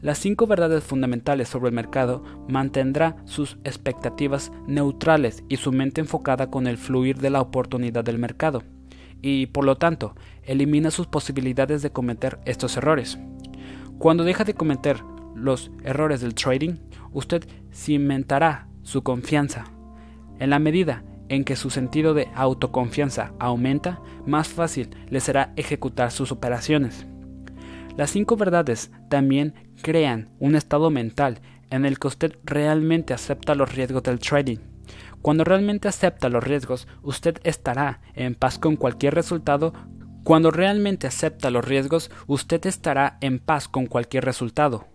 Las 0.00 0.18
cinco 0.18 0.46
verdades 0.46 0.84
fundamentales 0.84 1.48
sobre 1.48 1.70
el 1.70 1.74
mercado 1.74 2.22
mantendrá 2.48 3.16
sus 3.24 3.58
expectativas 3.64 4.52
neutrales 4.68 5.42
y 5.48 5.56
su 5.56 5.72
mente 5.72 6.00
enfocada 6.00 6.50
con 6.50 6.68
el 6.68 6.78
fluir 6.78 7.18
de 7.18 7.30
la 7.30 7.40
oportunidad 7.40 8.04
del 8.04 8.18
mercado, 8.18 8.62
y 9.22 9.46
por 9.46 9.64
lo 9.64 9.76
tanto 9.76 10.14
elimina 10.44 10.92
sus 10.92 11.08
posibilidades 11.08 11.82
de 11.82 11.90
cometer 11.90 12.38
estos 12.44 12.76
errores. 12.76 13.18
Cuando 13.98 14.22
deja 14.22 14.44
de 14.44 14.54
cometer 14.54 15.02
los 15.34 15.72
errores 15.82 16.20
del 16.20 16.34
trading, 16.34 16.76
usted 17.12 17.48
cimentará 17.72 18.68
su 18.82 19.02
confianza. 19.02 19.64
En 20.38 20.50
la 20.50 20.60
medida 20.60 21.02
en 21.28 21.42
que 21.42 21.56
su 21.56 21.70
sentido 21.70 22.14
de 22.14 22.28
autoconfianza 22.36 23.32
aumenta, 23.40 24.00
más 24.24 24.46
fácil 24.46 24.90
le 25.10 25.18
será 25.18 25.52
ejecutar 25.56 26.12
sus 26.12 26.30
operaciones. 26.30 27.06
Las 27.96 28.10
cinco 28.10 28.36
verdades 28.36 28.92
también 29.10 29.54
crean 29.82 30.30
un 30.38 30.54
estado 30.54 30.90
mental 30.90 31.40
en 31.70 31.84
el 31.84 31.98
que 31.98 32.08
usted 32.08 32.36
realmente 32.44 33.14
acepta 33.14 33.54
los 33.54 33.74
riesgos 33.74 34.02
del 34.02 34.18
trading. 34.18 34.58
Cuando 35.22 35.44
realmente 35.44 35.88
acepta 35.88 36.28
los 36.28 36.44
riesgos, 36.44 36.86
usted 37.02 37.38
estará 37.44 38.00
en 38.14 38.34
paz 38.34 38.58
con 38.58 38.76
cualquier 38.76 39.14
resultado. 39.14 39.72
Cuando 40.24 40.50
realmente 40.50 41.06
acepta 41.06 41.50
los 41.50 41.64
riesgos, 41.64 42.10
usted 42.26 42.64
estará 42.66 43.18
en 43.20 43.38
paz 43.38 43.68
con 43.68 43.86
cualquier 43.86 44.24
resultado. 44.24 44.86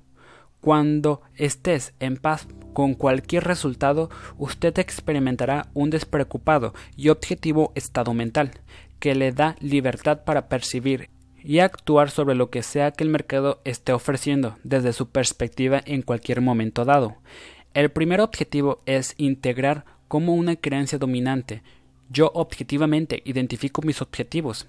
Cuando 0.62 1.22
estés 1.36 1.94
en 2.00 2.16
paz 2.18 2.48
con 2.74 2.94
cualquier 2.94 3.44
resultado, 3.44 4.10
usted 4.38 4.78
experimentará 4.80 5.68
un 5.74 5.90
despreocupado 5.90 6.74
y 6.96 7.10
objetivo 7.10 7.74
estado 7.76 8.14
mental, 8.14 8.52
que 9.00 9.16
le 9.16 9.34
da 9.34 9.58
libertad 9.60 10.24
para 10.24 10.48
percibir 10.48 11.10
y 11.44 11.60
actuar 11.60 12.10
sobre 12.10 12.36
lo 12.36 12.50
que 12.50 12.64
sea 12.64 12.92
que 12.92 13.04
el 13.04 13.10
mercado 13.10 13.62
esté 13.66 13.94
ofreciendo 13.94 14.58
desde 14.64 14.94
su 14.94 15.10
perspectiva 15.10 15.82
en 15.86 16.02
cualquier 16.02 16.42
momento 16.42 16.86
dado. 16.86 17.18
El 17.74 17.92
primer 17.92 18.22
objetivo 18.22 18.82
es 18.86 19.14
integrar 19.18 19.86
como 20.08 20.36
una 20.36 20.56
creencia 20.56 20.98
dominante. 20.98 21.64
Yo 22.10 22.32
objetivamente 22.34 23.22
identifico 23.26 23.82
mis 23.82 24.02
objetivos. 24.02 24.68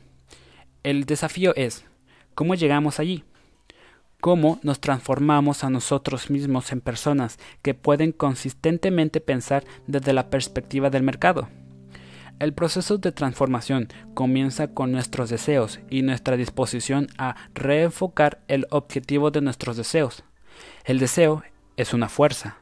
El 0.83 1.05
desafío 1.05 1.55
es 1.55 1.85
¿cómo 2.35 2.55
llegamos 2.55 2.99
allí? 2.99 3.25
¿Cómo 4.21 4.59
nos 4.63 4.81
transformamos 4.81 5.65
a 5.65 5.71
nosotros 5.71 6.31
mismos 6.31 6.73
en 6.73 6.81
personas 6.81 7.39
que 7.61 7.75
pueden 7.75 8.11
consistentemente 8.11 9.21
pensar 9.21 9.65
desde 9.87 10.15
la 10.15 10.31
perspectiva 10.31 10.89
del 10.89 11.03
mercado? 11.03 11.49
El 12.41 12.53
proceso 12.53 12.99
de 12.99 13.13
transformación 13.13 13.89
comienza 14.13 14.67
con 14.67 14.91
nuestros 14.91 15.31
deseos 15.31 15.79
y 15.89 16.03
nuestra 16.03 16.37
disposición 16.37 17.07
a 17.17 17.37
reenfocar 17.55 18.41
el 18.49 18.67
objetivo 18.71 19.31
de 19.31 19.41
nuestros 19.41 19.77
deseos. 19.77 20.25
El 20.85 20.99
deseo 20.99 21.45
es 21.77 21.95
una 21.95 22.09
fuerza. 22.09 22.59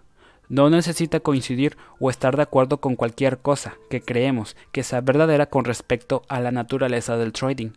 No 0.50 0.68
necesita 0.68 1.20
coincidir 1.20 1.78
o 1.98 2.10
estar 2.10 2.36
de 2.36 2.42
acuerdo 2.42 2.82
con 2.82 2.96
cualquier 2.96 3.38
cosa 3.38 3.76
que 3.88 4.02
creemos 4.02 4.56
que 4.72 4.82
sea 4.82 5.00
verdadera 5.00 5.46
con 5.46 5.64
respecto 5.64 6.22
a 6.28 6.40
la 6.40 6.52
naturaleza 6.52 7.16
del 7.16 7.32
trading. 7.32 7.70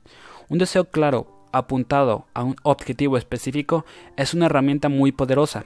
Un 0.49 0.57
deseo 0.57 0.85
claro, 0.85 1.47
apuntado 1.53 2.25
a 2.33 2.43
un 2.43 2.57
objetivo 2.63 3.17
específico, 3.17 3.85
es 4.17 4.33
una 4.33 4.47
herramienta 4.47 4.89
muy 4.89 5.13
poderosa 5.13 5.63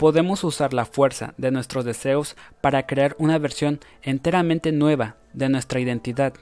podemos 0.00 0.44
usar 0.44 0.72
la 0.72 0.86
fuerza 0.86 1.34
de 1.36 1.50
nuestros 1.50 1.84
deseos 1.84 2.34
para 2.62 2.86
crear 2.86 3.14
una 3.18 3.36
versión 3.36 3.80
enteramente 4.00 4.72
nueva 4.72 5.16
de 5.34 5.50
nuestra 5.50 5.78
identidad, 5.78 6.32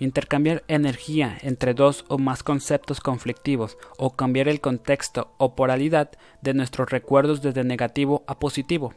intercambiar 0.00 0.64
energía 0.66 1.38
entre 1.42 1.74
dos 1.74 2.04
o 2.08 2.18
más 2.18 2.42
conceptos 2.42 2.98
conflictivos 2.98 3.78
o 3.98 4.16
cambiar 4.16 4.48
el 4.48 4.60
contexto 4.60 5.32
o 5.38 5.54
poralidad 5.54 6.10
de 6.42 6.54
nuestros 6.54 6.90
recuerdos 6.90 7.40
desde 7.40 7.62
negativo 7.62 8.24
a 8.26 8.40
positivo. 8.40 8.94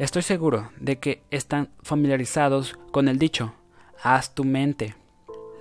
Estoy 0.00 0.22
seguro 0.22 0.72
de 0.80 0.98
que 0.98 1.22
están 1.30 1.70
familiarizados 1.84 2.80
con 2.90 3.06
el 3.06 3.20
dicho, 3.20 3.54
haz 4.02 4.34
tu 4.34 4.42
mente. 4.42 4.96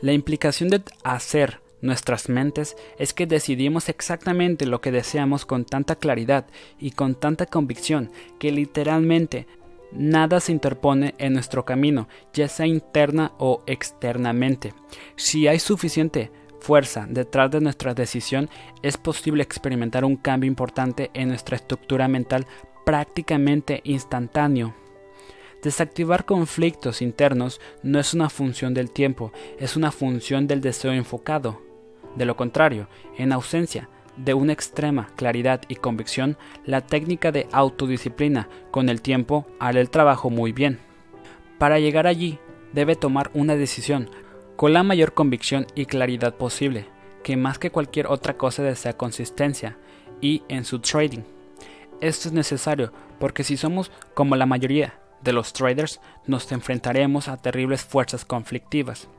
La 0.01 0.13
implicación 0.13 0.69
de 0.69 0.81
hacer 1.03 1.61
nuestras 1.81 2.29
mentes 2.29 2.75
es 2.97 3.13
que 3.13 3.25
decidimos 3.25 3.89
exactamente 3.89 4.65
lo 4.65 4.81
que 4.81 4.91
deseamos 4.91 5.45
con 5.45 5.65
tanta 5.65 5.95
claridad 5.95 6.45
y 6.79 6.91
con 6.91 7.15
tanta 7.15 7.45
convicción 7.45 8.11
que 8.37 8.51
literalmente 8.51 9.47
nada 9.91 10.39
se 10.39 10.51
interpone 10.51 11.15
en 11.17 11.33
nuestro 11.33 11.65
camino, 11.65 12.07
ya 12.33 12.47
sea 12.47 12.67
interna 12.67 13.31
o 13.37 13.63
externamente. 13.65 14.73
Si 15.15 15.47
hay 15.47 15.59
suficiente 15.59 16.31
fuerza 16.59 17.07
detrás 17.09 17.51
de 17.51 17.61
nuestra 17.61 17.93
decisión, 17.93 18.49
es 18.81 18.97
posible 18.97 19.43
experimentar 19.43 20.05
un 20.05 20.17
cambio 20.17 20.47
importante 20.47 21.09
en 21.13 21.29
nuestra 21.29 21.55
estructura 21.55 22.07
mental 22.07 22.45
prácticamente 22.85 23.81
instantáneo. 23.83 24.75
Desactivar 25.63 26.25
conflictos 26.25 27.01
internos 27.01 27.59
no 27.83 27.99
es 27.99 28.13
una 28.13 28.29
función 28.29 28.73
del 28.73 28.91
tiempo, 28.91 29.33
es 29.59 29.75
una 29.75 29.91
función 29.91 30.47
del 30.47 30.61
deseo 30.61 30.93
enfocado. 30.93 31.68
De 32.15 32.25
lo 32.25 32.35
contrario, 32.35 32.87
en 33.17 33.31
ausencia 33.31 33.89
de 34.17 34.33
una 34.33 34.53
extrema 34.53 35.07
claridad 35.15 35.61
y 35.67 35.75
convicción, 35.75 36.37
la 36.65 36.81
técnica 36.81 37.31
de 37.31 37.47
autodisciplina 37.51 38.49
con 38.71 38.89
el 38.89 39.01
tiempo 39.01 39.47
hará 39.59 39.79
el 39.79 39.89
trabajo 39.89 40.29
muy 40.29 40.51
bien. 40.51 40.79
Para 41.57 41.79
llegar 41.79 42.07
allí, 42.07 42.39
debe 42.73 42.95
tomar 42.95 43.31
una 43.33 43.55
decisión 43.55 44.09
con 44.55 44.73
la 44.73 44.83
mayor 44.83 45.13
convicción 45.13 45.67
y 45.73 45.85
claridad 45.85 46.35
posible, 46.35 46.85
que 47.23 47.37
más 47.37 47.59
que 47.59 47.71
cualquier 47.71 48.07
otra 48.07 48.35
cosa 48.35 48.61
desea 48.61 48.97
consistencia 48.97 49.77
y 50.21 50.43
en 50.49 50.65
su 50.65 50.79
trading. 50.79 51.21
Esto 52.01 52.27
es 52.27 52.33
necesario 52.33 52.91
porque 53.19 53.43
si 53.43 53.57
somos 53.57 53.91
como 54.13 54.35
la 54.35 54.45
mayoría 54.45 54.99
de 55.21 55.33
los 55.33 55.53
traders, 55.53 55.99
nos 56.25 56.51
enfrentaremos 56.51 57.27
a 57.27 57.37
terribles 57.37 57.83
fuerzas 57.83 58.25
conflictivas. 58.25 59.09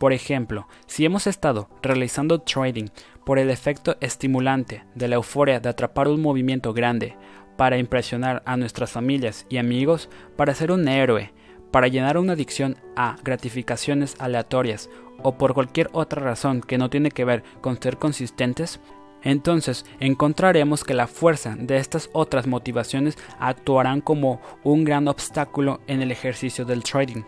Por 0.00 0.14
ejemplo, 0.14 0.66
si 0.86 1.04
hemos 1.04 1.26
estado 1.26 1.68
realizando 1.82 2.40
trading 2.40 2.86
por 3.26 3.38
el 3.38 3.50
efecto 3.50 3.98
estimulante 4.00 4.82
de 4.94 5.08
la 5.08 5.16
euforia 5.16 5.60
de 5.60 5.68
atrapar 5.68 6.08
un 6.08 6.22
movimiento 6.22 6.72
grande, 6.72 7.18
para 7.58 7.76
impresionar 7.76 8.42
a 8.46 8.56
nuestras 8.56 8.90
familias 8.90 9.44
y 9.50 9.58
amigos, 9.58 10.08
para 10.38 10.54
ser 10.54 10.72
un 10.72 10.88
héroe, 10.88 11.34
para 11.70 11.88
llenar 11.88 12.16
una 12.16 12.32
adicción 12.32 12.78
a 12.96 13.18
gratificaciones 13.22 14.16
aleatorias 14.18 14.88
o 15.22 15.36
por 15.36 15.52
cualquier 15.52 15.90
otra 15.92 16.22
razón 16.22 16.62
que 16.62 16.78
no 16.78 16.88
tiene 16.88 17.10
que 17.10 17.26
ver 17.26 17.42
con 17.60 17.78
ser 17.78 17.98
consistentes, 17.98 18.80
entonces 19.22 19.84
encontraremos 19.98 20.82
que 20.82 20.94
la 20.94 21.08
fuerza 21.08 21.56
de 21.58 21.76
estas 21.76 22.08
otras 22.14 22.46
motivaciones 22.46 23.18
actuarán 23.38 24.00
como 24.00 24.40
un 24.64 24.84
gran 24.84 25.08
obstáculo 25.08 25.82
en 25.86 26.00
el 26.00 26.10
ejercicio 26.10 26.64
del 26.64 26.84
trading. 26.84 27.24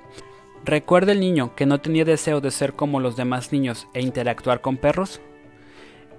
¿Recuerda 0.64 1.10
el 1.10 1.18
niño 1.18 1.56
que 1.56 1.66
no 1.66 1.80
tenía 1.80 2.04
deseo 2.04 2.40
de 2.40 2.52
ser 2.52 2.74
como 2.74 3.00
los 3.00 3.16
demás 3.16 3.50
niños 3.50 3.88
e 3.94 4.00
interactuar 4.00 4.60
con 4.60 4.76
perros? 4.76 5.20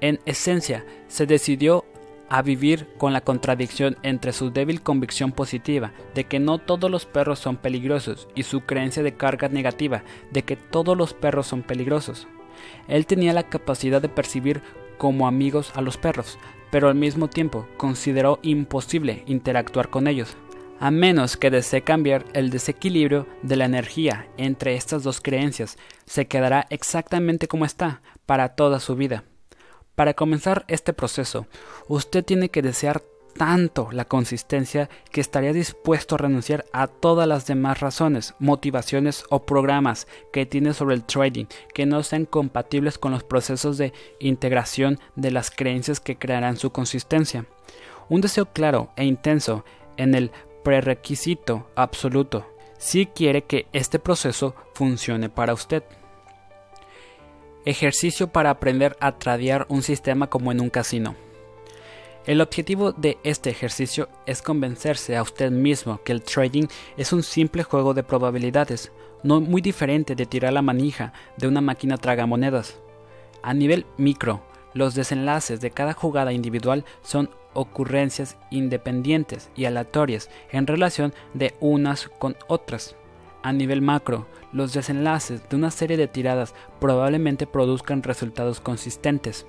En 0.01 0.19
esencia, 0.25 0.85
se 1.07 1.25
decidió 1.25 1.85
a 2.27 2.41
vivir 2.41 2.89
con 2.97 3.13
la 3.13 3.21
contradicción 3.21 3.95
entre 4.03 4.33
su 4.33 4.51
débil 4.51 4.81
convicción 4.81 5.31
positiva 5.31 5.93
de 6.13 6.25
que 6.25 6.39
no 6.39 6.57
todos 6.57 6.91
los 6.91 7.05
perros 7.05 7.39
son 7.39 7.55
peligrosos 7.55 8.27
y 8.35 8.43
su 8.43 8.61
creencia 8.61 9.01
de 9.01 9.13
carga 9.13 9.47
negativa 9.47 10.03
de 10.31 10.43
que 10.43 10.57
todos 10.57 10.97
los 10.97 11.13
perros 11.13 11.47
son 11.47 11.61
peligrosos. 11.61 12.27
Él 12.89 13.05
tenía 13.05 13.31
la 13.31 13.43
capacidad 13.43 14.01
de 14.01 14.09
percibir 14.09 14.61
como 14.97 15.25
amigos 15.25 15.71
a 15.73 15.81
los 15.81 15.95
perros, 15.95 16.37
pero 16.69 16.89
al 16.89 16.95
mismo 16.95 17.29
tiempo 17.29 17.65
consideró 17.77 18.39
imposible 18.41 19.23
interactuar 19.25 19.89
con 19.89 20.07
ellos 20.07 20.35
a 20.80 20.91
menos 20.91 21.38
que 21.38 21.49
desee 21.49 21.82
cambiar 21.82 22.26
el 22.34 22.49
desequilibrio 22.49 23.28
de 23.41 23.55
la 23.55 23.65
energía 23.65 24.28
entre 24.38 24.76
estas 24.76 25.03
dos 25.03 25.21
creencias, 25.21 25.78
se 26.05 26.28
quedará 26.28 26.67
exactamente 26.69 27.47
como 27.47 27.65
está 27.65 28.01
para 28.26 28.49
toda 28.49 28.80
su 28.80 28.95
vida. 28.95 29.24
Para 29.95 30.13
comenzar 30.13 30.65
este 30.67 30.93
proceso, 30.93 31.47
usted 31.88 32.26
tiene 32.26 32.49
que 32.49 32.61
desear 32.61 33.03
tanto 33.38 33.89
la 33.91 34.05
consistencia 34.05 34.89
que 35.11 35.21
estaría 35.21 35.53
dispuesto 35.53 36.15
a 36.15 36.19
renunciar 36.19 36.65
a 36.71 36.88
todas 36.88 37.28
las 37.28 37.45
demás 37.45 37.80
razones, 37.80 38.36
motivaciones 38.39 39.24
o 39.30 39.45
programas 39.45 40.07
que 40.32 40.45
tiene 40.45 40.74
sobre 40.74 40.95
el 40.95 41.03
trading 41.03 41.45
que 41.74 41.86
no 41.86 42.03
sean 42.03 42.26
compatibles 42.26 42.97
con 42.97 43.11
los 43.11 43.24
procesos 43.24 43.78
de 43.78 43.93
integración 44.19 44.99
de 45.15 45.32
las 45.32 45.51
creencias 45.51 45.99
que 45.99 46.17
crearán 46.17 46.57
su 46.57 46.71
consistencia. 46.71 47.45
Un 48.09 48.21
deseo 48.21 48.45
claro 48.45 48.91
e 48.95 49.05
intenso 49.05 49.65
en 49.97 50.15
el 50.15 50.32
prerequisito 50.64 51.68
absoluto 51.76 52.45
si 52.78 53.05
quiere 53.05 53.43
que 53.43 53.68
este 53.72 53.97
proceso 53.97 54.55
funcione 54.74 55.30
para 55.30 55.53
usted. 55.53 55.84
Ejercicio 57.66 58.28
para 58.28 58.49
aprender 58.49 58.97
a 58.99 59.18
tradear 59.18 59.66
un 59.70 59.84
sistema 59.84 60.30
como 60.30 60.51
en 60.51 60.59
un 60.59 60.70
casino. 60.70 61.16
El 62.26 62.41
objetivo 62.41 62.91
de 62.91 63.18
este 63.24 63.49
ejercicio 63.49 64.09
es 64.26 64.41
convencerse 64.41 65.16
a 65.16 65.22
usted 65.22 65.51
mismo 65.51 66.01
que 66.03 66.11
el 66.11 66.24
trading 66.24 66.68
es 66.97 67.14
un 67.14 67.24
simple 67.24 67.64
juego 67.64 67.93
de 67.93 68.03
probabilidades, 68.03 68.91
no 69.24 69.39
muy 69.39 69.61
diferente 69.61 70.16
de 70.16 70.26
tirar 70.26 70.51
la 70.53 70.61
manija 70.61 71.14
de 71.38 71.47
una 71.47 71.61
máquina 71.61 71.97
tragamonedas. 71.97 72.80
A 73.41 73.53
nivel 73.53 73.86
micro, 73.97 74.41
los 74.74 74.95
desenlaces 74.95 75.61
de 75.61 75.71
cada 75.71 75.93
jugada 75.93 76.34
individual 76.34 76.86
son 77.01 77.30
ocurrencias 77.53 78.38
independientes 78.49 79.49
y 79.55 79.65
aleatorias 79.65 80.30
en 80.51 80.67
relación 80.67 81.13
de 81.34 81.53
unas 81.59 82.09
con 82.19 82.36
otras. 82.47 82.95
A 83.43 83.51
nivel 83.51 83.82
macro, 83.82 84.26
los 84.51 84.74
desenlaces 84.74 85.47
de 85.49 85.55
una 85.55 85.69
serie 85.69 85.97
de 85.97 86.07
tiradas 86.07 86.53
probablemente 86.80 87.45
produzcan 87.45 88.01
resultados 88.01 88.61
consistentes. 88.61 89.45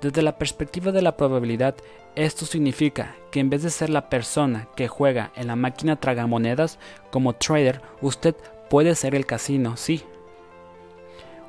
Desde 0.00 0.22
la 0.22 0.36
perspectiva 0.36 0.92
de 0.92 1.02
la 1.02 1.16
probabilidad, 1.16 1.76
esto 2.16 2.44
significa 2.44 3.16
que 3.30 3.40
en 3.40 3.50
vez 3.50 3.62
de 3.62 3.70
ser 3.70 3.90
la 3.90 4.08
persona 4.08 4.68
que 4.76 4.88
juega 4.88 5.32
en 5.36 5.46
la 5.46 5.56
máquina 5.56 5.96
tragamonedas 5.96 6.78
como 7.10 7.34
trader, 7.34 7.80
usted 8.00 8.34
puede 8.68 8.94
ser 8.94 9.14
el 9.14 9.26
casino, 9.26 9.76
sí. 9.76 10.02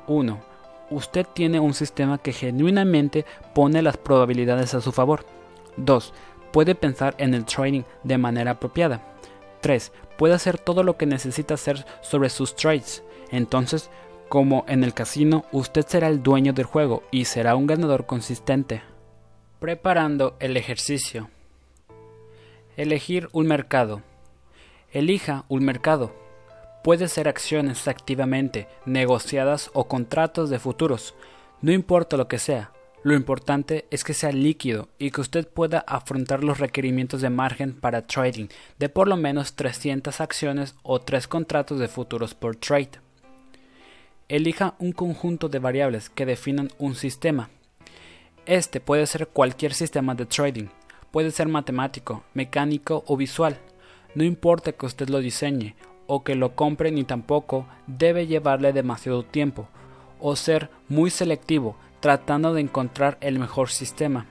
1. 0.06 0.45
Usted 0.90 1.26
tiene 1.32 1.58
un 1.58 1.74
sistema 1.74 2.18
que 2.18 2.32
genuinamente 2.32 3.24
pone 3.54 3.82
las 3.82 3.96
probabilidades 3.96 4.74
a 4.74 4.80
su 4.80 4.92
favor. 4.92 5.26
2. 5.76 6.12
Puede 6.52 6.74
pensar 6.74 7.14
en 7.18 7.34
el 7.34 7.44
trading 7.44 7.82
de 8.04 8.18
manera 8.18 8.52
apropiada. 8.52 9.02
3. 9.60 9.92
Puede 10.16 10.34
hacer 10.34 10.58
todo 10.58 10.82
lo 10.82 10.96
que 10.96 11.06
necesita 11.06 11.54
hacer 11.54 11.84
sobre 12.02 12.30
sus 12.30 12.54
trades. 12.54 13.02
Entonces, 13.30 13.90
como 14.28 14.64
en 14.68 14.84
el 14.84 14.94
casino, 14.94 15.44
usted 15.52 15.86
será 15.86 16.08
el 16.08 16.22
dueño 16.22 16.52
del 16.52 16.66
juego 16.66 17.02
y 17.10 17.24
será 17.26 17.56
un 17.56 17.66
ganador 17.66 18.06
consistente. 18.06 18.82
Preparando 19.58 20.36
el 20.40 20.56
ejercicio. 20.56 21.30
Elegir 22.76 23.28
un 23.32 23.46
mercado. 23.46 24.02
Elija 24.92 25.44
un 25.48 25.64
mercado. 25.64 26.25
Puede 26.86 27.08
ser 27.08 27.26
acciones 27.26 27.88
activamente 27.88 28.68
negociadas 28.84 29.72
o 29.72 29.88
contratos 29.88 30.50
de 30.50 30.60
futuros. 30.60 31.16
No 31.60 31.72
importa 31.72 32.16
lo 32.16 32.28
que 32.28 32.38
sea, 32.38 32.70
lo 33.02 33.14
importante 33.14 33.86
es 33.90 34.04
que 34.04 34.14
sea 34.14 34.30
líquido 34.30 34.88
y 34.96 35.10
que 35.10 35.20
usted 35.20 35.48
pueda 35.48 35.80
afrontar 35.80 36.44
los 36.44 36.60
requerimientos 36.60 37.22
de 37.22 37.28
margen 37.28 37.74
para 37.74 38.06
trading 38.06 38.46
de 38.78 38.88
por 38.88 39.08
lo 39.08 39.16
menos 39.16 39.54
300 39.54 40.20
acciones 40.20 40.76
o 40.84 41.00
3 41.00 41.26
contratos 41.26 41.80
de 41.80 41.88
futuros 41.88 42.34
por 42.34 42.54
trade. 42.54 43.00
Elija 44.28 44.76
un 44.78 44.92
conjunto 44.92 45.48
de 45.48 45.58
variables 45.58 46.08
que 46.08 46.24
definan 46.24 46.70
un 46.78 46.94
sistema. 46.94 47.50
Este 48.46 48.78
puede 48.78 49.08
ser 49.08 49.26
cualquier 49.26 49.74
sistema 49.74 50.14
de 50.14 50.26
trading, 50.26 50.68
puede 51.10 51.32
ser 51.32 51.48
matemático, 51.48 52.22
mecánico 52.32 53.02
o 53.08 53.16
visual. 53.16 53.58
No 54.14 54.22
importa 54.22 54.70
que 54.70 54.86
usted 54.86 55.08
lo 55.08 55.18
diseñe 55.18 55.74
o 56.06 56.22
que 56.22 56.34
lo 56.34 56.54
compre 56.54 56.90
ni 56.90 57.04
tampoco 57.04 57.66
debe 57.86 58.26
llevarle 58.26 58.72
demasiado 58.72 59.24
tiempo 59.24 59.68
o 60.20 60.36
ser 60.36 60.70
muy 60.88 61.10
selectivo 61.10 61.76
tratando 62.00 62.54
de 62.54 62.60
encontrar 62.60 63.18
el 63.20 63.38
mejor 63.38 63.70
sistema. 63.70 64.26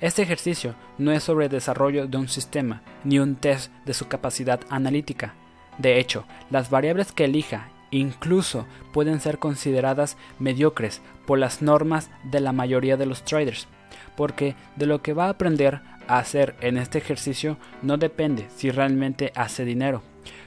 Este 0.00 0.22
ejercicio 0.22 0.74
no 0.98 1.12
es 1.12 1.22
sobre 1.22 1.46
el 1.46 1.50
desarrollo 1.52 2.06
de 2.06 2.16
un 2.16 2.28
sistema 2.28 2.82
ni 3.04 3.18
un 3.18 3.36
test 3.36 3.72
de 3.84 3.94
su 3.94 4.08
capacidad 4.08 4.60
analítica. 4.68 5.34
De 5.78 5.98
hecho, 5.98 6.24
las 6.50 6.70
variables 6.70 7.12
que 7.12 7.24
elija 7.24 7.68
incluso 7.90 8.66
pueden 8.92 9.20
ser 9.20 9.38
consideradas 9.38 10.16
mediocres 10.38 11.02
por 11.26 11.38
las 11.38 11.62
normas 11.62 12.10
de 12.24 12.40
la 12.40 12.52
mayoría 12.52 12.96
de 12.96 13.06
los 13.06 13.24
traders, 13.24 13.68
porque 14.16 14.56
de 14.76 14.86
lo 14.86 15.02
que 15.02 15.12
va 15.12 15.26
a 15.26 15.30
aprender 15.30 15.82
a 16.08 16.18
hacer 16.18 16.56
en 16.60 16.78
este 16.78 16.98
ejercicio 16.98 17.56
no 17.82 17.96
depende 17.96 18.48
si 18.56 18.70
realmente 18.70 19.32
hace 19.36 19.64
dinero. 19.64 20.02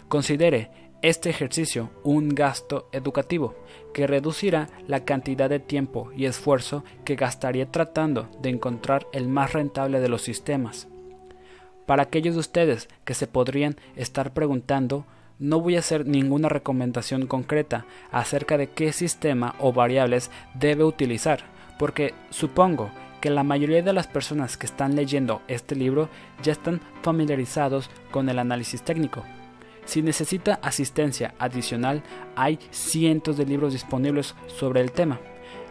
Considere 0.07 0.69
este 1.01 1.29
ejercicio 1.29 1.91
un 2.03 2.29
gasto 2.29 2.89
educativo 2.91 3.55
que 3.93 4.07
reducirá 4.07 4.69
la 4.87 5.05
cantidad 5.05 5.49
de 5.49 5.59
tiempo 5.59 6.11
y 6.15 6.25
esfuerzo 6.25 6.83
que 7.03 7.15
gastaría 7.15 7.71
tratando 7.71 8.29
de 8.41 8.49
encontrar 8.49 9.07
el 9.13 9.27
más 9.27 9.53
rentable 9.53 9.99
de 9.99 10.09
los 10.09 10.21
sistemas. 10.21 10.87
Para 11.85 12.03
aquellos 12.03 12.33
de 12.35 12.39
ustedes 12.39 12.89
que 13.03 13.13
se 13.13 13.27
podrían 13.27 13.75
estar 13.95 14.33
preguntando, 14.33 15.05
no 15.37 15.59
voy 15.59 15.75
a 15.75 15.79
hacer 15.79 16.07
ninguna 16.07 16.49
recomendación 16.49 17.27
concreta 17.27 17.85
acerca 18.11 18.57
de 18.57 18.69
qué 18.69 18.91
sistema 18.93 19.55
o 19.59 19.73
variables 19.73 20.31
debe 20.55 20.83
utilizar, 20.83 21.41
porque 21.77 22.13
supongo 22.29 22.89
que 23.21 23.29
la 23.29 23.43
mayoría 23.43 23.81
de 23.81 23.93
las 23.93 24.07
personas 24.07 24.57
que 24.57 24.65
están 24.65 24.95
leyendo 24.95 25.41
este 25.47 25.75
libro 25.75 26.09
ya 26.41 26.51
están 26.51 26.81
familiarizados 27.01 27.89
con 28.11 28.29
el 28.29 28.39
análisis 28.39 28.81
técnico. 28.81 29.23
Si 29.85 30.01
necesita 30.01 30.59
asistencia 30.61 31.33
adicional, 31.39 32.03
hay 32.35 32.59
cientos 32.71 33.37
de 33.37 33.45
libros 33.45 33.73
disponibles 33.73 34.35
sobre 34.47 34.81
el 34.81 34.91
tema, 34.91 35.19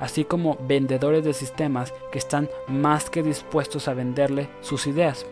así 0.00 0.24
como 0.24 0.56
vendedores 0.68 1.24
de 1.24 1.34
sistemas 1.34 1.92
que 2.12 2.18
están 2.18 2.48
más 2.68 3.10
que 3.10 3.22
dispuestos 3.22 3.88
a 3.88 3.94
venderle 3.94 4.48
sus 4.60 4.86
ideas. 4.86 5.26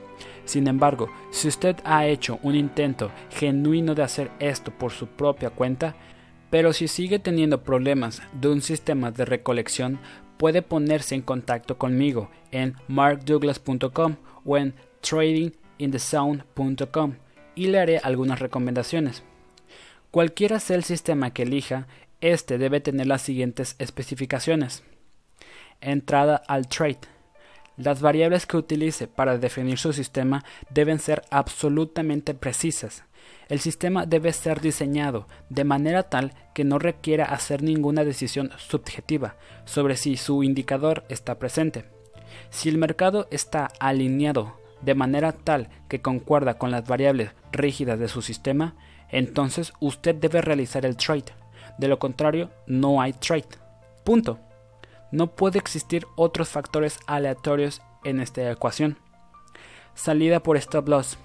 Sin 0.45 0.67
embargo, 0.67 1.09
si 1.31 1.49
usted 1.49 1.77
ha 1.85 2.07
hecho 2.07 2.39
un 2.43 2.57
intento 2.57 3.11
genuino 3.31 3.95
de 3.95 4.03
hacer 4.03 4.31
esto 4.41 4.73
por 4.73 4.91
su 4.91 5.07
propia 5.07 5.51
cuenta, 5.51 5.95
pero 6.51 6.73
si 6.73 6.89
sigue 6.89 7.19
teniendo 7.19 7.63
problemas 7.63 8.23
de 8.33 8.49
un 8.49 8.61
sistema 8.61 9.11
de 9.11 9.25
recolección, 9.25 10.01
puede 10.37 10.61
ponerse 10.61 11.15
en 11.15 11.23
contacto 11.23 11.79
conmigo 11.79 12.31
en 12.51 12.75
markdouglas.com 12.89 14.17
o 14.45 14.57
en 14.57 14.75
tradinginthesound.com 15.01 17.15
y 17.55 17.67
le 17.67 17.79
haré 17.79 17.99
algunas 17.99 18.39
recomendaciones. 18.39 19.23
Cualquiera 20.11 20.61
sea 20.61 20.77
el 20.77 20.85
sistema 20.85 21.33
que 21.33 21.45
elija, 21.45 21.87
este 22.21 22.59
debe 22.59 22.81
tener 22.81 23.07
las 23.07 23.23
siguientes 23.23 23.75
especificaciones. 23.79 24.85
Entrada 25.81 26.43
al 26.47 26.69
trade. 26.69 27.01
Las 27.77 28.01
variables 28.01 28.47
que 28.47 28.57
utilice 28.57 29.09
para 29.09 29.39
definir 29.39 29.79
su 29.79 29.93
sistema 29.93 30.45
deben 30.71 30.99
ser 30.99 31.23
absolutamente 31.31 32.35
precisas. 32.35 33.05
El 33.49 33.61
sistema 33.61 34.07
debe 34.07 34.33
ser 34.33 34.61
diseñado 34.61 35.27
de 35.49 35.65
manera 35.65 36.05
tal 36.05 36.35
que 36.55 36.65
no 36.65 36.79
requiera 36.79 37.25
hacer 37.25 37.63
ninguna 37.63 38.05
decisión 38.05 38.51
subjetiva 38.59 39.37
sobre 39.65 39.97
si 39.97 40.17
su 40.17 40.43
indicador 40.43 41.05
está 41.09 41.39
presente. 41.39 41.87
Si 42.51 42.69
el 42.69 42.79
mercado 42.79 43.29
está 43.31 43.71
alineado 43.81 44.62
de 44.83 44.95
manera 44.95 45.33
tal 45.33 45.69
que 45.89 46.03
concuerda 46.03 46.59
con 46.59 46.71
las 46.71 46.87
variables 46.87 47.31
rígidas 47.53 47.99
de 47.99 48.09
su 48.09 48.23
sistema, 48.23 48.75
entonces 49.09 49.73
usted 49.81 50.15
debe 50.15 50.43
realizar 50.43 50.85
el 50.85 50.97
trade. 50.97 51.33
De 51.79 51.89
lo 51.89 51.99
contrario, 51.99 52.51
no 52.67 53.01
hay 53.01 53.13
trade. 53.13 53.49
Punto. 54.05 54.39
No 55.11 55.29
puede 55.29 55.59
existir 55.59 56.07
otros 56.17 56.49
factores 56.49 56.99
aleatorios 57.07 57.83
en 58.05 58.21
esta 58.21 58.51
ecuación. 58.51 58.99
Salida 59.95 60.43
por 60.43 60.57
stop 60.57 60.89
loss. 60.89 61.19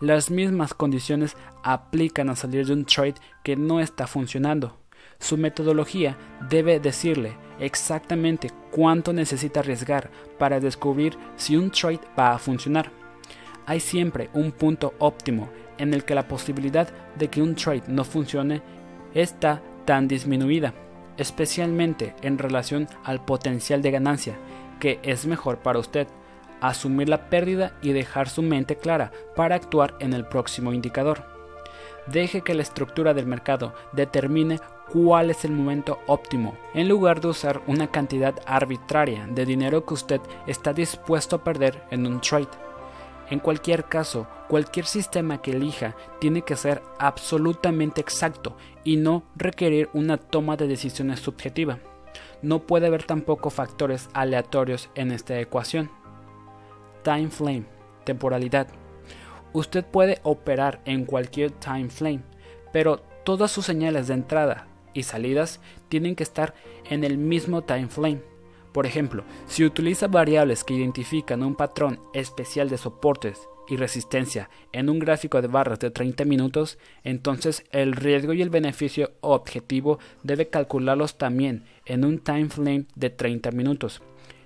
Las 0.00 0.30
mismas 0.30 0.74
condiciones 0.74 1.36
aplican 1.62 2.28
a 2.28 2.36
salir 2.36 2.66
de 2.66 2.72
un 2.72 2.84
trade 2.84 3.14
que 3.44 3.56
no 3.56 3.80
está 3.80 4.06
funcionando. 4.06 4.76
Su 5.18 5.36
metodología 5.36 6.16
debe 6.48 6.80
decirle 6.80 7.36
exactamente 7.58 8.50
cuánto 8.70 9.12
necesita 9.12 9.60
arriesgar 9.60 10.10
para 10.38 10.60
descubrir 10.60 11.16
si 11.36 11.56
un 11.56 11.70
trade 11.70 12.00
va 12.18 12.32
a 12.32 12.38
funcionar. 12.38 12.90
Hay 13.66 13.80
siempre 13.80 14.28
un 14.34 14.52
punto 14.52 14.94
óptimo 14.98 15.48
en 15.78 15.94
el 15.94 16.04
que 16.04 16.14
la 16.14 16.28
posibilidad 16.28 16.88
de 17.16 17.28
que 17.28 17.42
un 17.42 17.54
trade 17.54 17.84
no 17.88 18.04
funcione 18.04 18.62
está 19.14 19.62
tan 19.84 20.08
disminuida, 20.08 20.74
especialmente 21.16 22.14
en 22.22 22.38
relación 22.38 22.88
al 23.04 23.24
potencial 23.24 23.82
de 23.82 23.90
ganancia, 23.90 24.36
que 24.80 25.00
es 25.02 25.26
mejor 25.26 25.58
para 25.58 25.78
usted 25.78 26.06
asumir 26.60 27.08
la 27.08 27.28
pérdida 27.28 27.76
y 27.82 27.92
dejar 27.92 28.28
su 28.28 28.42
mente 28.42 28.76
clara 28.76 29.12
para 29.36 29.54
actuar 29.54 29.96
en 30.00 30.12
el 30.14 30.26
próximo 30.26 30.72
indicador. 30.72 31.24
Deje 32.06 32.42
que 32.42 32.54
la 32.54 32.62
estructura 32.62 33.14
del 33.14 33.26
mercado 33.26 33.74
determine 33.92 34.60
cuál 34.92 35.30
es 35.30 35.44
el 35.44 35.52
momento 35.52 35.98
óptimo, 36.06 36.56
en 36.74 36.88
lugar 36.88 37.20
de 37.20 37.28
usar 37.28 37.62
una 37.66 37.88
cantidad 37.88 38.34
arbitraria 38.46 39.26
de 39.26 39.46
dinero 39.46 39.84
que 39.84 39.94
usted 39.94 40.20
está 40.46 40.72
dispuesto 40.72 41.36
a 41.36 41.44
perder 41.44 41.82
en 41.90 42.06
un 42.06 42.20
trade. 42.20 42.48
En 43.30 43.38
cualquier 43.38 43.84
caso, 43.84 44.26
cualquier 44.48 44.84
sistema 44.84 45.40
que 45.40 45.52
elija 45.52 45.96
tiene 46.20 46.42
que 46.42 46.56
ser 46.56 46.82
absolutamente 46.98 48.00
exacto 48.00 48.56
y 48.84 48.96
no 48.96 49.22
requerir 49.34 49.88
una 49.94 50.18
toma 50.18 50.56
de 50.56 50.68
decisiones 50.68 51.20
subjetiva. 51.20 51.78
No 52.42 52.60
puede 52.60 52.86
haber 52.86 53.04
tampoco 53.04 53.48
factores 53.48 54.10
aleatorios 54.12 54.90
en 54.94 55.10
esta 55.10 55.40
ecuación. 55.40 55.90
Time 57.02 57.30
frame, 57.30 57.64
temporalidad. 58.04 58.68
Usted 59.54 59.84
puede 59.84 60.20
operar 60.22 60.80
en 60.84 61.06
cualquier 61.06 61.50
time 61.52 61.88
frame, 61.88 62.20
pero 62.72 62.98
todas 63.24 63.50
sus 63.50 63.64
señales 63.64 64.08
de 64.08 64.14
entrada 64.14 64.66
y 64.94 65.02
salidas 65.02 65.60
tienen 65.88 66.16
que 66.16 66.22
estar 66.22 66.54
en 66.88 67.04
el 67.04 67.18
mismo 67.18 67.62
time 67.62 67.88
frame. 67.88 68.22
Por 68.72 68.86
ejemplo, 68.86 69.24
si 69.46 69.64
utiliza 69.64 70.08
variables 70.08 70.64
que 70.64 70.74
identifican 70.74 71.42
un 71.42 71.54
patrón 71.54 72.00
especial 72.12 72.68
de 72.68 72.78
soportes 72.78 73.40
y 73.68 73.76
resistencia 73.76 74.50
en 74.72 74.90
un 74.90 74.98
gráfico 74.98 75.40
de 75.40 75.48
barras 75.48 75.78
de 75.78 75.90
30 75.90 76.24
minutos, 76.24 76.78
entonces 77.02 77.64
el 77.70 77.92
riesgo 77.92 78.32
y 78.32 78.42
el 78.42 78.50
beneficio 78.50 79.12
objetivo 79.20 79.98
debe 80.22 80.48
calcularlos 80.48 81.18
también 81.18 81.64
en 81.86 82.04
un 82.04 82.18
time 82.18 82.48
frame 82.48 82.86
de 82.94 83.10
30 83.10 83.52
minutos. 83.52 84.02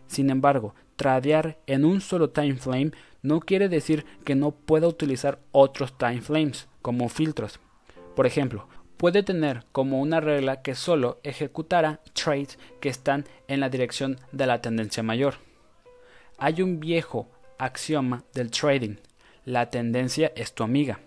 Sin 0.07 0.31
embargo, 0.31 0.75
tradear 0.97 1.59
en 1.67 1.85
un 1.85 2.01
solo 2.01 2.31
time 2.31 2.57
frame 2.57 2.93
no 3.23 3.41
quiere 3.41 3.69
decir 3.69 4.05
que 4.25 4.35
no 4.35 4.51
pueda 4.51 4.89
utilizar 4.89 5.39
otros 5.53 5.97
time 5.97 6.21
frames 6.21 6.69
como 6.83 7.09
filtros. 7.09 7.61
Por 8.15 8.27
ejemplo, 8.27 8.69
puede 8.99 9.23
tener 9.23 9.65
como 9.73 10.01
una 10.01 10.21
regla 10.21 10.61
que 10.61 10.75
solo 10.75 11.21
ejecutará 11.23 12.01
trades 12.13 12.59
que 12.81 12.91
están 12.91 13.25
en 13.47 13.61
la 13.61 13.71
dirección 13.71 14.19
de 14.33 14.47
la 14.47 14.61
tendencia 14.61 15.03
mayor. 15.03 15.37
Hay 16.37 16.61
un 16.61 16.81
viejo 16.81 17.31
axioma 17.59 18.25
del 18.35 18.51
trading. 18.51 18.97
La 19.45 19.71
tendencia 19.71 20.33
es 20.37 20.53
tu 20.53 20.63
amiga. 20.63 21.01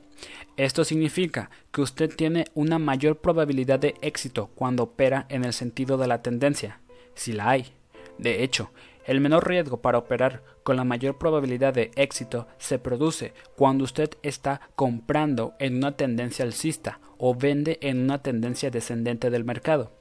Esto 0.57 0.83
significa 0.83 1.49
que 1.71 1.81
usted 1.81 2.15
tiene 2.15 2.45
una 2.53 2.79
mayor 2.79 3.17
probabilidad 3.17 3.79
de 3.79 3.95
éxito 4.01 4.49
cuando 4.55 4.83
opera 4.83 5.25
en 5.29 5.45
el 5.45 5.53
sentido 5.53 5.97
de 5.97 6.07
la 6.07 6.21
tendencia, 6.21 6.79
si 7.13 7.33
la 7.33 7.49
hay. 7.49 7.73
De 8.17 8.43
hecho, 8.43 8.71
el 9.05 9.19
menor 9.19 9.47
riesgo 9.47 9.81
para 9.81 9.97
operar 9.97 10.43
con 10.63 10.75
la 10.75 10.83
mayor 10.83 11.17
probabilidad 11.17 11.73
de 11.73 11.91
éxito 11.95 12.47
se 12.59 12.77
produce 12.77 13.33
cuando 13.55 13.83
usted 13.83 14.11
está 14.21 14.61
comprando 14.75 15.53
en 15.59 15.77
una 15.77 15.97
tendencia 15.97 16.45
alcista 16.45 16.99
o 17.23 17.35
vende 17.35 17.77
en 17.81 17.99
una 17.99 18.23
tendencia 18.23 18.71
descendente 18.71 19.29
del 19.29 19.45
mercado. 19.45 19.91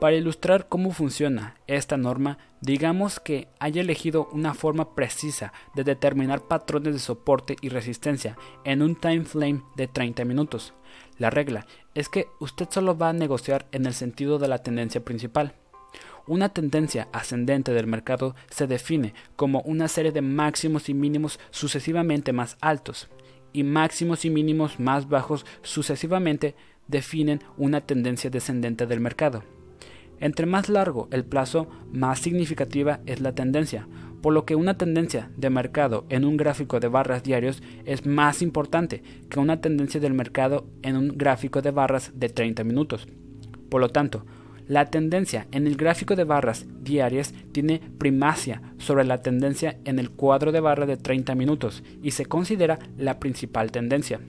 Para 0.00 0.16
ilustrar 0.16 0.68
cómo 0.68 0.92
funciona 0.92 1.56
esta 1.68 1.96
norma, 1.96 2.38
digamos 2.60 3.20
que 3.20 3.48
haya 3.60 3.80
elegido 3.80 4.28
una 4.32 4.54
forma 4.54 4.94
precisa 4.94 5.52
de 5.76 5.84
determinar 5.84 6.42
patrones 6.42 6.94
de 6.94 7.00
soporte 7.00 7.56
y 7.62 7.68
resistencia 7.68 8.36
en 8.64 8.82
un 8.82 8.96
time 8.96 9.24
frame 9.24 9.62
de 9.76 9.86
30 9.86 10.24
minutos. 10.24 10.74
La 11.16 11.30
regla 11.30 11.66
es 11.94 12.08
que 12.08 12.26
usted 12.40 12.68
solo 12.70 12.98
va 12.98 13.10
a 13.10 13.12
negociar 13.12 13.66
en 13.70 13.86
el 13.86 13.94
sentido 13.94 14.38
de 14.38 14.48
la 14.48 14.58
tendencia 14.58 15.04
principal. 15.04 15.54
Una 16.26 16.48
tendencia 16.48 17.08
ascendente 17.12 17.72
del 17.72 17.86
mercado 17.86 18.34
se 18.50 18.66
define 18.66 19.14
como 19.36 19.60
una 19.62 19.86
serie 19.86 20.12
de 20.12 20.22
máximos 20.22 20.88
y 20.88 20.94
mínimos 20.94 21.38
sucesivamente 21.50 22.32
más 22.32 22.56
altos, 22.60 23.08
y 23.58 23.64
máximos 23.64 24.24
y 24.24 24.30
mínimos 24.30 24.78
más 24.78 25.08
bajos 25.08 25.44
sucesivamente 25.62 26.54
definen 26.86 27.40
una 27.56 27.80
tendencia 27.80 28.30
descendente 28.30 28.86
del 28.86 29.00
mercado. 29.00 29.42
Entre 30.20 30.46
más 30.46 30.68
largo 30.68 31.08
el 31.10 31.24
plazo, 31.24 31.68
más 31.92 32.20
significativa 32.20 33.00
es 33.06 33.20
la 33.20 33.34
tendencia, 33.34 33.88
por 34.22 34.32
lo 34.32 34.44
que 34.44 34.54
una 34.54 34.78
tendencia 34.78 35.32
de 35.36 35.50
mercado 35.50 36.06
en 36.08 36.24
un 36.24 36.36
gráfico 36.36 36.78
de 36.78 36.86
barras 36.86 37.24
diarios 37.24 37.64
es 37.84 38.06
más 38.06 38.42
importante 38.42 39.02
que 39.28 39.40
una 39.40 39.60
tendencia 39.60 39.98
del 39.98 40.14
mercado 40.14 40.68
en 40.82 40.96
un 40.96 41.08
gráfico 41.18 41.60
de 41.60 41.72
barras 41.72 42.12
de 42.14 42.28
30 42.28 42.62
minutos. 42.62 43.08
Por 43.68 43.80
lo 43.80 43.88
tanto, 43.88 44.24
la 44.68 44.90
tendencia 44.90 45.46
en 45.50 45.66
el 45.66 45.76
gráfico 45.76 46.14
de 46.14 46.24
barras 46.24 46.66
diarias 46.82 47.34
tiene 47.52 47.80
primacia 47.98 48.62
sobre 48.76 49.04
la 49.04 49.22
tendencia 49.22 49.78
en 49.84 49.98
el 49.98 50.10
cuadro 50.10 50.52
de 50.52 50.60
barra 50.60 50.84
de 50.84 50.98
30 50.98 51.34
minutos 51.34 51.82
y 52.02 52.10
se 52.12 52.26
considera 52.26 52.78
la 52.98 53.18
principal 53.18 53.72
tendencia. 53.72 54.20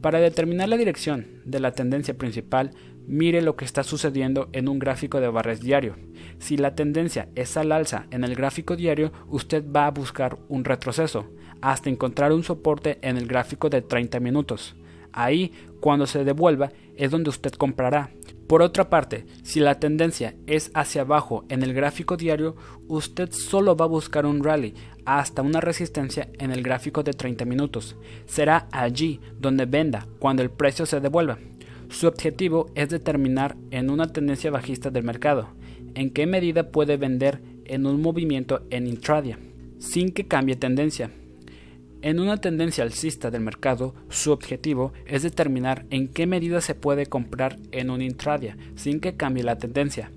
Para 0.00 0.18
determinar 0.20 0.68
la 0.68 0.76
dirección 0.76 1.26
de 1.44 1.60
la 1.60 1.72
tendencia 1.72 2.18
principal, 2.18 2.72
mire 3.06 3.40
lo 3.40 3.56
que 3.56 3.64
está 3.64 3.84
sucediendo 3.84 4.48
en 4.52 4.68
un 4.68 4.78
gráfico 4.78 5.20
de 5.20 5.28
barras 5.28 5.60
diario. 5.60 5.96
Si 6.38 6.56
la 6.56 6.74
tendencia 6.74 7.28
es 7.34 7.56
al 7.56 7.72
alza 7.72 8.06
en 8.10 8.24
el 8.24 8.34
gráfico 8.34 8.76
diario, 8.76 9.12
usted 9.28 9.64
va 9.64 9.86
a 9.86 9.92
buscar 9.92 10.38
un 10.48 10.64
retroceso 10.64 11.30
hasta 11.60 11.90
encontrar 11.90 12.32
un 12.32 12.44
soporte 12.44 12.98
en 13.02 13.16
el 13.16 13.26
gráfico 13.26 13.70
de 13.70 13.82
30 13.82 14.20
minutos. 14.20 14.76
Ahí, 15.12 15.52
cuando 15.80 16.06
se 16.06 16.24
devuelva, 16.24 16.70
es 16.96 17.10
donde 17.10 17.30
usted 17.30 17.52
comprará. 17.52 18.10
Por 18.48 18.62
otra 18.62 18.88
parte, 18.88 19.26
si 19.42 19.60
la 19.60 19.78
tendencia 19.78 20.34
es 20.46 20.70
hacia 20.74 21.02
abajo 21.02 21.44
en 21.48 21.62
el 21.62 21.74
gráfico 21.74 22.16
diario, 22.16 22.56
usted 22.88 23.30
solo 23.30 23.76
va 23.76 23.84
a 23.84 23.88
buscar 23.88 24.26
un 24.26 24.42
rally 24.42 24.74
hasta 25.04 25.42
una 25.42 25.60
resistencia 25.60 26.28
en 26.38 26.50
el 26.50 26.62
gráfico 26.62 27.02
de 27.02 27.12
30 27.12 27.44
minutos. 27.44 27.96
Será 28.26 28.66
allí 28.72 29.20
donde 29.38 29.66
venda 29.66 30.06
cuando 30.18 30.42
el 30.42 30.50
precio 30.50 30.86
se 30.86 31.00
devuelva. 31.00 31.38
Su 31.90 32.06
objetivo 32.06 32.70
es 32.74 32.88
determinar 32.88 33.56
en 33.70 33.90
una 33.90 34.06
tendencia 34.12 34.50
bajista 34.50 34.90
del 34.90 35.04
mercado 35.04 35.48
en 35.94 36.10
qué 36.10 36.26
medida 36.26 36.70
puede 36.70 36.96
vender 36.96 37.40
en 37.64 37.86
un 37.86 38.00
movimiento 38.00 38.62
en 38.70 38.86
intradia, 38.86 39.38
sin 39.78 40.12
que 40.12 40.26
cambie 40.26 40.56
tendencia. 40.56 41.10
En 42.00 42.20
una 42.20 42.36
tendencia 42.36 42.84
alcista 42.84 43.30
del 43.32 43.40
mercado, 43.40 43.92
su 44.08 44.30
objetivo 44.30 44.92
es 45.04 45.24
determinar 45.24 45.84
en 45.90 46.06
qué 46.06 46.28
medida 46.28 46.60
se 46.60 46.76
puede 46.76 47.06
comprar 47.06 47.58
en 47.72 47.90
un 47.90 48.02
intradia 48.02 48.56
sin 48.76 49.00
que 49.00 49.16
cambie 49.16 49.42
la 49.42 49.58
tendencia. 49.58 50.12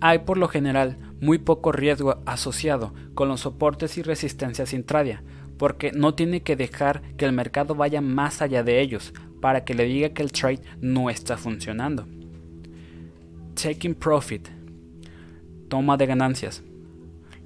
Hay 0.00 0.20
por 0.20 0.38
lo 0.38 0.46
general 0.46 0.96
muy 1.20 1.38
poco 1.38 1.72
riesgo 1.72 2.22
asociado 2.24 2.94
con 3.14 3.26
los 3.26 3.40
soportes 3.40 3.98
y 3.98 4.02
resistencias 4.02 4.72
intradia, 4.72 5.24
porque 5.56 5.90
no 5.90 6.14
tiene 6.14 6.42
que 6.42 6.54
dejar 6.54 7.02
que 7.16 7.24
el 7.24 7.32
mercado 7.32 7.74
vaya 7.74 8.00
más 8.00 8.40
allá 8.40 8.62
de 8.62 8.80
ellos 8.80 9.12
para 9.40 9.64
que 9.64 9.74
le 9.74 9.86
diga 9.86 10.10
que 10.10 10.22
el 10.22 10.30
trade 10.30 10.62
no 10.80 11.10
está 11.10 11.36
funcionando. 11.36 12.06
Taking 13.60 13.96
profit. 13.96 14.46
Toma 15.68 15.96
de 15.96 16.06
ganancias 16.06 16.62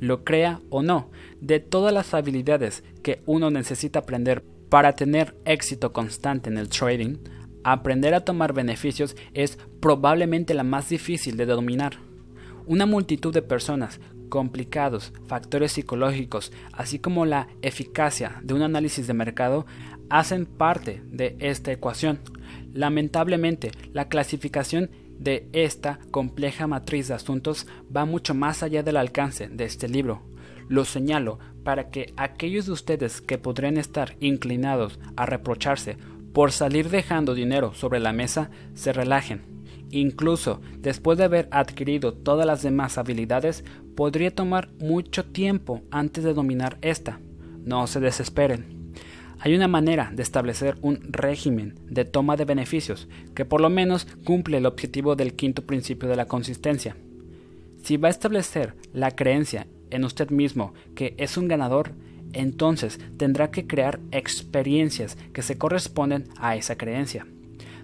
lo 0.03 0.25
crea 0.25 0.61
o 0.69 0.83
no, 0.83 1.11
de 1.43 1.59
todas 1.59 1.93
las 1.93 2.15
habilidades 2.15 2.85
que 3.03 3.21
uno 3.27 3.51
necesita 3.51 3.99
aprender 3.99 4.45
para 4.69 4.95
tener 4.95 5.37
éxito 5.45 5.93
constante 5.93 6.49
en 6.49 6.57
el 6.57 6.69
trading, 6.69 7.17
aprender 7.65 8.15
a 8.15 8.25
tomar 8.25 8.53
beneficios 8.53 9.17
es 9.35 9.59
probablemente 9.81 10.55
la 10.55 10.63
más 10.63 10.89
difícil 10.89 11.37
de 11.37 11.47
dominar. 11.47 11.99
Una 12.65 12.87
multitud 12.87 13.35
de 13.35 13.43
personas, 13.43 14.01
complicados, 14.29 15.13
factores 15.27 15.73
psicológicos, 15.73 16.53
así 16.73 17.01
como 17.01 17.27
la 17.27 17.49
eficacia 17.61 18.41
de 18.45 18.55
un 18.55 18.63
análisis 18.63 19.09
de 19.09 19.15
mercado, 19.15 19.67
hacen 20.11 20.47
parte 20.47 21.03
de 21.07 21.37
esta 21.41 21.73
ecuación. 21.73 22.21
Lamentablemente, 22.73 23.73
la 23.93 24.09
clasificación 24.09 24.91
de 25.19 25.49
esta 25.53 25.99
compleja 26.13 26.69
matriz 26.69 27.09
de 27.09 27.15
asuntos 27.15 27.67
va 27.95 28.05
mucho 28.05 28.33
más 28.33 28.63
allá 28.63 28.85
del 28.85 28.97
alcance 28.97 29.49
de 29.49 29.65
este 29.65 29.89
libro. 29.89 30.23
Lo 30.69 30.85
señalo 30.85 31.39
para 31.65 31.91
que 31.91 32.13
aquellos 32.17 32.67
de 32.67 32.73
ustedes 32.73 33.21
que 33.21 33.39
podrían 33.39 33.77
estar 33.77 34.17
inclinados 34.21 34.99
a 35.17 35.27
reprocharse 35.27 35.97
por 36.33 36.53
salir 36.53 36.89
dejando 36.89 37.35
dinero 37.35 37.75
sobre 37.75 38.01
la 38.01 38.13
mesa 38.13 38.51
se 38.75 38.93
relajen. 38.93 39.43
Incluso 39.91 40.61
después 40.79 41.19
de 41.19 41.25
haber 41.25 41.49
adquirido 41.51 42.15
todas 42.15 42.47
las 42.47 42.63
demás 42.63 42.97
habilidades, 42.97 43.65
podría 43.95 44.35
tomar 44.35 44.71
mucho 44.79 45.25
tiempo 45.25 45.83
antes 45.91 46.25
de 46.25 46.33
dominar 46.33 46.79
esta. 46.81 47.21
No 47.65 47.87
se 47.87 48.01
desesperen. 48.01 48.95
Hay 49.39 49.55
una 49.55 49.69
manera 49.69 50.11
de 50.15 50.23
establecer 50.23 50.79
un 50.83 51.01
régimen 51.11 51.75
de 51.91 52.05
toma 52.05 52.37
de 52.37 52.45
beneficios 52.45 53.09
que 53.35 53.45
por 53.45 53.61
lo 53.61 53.69
menos 53.69 54.07
cumple 54.25 54.59
el 54.59 54.67
objetivo 54.67 55.17
del 55.17 55.35
quinto 55.35 55.67
principio 55.67 56.09
de 56.09 56.17
la 56.17 56.27
consistencia. 56.27 56.97
Si 57.83 57.97
va 57.97 58.09
a 58.09 58.13
establecer 58.13 58.75
la 58.93 59.11
creencia 59.11 59.67
en 59.93 60.05
usted 60.05 60.31
mismo 60.31 60.75
que 60.95 61.15
es 61.19 61.37
un 61.37 61.49
ganador, 61.49 61.93
entonces 62.33 62.99
tendrá 63.17 63.51
que 63.51 63.67
crear 63.67 64.01
experiencias 64.11 65.17
que 65.33 65.43
se 65.43 65.59
corresponden 65.59 66.25
a 66.39 66.57
esa 66.57 66.77
creencia. 66.77 67.27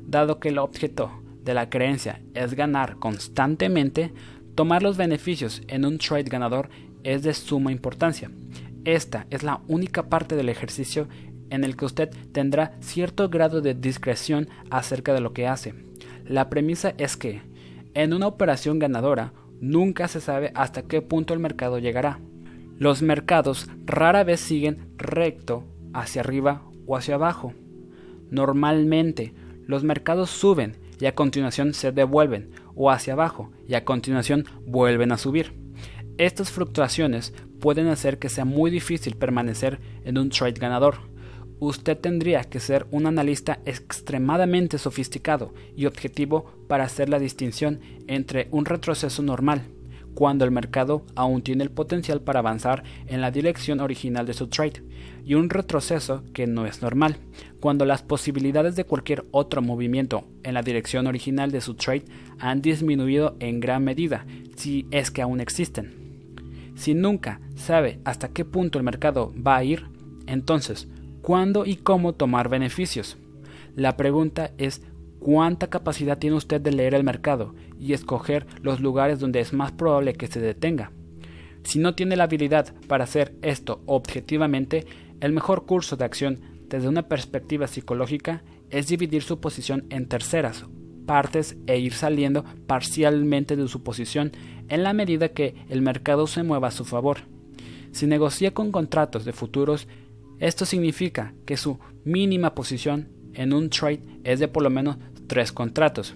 Dado 0.06 0.40
que 0.40 0.48
el 0.48 0.58
objeto 0.58 1.10
de 1.44 1.54
la 1.54 1.70
creencia 1.70 2.20
es 2.34 2.54
ganar 2.54 2.96
constantemente, 2.96 4.12
tomar 4.54 4.82
los 4.82 4.96
beneficios 4.96 5.62
en 5.68 5.84
un 5.84 5.98
trade 5.98 6.24
ganador 6.24 6.68
es 7.04 7.22
de 7.22 7.34
suma 7.34 7.72
importancia. 7.72 8.30
Esta 8.84 9.26
es 9.30 9.42
la 9.42 9.60
única 9.68 10.08
parte 10.08 10.34
del 10.34 10.48
ejercicio 10.48 11.08
en 11.50 11.64
el 11.64 11.76
que 11.76 11.84
usted 11.84 12.10
tendrá 12.32 12.76
cierto 12.80 13.28
grado 13.28 13.60
de 13.60 13.74
discreción 13.74 14.48
acerca 14.70 15.14
de 15.14 15.20
lo 15.20 15.32
que 15.32 15.46
hace. 15.46 15.74
La 16.26 16.50
premisa 16.50 16.94
es 16.98 17.16
que, 17.16 17.40
en 17.94 18.12
una 18.12 18.26
operación 18.26 18.78
ganadora, 18.78 19.32
nunca 19.60 20.08
se 20.08 20.20
sabe 20.20 20.52
hasta 20.54 20.82
qué 20.82 21.02
punto 21.02 21.34
el 21.34 21.40
mercado 21.40 21.78
llegará. 21.78 22.20
Los 22.78 23.02
mercados 23.02 23.68
rara 23.86 24.24
vez 24.24 24.40
siguen 24.40 24.92
recto 24.96 25.64
hacia 25.92 26.20
arriba 26.20 26.62
o 26.86 26.96
hacia 26.96 27.16
abajo. 27.16 27.52
Normalmente, 28.30 29.34
los 29.66 29.84
mercados 29.84 30.30
suben 30.30 30.76
y 31.00 31.06
a 31.06 31.14
continuación 31.14 31.74
se 31.74 31.92
devuelven 31.92 32.50
o 32.74 32.90
hacia 32.90 33.14
abajo 33.14 33.50
y 33.66 33.74
a 33.74 33.84
continuación 33.84 34.44
vuelven 34.66 35.12
a 35.12 35.18
subir. 35.18 35.52
Estas 36.18 36.50
fluctuaciones 36.50 37.34
pueden 37.60 37.88
hacer 37.88 38.18
que 38.18 38.28
sea 38.28 38.44
muy 38.44 38.70
difícil 38.70 39.16
permanecer 39.16 39.80
en 40.04 40.18
un 40.18 40.30
trade 40.30 40.52
ganador. 40.60 41.07
Usted 41.60 41.98
tendría 41.98 42.44
que 42.44 42.60
ser 42.60 42.86
un 42.92 43.06
analista 43.06 43.58
extremadamente 43.64 44.78
sofisticado 44.78 45.52
y 45.76 45.86
objetivo 45.86 46.46
para 46.68 46.84
hacer 46.84 47.08
la 47.08 47.18
distinción 47.18 47.80
entre 48.06 48.48
un 48.52 48.64
retroceso 48.64 49.22
normal, 49.22 49.62
cuando 50.14 50.44
el 50.44 50.50
mercado 50.50 51.04
aún 51.16 51.42
tiene 51.42 51.64
el 51.64 51.70
potencial 51.70 52.20
para 52.20 52.40
avanzar 52.40 52.84
en 53.06 53.20
la 53.20 53.30
dirección 53.30 53.80
original 53.80 54.26
de 54.26 54.34
su 54.34 54.46
trade, 54.48 54.82
y 55.24 55.34
un 55.34 55.50
retroceso 55.50 56.22
que 56.32 56.46
no 56.46 56.64
es 56.64 56.80
normal, 56.80 57.18
cuando 57.60 57.84
las 57.84 58.02
posibilidades 58.02 58.76
de 58.76 58.84
cualquier 58.84 59.26
otro 59.30 59.60
movimiento 59.60 60.24
en 60.42 60.54
la 60.54 60.62
dirección 60.62 61.06
original 61.06 61.50
de 61.50 61.60
su 61.60 61.74
trade 61.74 62.04
han 62.38 62.62
disminuido 62.62 63.36
en 63.40 63.60
gran 63.60 63.84
medida, 63.84 64.26
si 64.56 64.86
es 64.90 65.10
que 65.10 65.22
aún 65.22 65.40
existen. 65.40 65.94
Si 66.76 66.94
nunca 66.94 67.40
sabe 67.56 68.00
hasta 68.04 68.28
qué 68.28 68.44
punto 68.44 68.78
el 68.78 68.84
mercado 68.84 69.32
va 69.44 69.56
a 69.56 69.64
ir, 69.64 69.86
entonces, 70.26 70.88
¿cuándo 71.28 71.66
y 71.66 71.76
cómo 71.76 72.14
tomar 72.14 72.48
beneficios? 72.48 73.18
La 73.76 73.98
pregunta 73.98 74.52
es 74.56 74.80
cuánta 75.18 75.66
capacidad 75.66 76.16
tiene 76.16 76.36
usted 76.36 76.58
de 76.58 76.72
leer 76.72 76.94
el 76.94 77.04
mercado 77.04 77.54
y 77.78 77.92
escoger 77.92 78.46
los 78.62 78.80
lugares 78.80 79.20
donde 79.20 79.40
es 79.40 79.52
más 79.52 79.70
probable 79.72 80.14
que 80.14 80.26
se 80.26 80.40
detenga. 80.40 80.90
Si 81.64 81.80
no 81.80 81.94
tiene 81.94 82.16
la 82.16 82.24
habilidad 82.24 82.74
para 82.86 83.04
hacer 83.04 83.34
esto 83.42 83.82
objetivamente, 83.84 84.86
el 85.20 85.34
mejor 85.34 85.66
curso 85.66 85.98
de 85.98 86.06
acción 86.06 86.40
desde 86.66 86.88
una 86.88 87.08
perspectiva 87.08 87.66
psicológica 87.66 88.42
es 88.70 88.88
dividir 88.88 89.22
su 89.22 89.38
posición 89.38 89.84
en 89.90 90.08
terceras 90.08 90.64
partes 91.04 91.58
e 91.66 91.78
ir 91.78 91.92
saliendo 91.92 92.46
parcialmente 92.66 93.54
de 93.54 93.68
su 93.68 93.82
posición 93.82 94.32
en 94.70 94.82
la 94.82 94.94
medida 94.94 95.28
que 95.28 95.56
el 95.68 95.82
mercado 95.82 96.26
se 96.26 96.42
mueva 96.42 96.68
a 96.68 96.70
su 96.70 96.86
favor. 96.86 97.18
Si 97.92 98.06
negocia 98.06 98.54
con 98.54 98.72
contratos 98.72 99.26
de 99.26 99.34
futuros, 99.34 99.88
esto 100.40 100.64
significa 100.64 101.34
que 101.46 101.56
su 101.56 101.78
mínima 102.04 102.54
posición 102.54 103.08
en 103.34 103.52
un 103.52 103.70
trade 103.70 104.02
es 104.24 104.40
de 104.40 104.48
por 104.48 104.62
lo 104.62 104.70
menos 104.70 104.96
tres 105.26 105.52
contratos. 105.52 106.14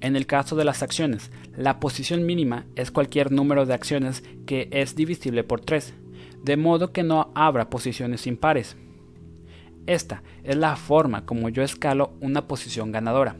En 0.00 0.16
el 0.16 0.26
caso 0.26 0.54
de 0.56 0.64
las 0.64 0.82
acciones, 0.82 1.30
la 1.56 1.80
posición 1.80 2.26
mínima 2.26 2.66
es 2.76 2.90
cualquier 2.90 3.32
número 3.32 3.64
de 3.64 3.74
acciones 3.74 4.22
que 4.46 4.68
es 4.70 4.94
divisible 4.94 5.44
por 5.44 5.60
3, 5.60 5.94
de 6.42 6.56
modo 6.56 6.92
que 6.92 7.02
no 7.02 7.32
habrá 7.34 7.70
posiciones 7.70 8.26
impares. 8.26 8.76
Esta 9.86 10.22
es 10.42 10.56
la 10.56 10.76
forma 10.76 11.24
como 11.24 11.48
yo 11.48 11.62
escalo 11.62 12.14
una 12.20 12.46
posición 12.46 12.92
ganadora. 12.92 13.36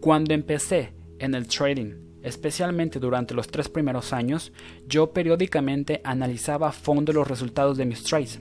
Cuando 0.00 0.34
empecé 0.34 0.92
en 1.18 1.34
el 1.34 1.46
trading, 1.46 1.94
especialmente 2.22 2.98
durante 2.98 3.34
los 3.34 3.48
tres 3.48 3.68
primeros 3.68 4.12
años, 4.12 4.52
yo 4.86 5.12
periódicamente 5.12 6.00
analizaba 6.04 6.68
a 6.68 6.72
fondo 6.72 7.12
los 7.12 7.26
resultados 7.26 7.76
de 7.76 7.86
mis 7.86 8.02
trades. 8.02 8.40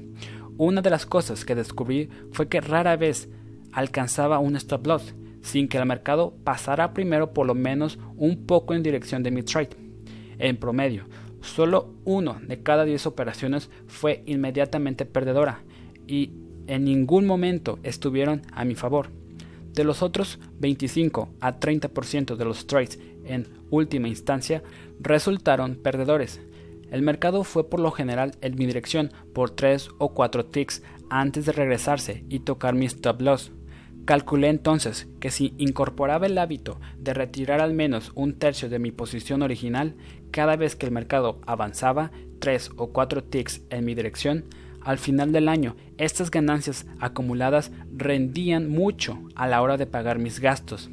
Una 0.59 0.81
de 0.81 0.89
las 0.89 1.05
cosas 1.05 1.45
que 1.45 1.55
descubrí 1.55 2.09
fue 2.33 2.49
que 2.49 2.59
rara 2.59 2.97
vez 2.97 3.29
alcanzaba 3.71 4.39
un 4.39 4.57
stop 4.57 4.87
loss 4.87 5.15
sin 5.41 5.69
que 5.69 5.77
el 5.77 5.85
mercado 5.85 6.33
pasara 6.43 6.93
primero 6.93 7.31
por 7.33 7.47
lo 7.47 7.55
menos 7.55 7.97
un 8.17 8.45
poco 8.45 8.73
en 8.73 8.83
dirección 8.83 9.23
de 9.23 9.31
mi 9.31 9.41
trade. 9.41 9.69
En 10.37 10.57
promedio, 10.57 11.05
solo 11.39 11.93
uno 12.03 12.41
de 12.45 12.61
cada 12.61 12.83
diez 12.83 13.07
operaciones 13.07 13.69
fue 13.87 14.21
inmediatamente 14.25 15.05
perdedora 15.05 15.63
y 16.05 16.31
en 16.67 16.83
ningún 16.83 17.25
momento 17.25 17.79
estuvieron 17.83 18.41
a 18.51 18.65
mi 18.65 18.75
favor. 18.75 19.07
De 19.73 19.85
los 19.85 20.03
otros 20.03 20.39
25 20.59 21.29
a 21.39 21.57
30% 21.57 22.35
de 22.35 22.43
los 22.43 22.67
trades 22.67 22.99
en 23.23 23.47
última 23.69 24.09
instancia 24.09 24.61
resultaron 24.99 25.75
perdedores. 25.75 26.41
El 26.91 27.01
mercado 27.03 27.43
fue 27.43 27.69
por 27.69 27.79
lo 27.79 27.91
general 27.91 28.31
en 28.41 28.55
mi 28.55 28.65
dirección 28.65 29.11
por 29.33 29.51
3 29.51 29.89
o 29.99 30.13
4 30.13 30.45
ticks 30.45 30.83
antes 31.09 31.45
de 31.45 31.51
regresarse 31.51 32.23
y 32.29 32.39
tocar 32.39 32.73
mi 32.73 32.85
stop 32.85 33.21
loss. 33.21 33.51
Calculé 34.05 34.49
entonces 34.49 35.07
que 35.19 35.29
si 35.29 35.53
incorporaba 35.57 36.25
el 36.25 36.37
hábito 36.39 36.79
de 36.97 37.13
retirar 37.13 37.61
al 37.61 37.73
menos 37.73 38.11
un 38.15 38.33
tercio 38.33 38.69
de 38.69 38.79
mi 38.79 38.91
posición 38.91 39.43
original 39.43 39.95
cada 40.31 40.55
vez 40.55 40.75
que 40.75 40.87
el 40.87 40.91
mercado 40.91 41.39
avanzaba 41.45 42.11
3 42.39 42.71
o 42.77 42.87
4 42.87 43.23
ticks 43.23 43.61
en 43.69 43.85
mi 43.85 43.93
dirección, 43.93 44.45
al 44.81 44.97
final 44.97 45.31
del 45.31 45.47
año, 45.47 45.75
estas 45.97 46.31
ganancias 46.31 46.87
acumuladas 46.99 47.71
rendían 47.95 48.69
mucho 48.69 49.19
a 49.35 49.47
la 49.47 49.61
hora 49.61 49.77
de 49.77 49.85
pagar 49.85 50.17
mis 50.17 50.39
gastos. 50.39 50.89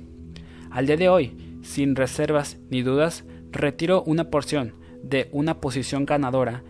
Al 0.70 0.86
día 0.86 0.96
de 0.96 1.08
hoy, 1.08 1.58
sin 1.62 1.96
reservas 1.96 2.58
ni 2.68 2.82
dudas, 2.82 3.24
retiro 3.50 4.02
una 4.02 4.28
porción 4.28 4.74
de 5.02 5.28
una 5.32 5.60
posición 5.60 6.06
ganadora, 6.06 6.62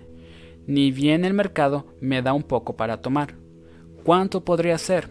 ni 0.67 0.91
bien 0.91 1.25
el 1.25 1.35
mercado 1.35 1.87
me 2.01 2.23
da 2.23 2.33
un 2.33 2.43
poco 2.43 2.77
para 2.77 3.01
tomar. 3.01 3.35
¿Cuánto 4.03 4.45
podría 4.45 4.79
ser? 4.79 5.09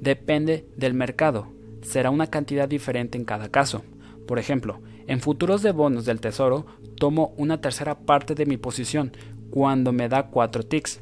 Depende 0.00 0.66
del 0.76 0.94
mercado. 0.94 1.48
Será 1.82 2.10
una 2.10 2.28
cantidad 2.28 2.68
diferente 2.68 3.18
en 3.18 3.24
cada 3.24 3.48
caso. 3.48 3.82
Por 4.26 4.38
ejemplo, 4.38 4.80
en 5.06 5.20
futuros 5.20 5.62
de 5.62 5.72
bonos 5.72 6.04
del 6.04 6.20
tesoro 6.20 6.66
tomo 6.96 7.32
una 7.36 7.60
tercera 7.60 7.98
parte 7.98 8.34
de 8.34 8.46
mi 8.46 8.56
posición 8.56 9.12
cuando 9.50 9.92
me 9.92 10.08
da 10.08 10.28
4 10.28 10.64
ticks 10.64 11.00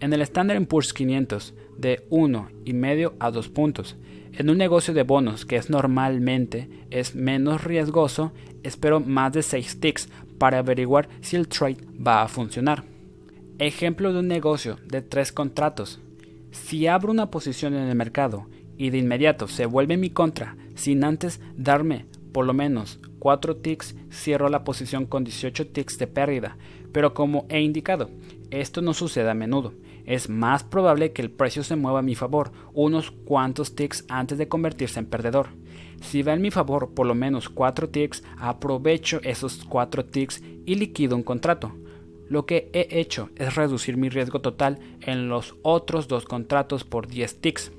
en 0.00 0.12
el 0.12 0.22
Standard 0.22 0.66
Poor's 0.66 0.92
500 0.92 1.54
de 1.76 2.06
1,5 2.10 3.12
a 3.18 3.30
2 3.30 3.48
puntos. 3.48 3.96
En 4.32 4.50
un 4.50 4.58
negocio 4.58 4.92
de 4.94 5.02
bonos 5.02 5.44
que 5.44 5.56
es 5.56 5.70
normalmente 5.70 6.68
es 6.90 7.14
menos 7.14 7.64
riesgoso, 7.64 8.32
espero 8.62 9.00
más 9.00 9.32
de 9.32 9.42
6 9.42 9.80
ticks 9.80 10.08
para 10.44 10.58
averiguar 10.58 11.08
si 11.22 11.36
el 11.36 11.48
trade 11.48 11.78
va 12.06 12.20
a 12.20 12.28
funcionar. 12.28 12.84
Ejemplo 13.58 14.12
de 14.12 14.18
un 14.18 14.28
negocio 14.28 14.76
de 14.84 15.00
3 15.00 15.32
contratos. 15.32 16.02
Si 16.50 16.86
abro 16.86 17.10
una 17.10 17.30
posición 17.30 17.72
en 17.72 17.88
el 17.88 17.94
mercado 17.94 18.46
y 18.76 18.90
de 18.90 18.98
inmediato 18.98 19.48
se 19.48 19.64
vuelve 19.64 19.96
mi 19.96 20.10
contra 20.10 20.58
sin 20.74 21.02
antes 21.02 21.40
darme 21.56 22.04
por 22.34 22.44
lo 22.44 22.52
menos 22.52 23.00
4 23.20 23.56
ticks, 23.56 23.96
cierro 24.12 24.50
la 24.50 24.64
posición 24.64 25.06
con 25.06 25.24
18 25.24 25.68
ticks 25.68 25.96
de 25.96 26.08
pérdida. 26.08 26.58
Pero 26.92 27.14
como 27.14 27.46
he 27.48 27.62
indicado, 27.62 28.10
esto 28.50 28.82
no 28.82 28.92
sucede 28.92 29.30
a 29.30 29.34
menudo 29.34 29.72
es 30.06 30.28
más 30.28 30.64
probable 30.64 31.12
que 31.12 31.22
el 31.22 31.30
precio 31.30 31.64
se 31.64 31.76
mueva 31.76 32.00
a 32.00 32.02
mi 32.02 32.14
favor 32.14 32.52
unos 32.72 33.10
cuantos 33.10 33.74
ticks 33.74 34.04
antes 34.08 34.38
de 34.38 34.48
convertirse 34.48 35.00
en 35.00 35.06
perdedor. 35.06 35.48
Si 36.04 36.22
va 36.22 36.34
en 36.34 36.42
mi 36.42 36.50
favor 36.50 36.90
por 36.94 37.06
lo 37.06 37.14
menos 37.14 37.48
4 37.48 37.88
ticks, 37.88 38.22
aprovecho 38.38 39.20
esos 39.22 39.64
4 39.64 40.04
ticks 40.04 40.42
y 40.66 40.74
liquido 40.76 41.16
un 41.16 41.22
contrato. 41.22 41.72
Lo 42.28 42.46
que 42.46 42.70
he 42.72 43.00
hecho 43.00 43.30
es 43.36 43.54
reducir 43.54 43.96
mi 43.96 44.10
riesgo 44.10 44.40
total 44.40 44.78
en 45.00 45.28
los 45.28 45.56
otros 45.62 46.06
dos 46.06 46.24
contratos 46.26 46.84
por 46.84 47.08
10 47.08 47.40
ticks. 47.40 47.72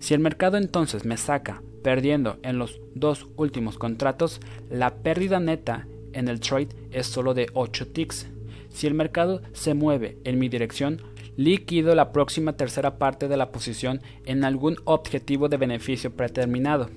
Si 0.00 0.12
el 0.12 0.20
mercado 0.20 0.56
entonces 0.56 1.04
me 1.04 1.16
saca 1.16 1.62
perdiendo 1.82 2.38
en 2.42 2.58
los 2.58 2.80
dos 2.94 3.28
últimos 3.36 3.78
contratos, 3.78 4.40
la 4.68 4.96
pérdida 4.96 5.40
neta 5.40 5.86
en 6.12 6.28
el 6.28 6.40
trade 6.40 6.68
es 6.90 7.06
solo 7.06 7.32
de 7.32 7.46
8 7.54 7.86
ticks. 7.88 8.28
Si 8.70 8.86
el 8.86 8.94
mercado 8.94 9.40
se 9.52 9.74
mueve 9.74 10.18
en 10.24 10.38
mi 10.38 10.48
dirección, 10.48 11.00
líquido 11.36 11.94
la 11.94 12.12
próxima 12.12 12.56
tercera 12.56 12.98
parte 12.98 13.28
de 13.28 13.36
la 13.36 13.50
posición 13.52 14.02
en 14.26 14.44
algún 14.44 14.76
objetivo 14.84 15.48
de 15.48 15.56
beneficio 15.56 16.10
predeterminado. 16.10 16.90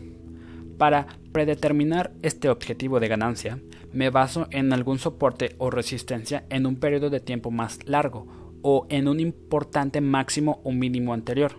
Para 0.82 1.06
predeterminar 1.32 2.12
este 2.24 2.50
objetivo 2.50 3.00
de 3.00 3.08
ganancia, 3.08 3.60
me 3.94 4.10
baso 4.10 4.48
en 4.50 4.74
algún 4.74 4.98
soporte 4.98 5.54
o 5.60 5.70
resistencia 5.70 6.44
en 6.50 6.66
un 6.66 6.78
periodo 6.78 7.12
de 7.12 7.20
tiempo 7.20 7.52
más 7.52 7.78
largo 7.86 8.26
o 8.64 8.88
en 8.90 9.08
un 9.08 9.20
importante 9.20 10.02
máximo 10.02 10.60
o 10.64 10.72
mínimo 10.72 11.14
anterior. 11.14 11.52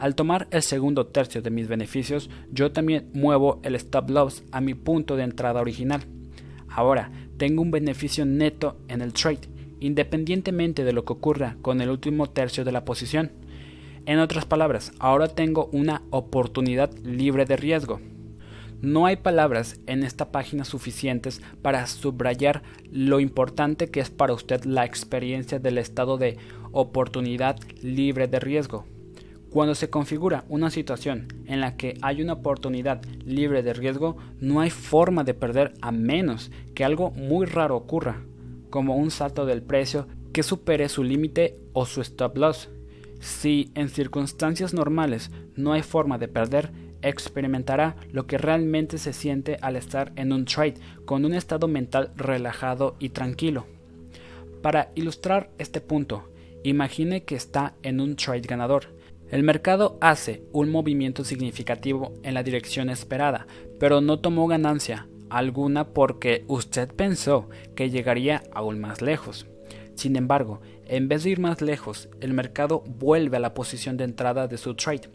Al 0.00 0.16
tomar 0.16 0.48
el 0.50 0.62
segundo 0.62 1.06
tercio 1.06 1.40
de 1.40 1.52
mis 1.52 1.68
beneficios, 1.68 2.30
yo 2.50 2.72
también 2.72 3.10
muevo 3.14 3.60
el 3.62 3.76
stop 3.76 4.10
loss 4.10 4.42
a 4.50 4.60
mi 4.60 4.74
punto 4.74 5.14
de 5.14 5.22
entrada 5.22 5.60
original. 5.60 6.00
Ahora 6.68 7.12
tengo 7.36 7.62
un 7.62 7.70
beneficio 7.70 8.26
neto 8.26 8.80
en 8.88 9.02
el 9.02 9.12
trade 9.12 9.48
independientemente 9.78 10.82
de 10.82 10.92
lo 10.92 11.04
que 11.04 11.12
ocurra 11.12 11.56
con 11.62 11.80
el 11.80 11.90
último 11.90 12.28
tercio 12.28 12.64
de 12.64 12.72
la 12.72 12.84
posición. 12.84 13.30
En 14.04 14.18
otras 14.18 14.46
palabras, 14.46 14.90
ahora 14.98 15.28
tengo 15.28 15.70
una 15.70 16.02
oportunidad 16.10 16.92
libre 17.04 17.44
de 17.44 17.56
riesgo. 17.56 18.00
No 18.80 19.06
hay 19.06 19.16
palabras 19.16 19.80
en 19.86 20.04
esta 20.04 20.30
página 20.30 20.64
suficientes 20.64 21.42
para 21.62 21.84
subrayar 21.88 22.62
lo 22.92 23.18
importante 23.18 23.88
que 23.88 23.98
es 23.98 24.10
para 24.10 24.32
usted 24.32 24.64
la 24.64 24.84
experiencia 24.84 25.58
del 25.58 25.78
estado 25.78 26.16
de 26.16 26.38
oportunidad 26.70 27.58
libre 27.82 28.28
de 28.28 28.38
riesgo. 28.38 28.86
Cuando 29.50 29.74
se 29.74 29.90
configura 29.90 30.44
una 30.48 30.70
situación 30.70 31.26
en 31.46 31.60
la 31.60 31.76
que 31.76 31.98
hay 32.02 32.22
una 32.22 32.34
oportunidad 32.34 33.02
libre 33.24 33.64
de 33.64 33.72
riesgo, 33.72 34.16
no 34.38 34.60
hay 34.60 34.70
forma 34.70 35.24
de 35.24 35.34
perder 35.34 35.74
a 35.80 35.90
menos 35.90 36.52
que 36.74 36.84
algo 36.84 37.10
muy 37.10 37.46
raro 37.46 37.74
ocurra 37.74 38.22
como 38.70 38.96
un 38.96 39.10
salto 39.10 39.44
del 39.44 39.62
precio 39.62 40.06
que 40.32 40.44
supere 40.44 40.88
su 40.88 41.02
límite 41.02 41.58
o 41.72 41.84
su 41.84 42.00
stop 42.00 42.36
loss. 42.36 42.68
Si 43.18 43.72
en 43.74 43.88
circunstancias 43.88 44.72
normales 44.72 45.32
no 45.56 45.72
hay 45.72 45.82
forma 45.82 46.18
de 46.18 46.28
perder, 46.28 46.70
experimentará 47.02 47.96
lo 48.12 48.26
que 48.26 48.38
realmente 48.38 48.98
se 48.98 49.12
siente 49.12 49.56
al 49.60 49.76
estar 49.76 50.12
en 50.16 50.32
un 50.32 50.44
trade 50.44 50.74
con 51.04 51.24
un 51.24 51.34
estado 51.34 51.68
mental 51.68 52.12
relajado 52.16 52.96
y 52.98 53.10
tranquilo. 53.10 53.66
Para 54.62 54.90
ilustrar 54.94 55.50
este 55.58 55.80
punto, 55.80 56.30
imagine 56.64 57.24
que 57.24 57.36
está 57.36 57.74
en 57.82 58.00
un 58.00 58.16
trade 58.16 58.40
ganador. 58.40 58.86
El 59.30 59.42
mercado 59.42 59.98
hace 60.00 60.42
un 60.52 60.70
movimiento 60.70 61.24
significativo 61.24 62.14
en 62.22 62.34
la 62.34 62.42
dirección 62.42 62.90
esperada, 62.90 63.46
pero 63.78 64.00
no 64.00 64.18
tomó 64.20 64.46
ganancia 64.46 65.06
alguna 65.30 65.88
porque 65.88 66.44
usted 66.48 66.88
pensó 66.94 67.48
que 67.74 67.90
llegaría 67.90 68.42
aún 68.52 68.80
más 68.80 69.02
lejos. 69.02 69.46
Sin 69.94 70.16
embargo, 70.16 70.60
en 70.86 71.08
vez 71.08 71.24
de 71.24 71.30
ir 71.30 71.40
más 71.40 71.60
lejos, 71.60 72.08
el 72.20 72.32
mercado 72.32 72.82
vuelve 72.86 73.36
a 73.36 73.40
la 73.40 73.52
posición 73.52 73.96
de 73.96 74.04
entrada 74.04 74.46
de 74.48 74.56
su 74.56 74.74
trade. 74.74 75.10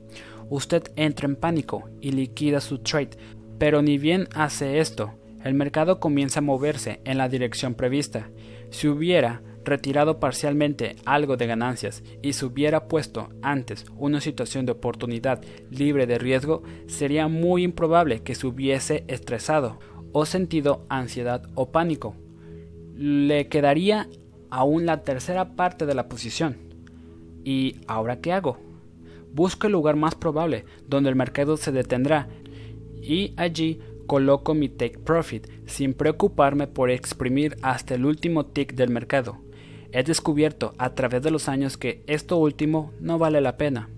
Usted 0.50 0.84
entra 0.96 1.28
en 1.28 1.36
pánico 1.36 1.90
y 2.02 2.12
liquida 2.12 2.62
su 2.62 2.80
trade, 2.80 3.18
pero 3.58 3.82
ni 3.82 3.98
bien 3.98 4.28
hace 4.36 4.80
esto, 4.80 5.14
el 5.44 5.54
mercado 5.54 6.00
comienza 6.00 6.40
a 6.40 6.44
moverse 6.44 7.02
en 7.06 7.18
la 7.18 7.30
dirección 7.30 7.76
prevista. 7.76 8.30
Si 8.70 8.88
hubiera 8.88 9.42
retirado 9.66 10.20
parcialmente 10.20 10.96
algo 11.06 11.38
de 11.38 11.48
ganancias 11.48 12.04
y 12.22 12.34
se 12.34 12.46
hubiera 12.46 12.88
puesto 12.88 13.30
antes 13.42 13.86
una 13.98 14.22
situación 14.22 14.66
de 14.66 14.74
oportunidad 14.74 15.42
libre 15.70 16.08
de 16.08 16.18
riesgo, 16.18 16.64
sería 16.88 17.28
muy 17.28 17.64
improbable 17.64 18.22
que 18.22 18.36
se 18.36 18.48
hubiese 18.48 19.04
estresado 19.08 19.80
o 20.12 20.26
sentido 20.26 20.86
ansiedad 20.90 21.44
o 21.56 21.72
pánico. 21.72 22.16
Le 22.96 23.48
quedaría 23.48 24.08
aún 24.50 24.86
la 24.86 25.04
tercera 25.04 25.56
parte 25.56 25.86
de 25.86 25.96
la 25.96 26.08
posición. 26.08 26.58
¿Y 27.44 27.78
ahora 27.88 28.20
qué 28.20 28.32
hago? 28.32 28.73
Busco 29.34 29.68
el 29.68 29.74
lugar 29.74 29.96
más 29.96 30.16
probable 30.16 30.66
donde 30.88 31.10
el 31.10 31.16
mercado 31.16 31.58
se 31.58 31.72
detendrá 31.72 32.28
y 33.02 33.34
allí 33.36 33.80
coloco 34.06 34.54
mi 34.54 34.70
take 34.70 35.00
profit 35.00 35.48
sin 35.66 35.94
preocuparme 35.94 36.68
por 36.68 36.92
exprimir 36.92 37.58
hasta 37.62 37.96
el 37.96 38.06
último 38.06 38.46
tick 38.46 38.76
del 38.76 38.90
mercado. 38.90 39.40
He 39.92 40.04
descubierto 40.04 40.74
a 40.78 40.94
través 40.96 41.22
de 41.22 41.32
los 41.32 41.50
años 41.50 41.78
que 41.78 42.04
esto 42.08 42.38
último 42.38 42.92
no 43.00 43.18
vale 43.18 43.42
la 43.42 43.58
pena. 43.58 43.90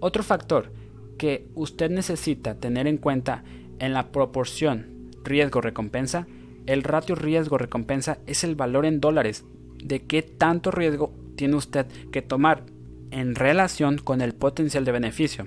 Otro 0.00 0.22
factor 0.22 0.72
que 1.18 1.48
usted 1.54 1.90
necesita 1.90 2.56
tener 2.56 2.86
en 2.86 2.98
cuenta 2.98 3.44
en 3.78 3.92
la 3.92 4.10
proporción 4.10 5.10
riesgo-recompensa, 5.24 6.26
el 6.66 6.82
ratio 6.82 7.14
riesgo-recompensa 7.14 8.18
es 8.26 8.44
el 8.44 8.54
valor 8.54 8.86
en 8.86 9.00
dólares 9.00 9.44
de 9.82 10.00
qué 10.06 10.22
tanto 10.22 10.70
riesgo 10.70 11.12
tiene 11.36 11.56
usted 11.56 11.86
que 12.10 12.22
tomar 12.22 12.64
en 13.12 13.36
relación 13.36 13.98
con 13.98 14.20
el 14.20 14.34
potencial 14.34 14.84
de 14.84 14.92
beneficio. 14.92 15.46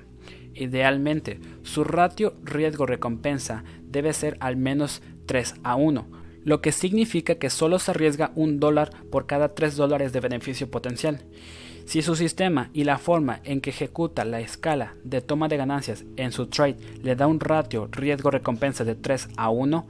Idealmente, 0.53 1.39
su 1.63 1.83
ratio 1.83 2.35
riesgo-recompensa 2.43 3.65
debe 3.83 4.13
ser 4.13 4.37
al 4.39 4.55
menos 4.55 5.01
3 5.25 5.55
a 5.63 5.75
1, 5.75 6.07
lo 6.45 6.61
que 6.61 6.71
significa 6.71 7.35
que 7.35 7.49
solo 7.49 7.79
se 7.79 7.91
arriesga 7.91 8.31
un 8.35 8.59
dólar 8.59 8.91
por 9.11 9.25
cada 9.25 9.53
3 9.53 9.75
dólares 9.75 10.13
de 10.13 10.21
beneficio 10.21 10.71
potencial. 10.71 11.25
Si 11.85 12.01
su 12.01 12.15
sistema 12.15 12.69
y 12.73 12.83
la 12.83 12.97
forma 12.97 13.41
en 13.43 13.61
que 13.61 13.69
ejecuta 13.69 14.25
la 14.25 14.39
escala 14.39 14.95
de 15.03 15.21
toma 15.21 15.47
de 15.47 15.57
ganancias 15.57 16.05
en 16.15 16.31
su 16.31 16.47
trade 16.47 16.77
le 17.03 17.15
da 17.15 17.27
un 17.27 17.39
ratio 17.39 17.87
riesgo-recompensa 17.91 18.83
de 18.83 18.95
3 18.95 19.29
a 19.37 19.49
1, 19.49 19.85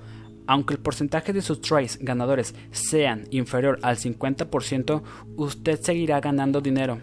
aunque 0.47 0.73
el 0.73 0.79
porcentaje 0.79 1.33
de 1.33 1.41
sus 1.41 1.61
trades 1.61 1.97
ganadores 2.01 2.53
sean 2.71 3.27
inferior 3.31 3.79
al 3.81 3.97
50%, 3.97 5.01
usted 5.37 5.79
seguirá 5.79 6.19
ganando 6.19 6.61
dinero. 6.61 6.99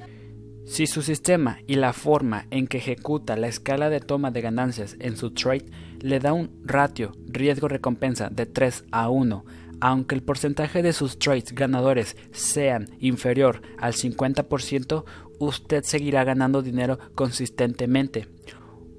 Si 0.64 0.86
su 0.86 1.02
sistema 1.02 1.58
y 1.66 1.74
la 1.74 1.92
forma 1.92 2.46
en 2.50 2.66
que 2.66 2.78
ejecuta 2.78 3.36
la 3.36 3.48
escala 3.48 3.90
de 3.90 4.00
toma 4.00 4.30
de 4.30 4.40
ganancias 4.40 4.96
en 5.00 5.16
su 5.16 5.32
trade 5.32 5.66
le 6.00 6.20
da 6.20 6.32
un 6.32 6.50
ratio 6.64 7.12
riesgo-recompensa 7.26 8.30
de 8.30 8.46
3 8.46 8.84
a 8.92 9.10
1, 9.10 9.44
aunque 9.80 10.14
el 10.14 10.22
porcentaje 10.22 10.82
de 10.82 10.92
sus 10.92 11.18
trades 11.18 11.52
ganadores 11.52 12.16
sean 12.30 12.88
inferior 13.00 13.60
al 13.78 13.94
50%, 13.94 15.04
usted 15.40 15.82
seguirá 15.82 16.22
ganando 16.22 16.62
dinero 16.62 16.98
consistentemente. 17.16 18.28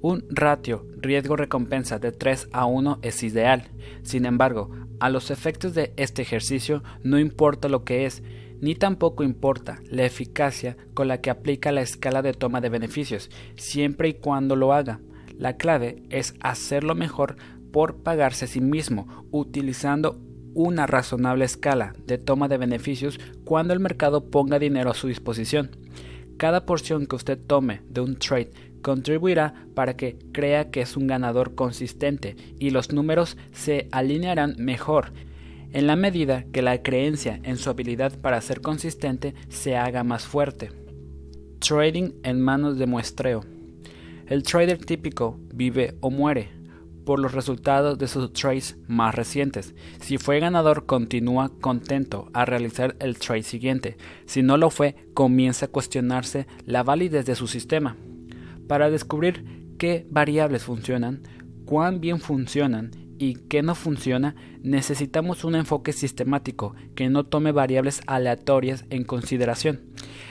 Un 0.02 0.26
ratio 0.28 0.86
riesgo-recompensa 0.98 1.98
de 1.98 2.12
3 2.12 2.50
a 2.52 2.66
1 2.66 2.98
es 3.00 3.22
ideal. 3.22 3.70
Sin 4.02 4.26
embargo, 4.26 4.70
a 5.00 5.08
los 5.08 5.30
efectos 5.30 5.72
de 5.72 5.94
este 5.96 6.20
ejercicio 6.20 6.82
no 7.02 7.18
importa 7.18 7.70
lo 7.70 7.84
que 7.84 8.04
es, 8.04 8.22
ni 8.60 8.74
tampoco 8.74 9.22
importa 9.22 9.80
la 9.90 10.04
eficacia 10.04 10.76
con 10.94 11.08
la 11.08 11.20
que 11.20 11.30
aplica 11.30 11.72
la 11.72 11.82
escala 11.82 12.22
de 12.22 12.32
toma 12.32 12.60
de 12.60 12.68
beneficios, 12.68 13.30
siempre 13.56 14.08
y 14.08 14.14
cuando 14.14 14.56
lo 14.56 14.72
haga. 14.72 15.00
La 15.36 15.56
clave 15.56 16.02
es 16.10 16.34
hacerlo 16.40 16.94
mejor 16.94 17.36
por 17.72 18.02
pagarse 18.02 18.44
a 18.44 18.48
sí 18.48 18.60
mismo, 18.60 19.26
utilizando 19.30 20.20
una 20.54 20.86
razonable 20.86 21.44
escala 21.44 21.94
de 22.06 22.18
toma 22.18 22.48
de 22.48 22.58
beneficios 22.58 23.18
cuando 23.44 23.72
el 23.72 23.80
mercado 23.80 24.30
ponga 24.30 24.58
dinero 24.58 24.90
a 24.90 24.94
su 24.94 25.08
disposición. 25.08 25.70
Cada 26.36 26.66
porción 26.66 27.06
que 27.06 27.16
usted 27.16 27.38
tome 27.38 27.82
de 27.88 28.00
un 28.00 28.16
trade 28.16 28.52
contribuirá 28.82 29.66
para 29.74 29.96
que 29.96 30.18
crea 30.32 30.70
que 30.70 30.82
es 30.82 30.96
un 30.96 31.06
ganador 31.06 31.54
consistente 31.54 32.36
y 32.58 32.70
los 32.70 32.92
números 32.92 33.36
se 33.52 33.88
alinearán 33.90 34.54
mejor 34.58 35.12
en 35.74 35.88
la 35.88 35.96
medida 35.96 36.44
que 36.52 36.62
la 36.62 36.82
creencia 36.82 37.40
en 37.42 37.58
su 37.58 37.68
habilidad 37.68 38.18
para 38.20 38.40
ser 38.40 38.60
consistente 38.60 39.34
se 39.48 39.76
haga 39.76 40.04
más 40.04 40.24
fuerte. 40.24 40.70
Trading 41.58 42.12
en 42.22 42.40
manos 42.40 42.78
de 42.78 42.86
muestreo. 42.86 43.44
El 44.26 44.44
trader 44.44 44.78
típico 44.78 45.40
vive 45.52 45.96
o 46.00 46.10
muere 46.10 46.48
por 47.04 47.18
los 47.18 47.32
resultados 47.32 47.98
de 47.98 48.06
sus 48.06 48.32
trades 48.32 48.78
más 48.86 49.16
recientes. 49.16 49.74
Si 50.00 50.16
fue 50.16 50.38
ganador, 50.38 50.86
continúa 50.86 51.50
contento 51.60 52.30
a 52.32 52.44
realizar 52.44 52.94
el 53.00 53.18
trade 53.18 53.42
siguiente. 53.42 53.96
Si 54.26 54.42
no 54.42 54.56
lo 54.56 54.70
fue, 54.70 54.94
comienza 55.12 55.66
a 55.66 55.70
cuestionarse 55.70 56.46
la 56.64 56.84
validez 56.84 57.26
de 57.26 57.34
su 57.34 57.48
sistema 57.48 57.96
para 58.68 58.90
descubrir 58.90 59.74
qué 59.76 60.06
variables 60.08 60.62
funcionan, 60.62 61.22
cuán 61.64 62.00
bien 62.00 62.20
funcionan 62.20 63.03
y 63.18 63.34
qué 63.34 63.62
no 63.62 63.74
funciona, 63.74 64.34
necesitamos 64.62 65.44
un 65.44 65.54
enfoque 65.54 65.92
sistemático 65.92 66.74
que 66.94 67.08
no 67.08 67.24
tome 67.24 67.52
variables 67.52 68.00
aleatorias 68.06 68.84
en 68.90 69.04
consideración. 69.04 69.80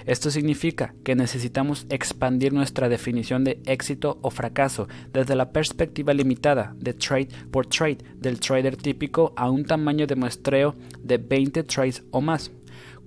Esto 0.05 0.31
significa 0.31 0.93
que 1.03 1.15
necesitamos 1.15 1.86
expandir 1.89 2.53
nuestra 2.53 2.89
definición 2.89 3.43
de 3.43 3.61
éxito 3.65 4.19
o 4.21 4.29
fracaso 4.29 4.88
desde 5.13 5.36
la 5.36 5.51
perspectiva 5.51 6.13
limitada 6.13 6.75
de 6.77 6.93
trade 6.93 7.29
por 7.51 7.67
trade 7.67 7.99
del 8.15 8.39
trader 8.39 8.75
típico 8.75 9.34
a 9.36 9.49
un 9.49 9.65
tamaño 9.65 10.07
de 10.07 10.15
muestreo 10.15 10.75
de 11.01 11.17
20 11.17 11.63
trades 11.63 12.03
o 12.11 12.21
más. 12.21 12.51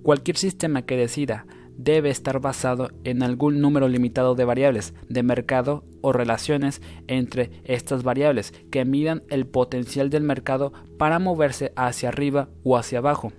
Cualquier 0.01 0.37
sistema 0.37 0.83
que 0.83 0.97
decida 0.97 1.45
debe 1.77 2.09
estar 2.09 2.39
basado 2.41 2.89
en 3.03 3.23
algún 3.23 3.61
número 3.61 3.87
limitado 3.87 4.35
de 4.35 4.45
variables 4.45 4.93
de 5.07 5.23
mercado 5.23 5.83
o 6.01 6.11
relaciones 6.11 6.81
entre 7.07 7.51
estas 7.63 8.03
variables 8.03 8.53
que 8.71 8.83
midan 8.83 9.23
el 9.29 9.45
potencial 9.45 10.09
del 10.09 10.23
mercado 10.23 10.73
para 10.97 11.19
moverse 11.19 11.71
hacia 11.75 12.09
arriba 12.09 12.49
o 12.63 12.77
hacia 12.77 12.99
abajo. 12.99 13.31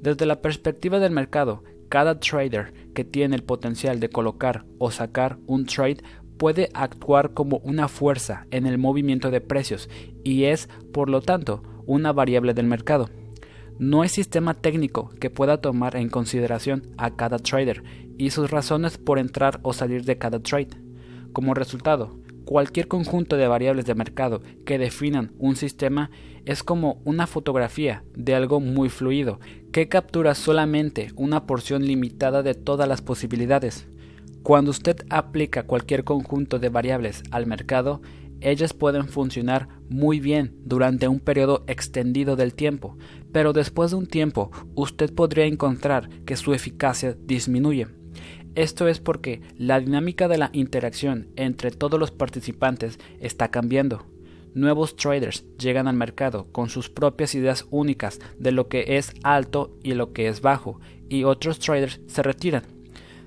Desde 0.00 0.26
la 0.26 0.42
perspectiva 0.42 0.98
del 0.98 1.12
mercado, 1.12 1.62
cada 1.88 2.18
trader 2.18 2.74
que 2.92 3.04
tiene 3.04 3.36
el 3.36 3.44
potencial 3.44 4.00
de 4.00 4.08
colocar 4.08 4.64
o 4.78 4.90
sacar 4.90 5.38
un 5.46 5.64
trade 5.64 5.98
puede 6.36 6.68
actuar 6.74 7.32
como 7.32 7.58
una 7.58 7.88
fuerza 7.88 8.46
en 8.50 8.66
el 8.66 8.78
movimiento 8.78 9.30
de 9.30 9.40
precios 9.40 9.88
y 10.24 10.44
es, 10.44 10.68
por 10.92 11.08
lo 11.08 11.22
tanto, 11.22 11.62
una 11.86 12.12
variable 12.12 12.54
del 12.54 12.66
mercado. 12.66 13.08
No 13.78 14.02
hay 14.02 14.08
sistema 14.08 14.54
técnico 14.54 15.10
que 15.20 15.30
pueda 15.30 15.60
tomar 15.60 15.96
en 15.96 16.08
consideración 16.08 16.94
a 16.96 17.16
cada 17.16 17.38
trader 17.38 17.82
y 18.16 18.30
sus 18.30 18.50
razones 18.50 18.98
por 18.98 19.18
entrar 19.18 19.58
o 19.62 19.72
salir 19.72 20.04
de 20.04 20.16
cada 20.16 20.38
trade. 20.38 20.68
Como 21.32 21.54
resultado, 21.54 22.20
cualquier 22.44 22.86
conjunto 22.86 23.36
de 23.36 23.48
variables 23.48 23.84
de 23.84 23.96
mercado 23.96 24.42
que 24.64 24.78
definan 24.78 25.32
un 25.38 25.56
sistema 25.56 26.10
es 26.44 26.62
como 26.62 27.00
una 27.04 27.26
fotografía 27.26 28.04
de 28.14 28.36
algo 28.36 28.60
muy 28.60 28.90
fluido 28.90 29.40
que 29.72 29.88
captura 29.88 30.36
solamente 30.36 31.10
una 31.16 31.46
porción 31.46 31.84
limitada 31.84 32.44
de 32.44 32.54
todas 32.54 32.88
las 32.88 33.02
posibilidades. 33.02 33.88
Cuando 34.44 34.70
usted 34.70 35.04
aplica 35.08 35.64
cualquier 35.64 36.04
conjunto 36.04 36.58
de 36.58 36.68
variables 36.68 37.22
al 37.30 37.46
mercado, 37.46 38.02
ellas 38.44 38.74
pueden 38.74 39.08
funcionar 39.08 39.68
muy 39.88 40.20
bien 40.20 40.54
durante 40.64 41.08
un 41.08 41.18
periodo 41.18 41.64
extendido 41.66 42.36
del 42.36 42.54
tiempo, 42.54 42.96
pero 43.32 43.52
después 43.52 43.90
de 43.90 43.96
un 43.96 44.06
tiempo 44.06 44.50
usted 44.74 45.12
podría 45.12 45.46
encontrar 45.46 46.08
que 46.24 46.36
su 46.36 46.52
eficacia 46.52 47.16
disminuye. 47.26 47.88
Esto 48.54 48.86
es 48.86 49.00
porque 49.00 49.40
la 49.56 49.80
dinámica 49.80 50.28
de 50.28 50.38
la 50.38 50.50
interacción 50.52 51.28
entre 51.36 51.70
todos 51.70 51.98
los 51.98 52.12
participantes 52.12 52.98
está 53.18 53.50
cambiando. 53.50 54.06
nuevos 54.54 54.94
traders 54.94 55.44
llegan 55.58 55.88
al 55.88 55.96
mercado 55.96 56.46
con 56.52 56.68
sus 56.68 56.88
propias 56.88 57.34
ideas 57.34 57.66
únicas 57.70 58.20
de 58.38 58.52
lo 58.52 58.68
que 58.68 58.98
es 58.98 59.12
alto 59.24 59.76
y 59.82 59.94
lo 59.94 60.12
que 60.12 60.28
es 60.28 60.40
bajo, 60.42 60.78
y 61.08 61.24
otros 61.24 61.58
traders 61.58 62.00
se 62.06 62.22
retiran. 62.22 62.62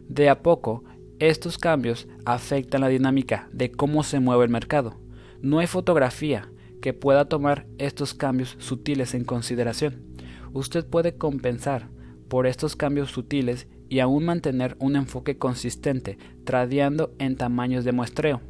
De 0.07 0.29
a 0.29 0.41
poco, 0.41 0.85
estos 1.19 1.57
cambios 1.57 2.07
afectan 2.23 2.81
la 2.81 2.87
dinámica 2.87 3.49
de 3.51 3.71
cómo 3.71 4.03
se 4.03 4.21
mueve 4.21 4.45
el 4.45 4.51
mercado. 4.51 4.97
No 5.41 5.59
hay 5.59 5.67
fotografía 5.67 6.49
que 6.81 6.93
pueda 6.93 7.25
tomar 7.25 7.67
estos 7.77 8.13
cambios 8.13 8.55
sutiles 8.59 9.13
en 9.13 9.23
consideración. 9.23 10.01
Usted 10.53 10.85
puede 10.85 11.15
compensar 11.15 11.89
por 12.27 12.47
estos 12.47 12.75
cambios 12.75 13.11
sutiles 13.11 13.67
y 13.89 13.99
aún 13.99 14.25
mantener 14.25 14.75
un 14.79 14.95
enfoque 14.95 15.37
consistente, 15.37 16.17
tradeando 16.43 17.13
en 17.19 17.35
tamaños 17.35 17.85
de 17.85 17.91
muestreo. 17.91 18.41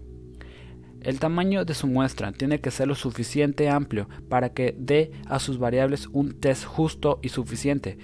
El 1.02 1.20
tamaño 1.20 1.64
de 1.64 1.74
su 1.74 1.88
muestra 1.88 2.32
tiene 2.32 2.60
que 2.60 2.72
ser 2.72 2.88
lo 2.88 2.96
suficiente 2.96 3.70
amplio 3.70 4.10
para 4.30 4.50
que 4.54 4.76
dé 4.78 5.12
a 5.28 5.40
sus 5.40 5.60
variables 5.60 6.08
un 6.12 6.34
test 6.34 6.66
justo 6.66 7.20
y 7.22 7.30
suficiente, 7.30 7.98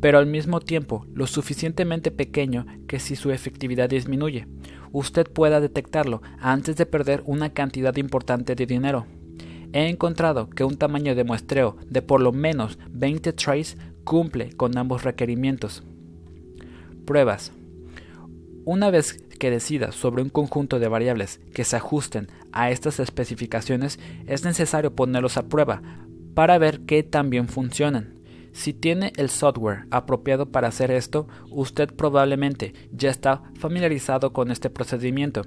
pero 0.00 0.18
al 0.18 0.26
mismo 0.26 0.60
tiempo 0.60 1.06
lo 1.14 1.26
suficientemente 1.26 2.10
pequeño 2.10 2.66
que 2.88 2.98
si 2.98 3.14
su 3.14 3.30
efectividad 3.30 3.88
disminuye, 3.88 4.48
usted 4.92 5.26
pueda 5.28 5.60
detectarlo 5.60 6.22
antes 6.38 6.76
de 6.76 6.86
perder 6.86 7.22
una 7.26 7.50
cantidad 7.50 7.96
importante 7.96 8.54
de 8.54 8.66
dinero. 8.66 9.06
He 9.72 9.88
encontrado 9.88 10.50
que 10.50 10.64
un 10.64 10.76
tamaño 10.76 11.14
de 11.14 11.24
muestreo 11.24 11.76
de 11.88 12.02
por 12.02 12.20
lo 12.20 12.32
menos 12.32 12.78
20 12.90 13.32
trays 13.32 13.78
cumple 14.04 14.52
con 14.52 14.76
ambos 14.76 15.02
requerimientos. 15.02 15.82
Pruebas. 17.06 17.52
Una 18.64 18.90
vez 18.90 19.16
que 19.40 19.50
decida 19.50 19.90
sobre 19.90 20.22
un 20.22 20.28
conjunto 20.28 20.78
de 20.78 20.88
variables 20.88 21.40
que 21.52 21.64
se 21.64 21.76
ajusten 21.76 22.28
a 22.52 22.70
estas 22.70 23.00
especificaciones, 23.00 23.98
es 24.26 24.44
necesario 24.44 24.94
ponerlos 24.94 25.36
a 25.36 25.48
prueba 25.48 25.82
para 26.34 26.58
ver 26.58 26.80
que 26.80 27.02
también 27.02 27.48
funcionan. 27.48 28.21
Si 28.52 28.74
tiene 28.74 29.12
el 29.16 29.30
software 29.30 29.86
apropiado 29.90 30.50
para 30.50 30.68
hacer 30.68 30.90
esto, 30.90 31.26
usted 31.50 31.88
probablemente 31.94 32.74
ya 32.92 33.10
está 33.10 33.42
familiarizado 33.58 34.32
con 34.32 34.50
este 34.50 34.68
procedimiento. 34.68 35.42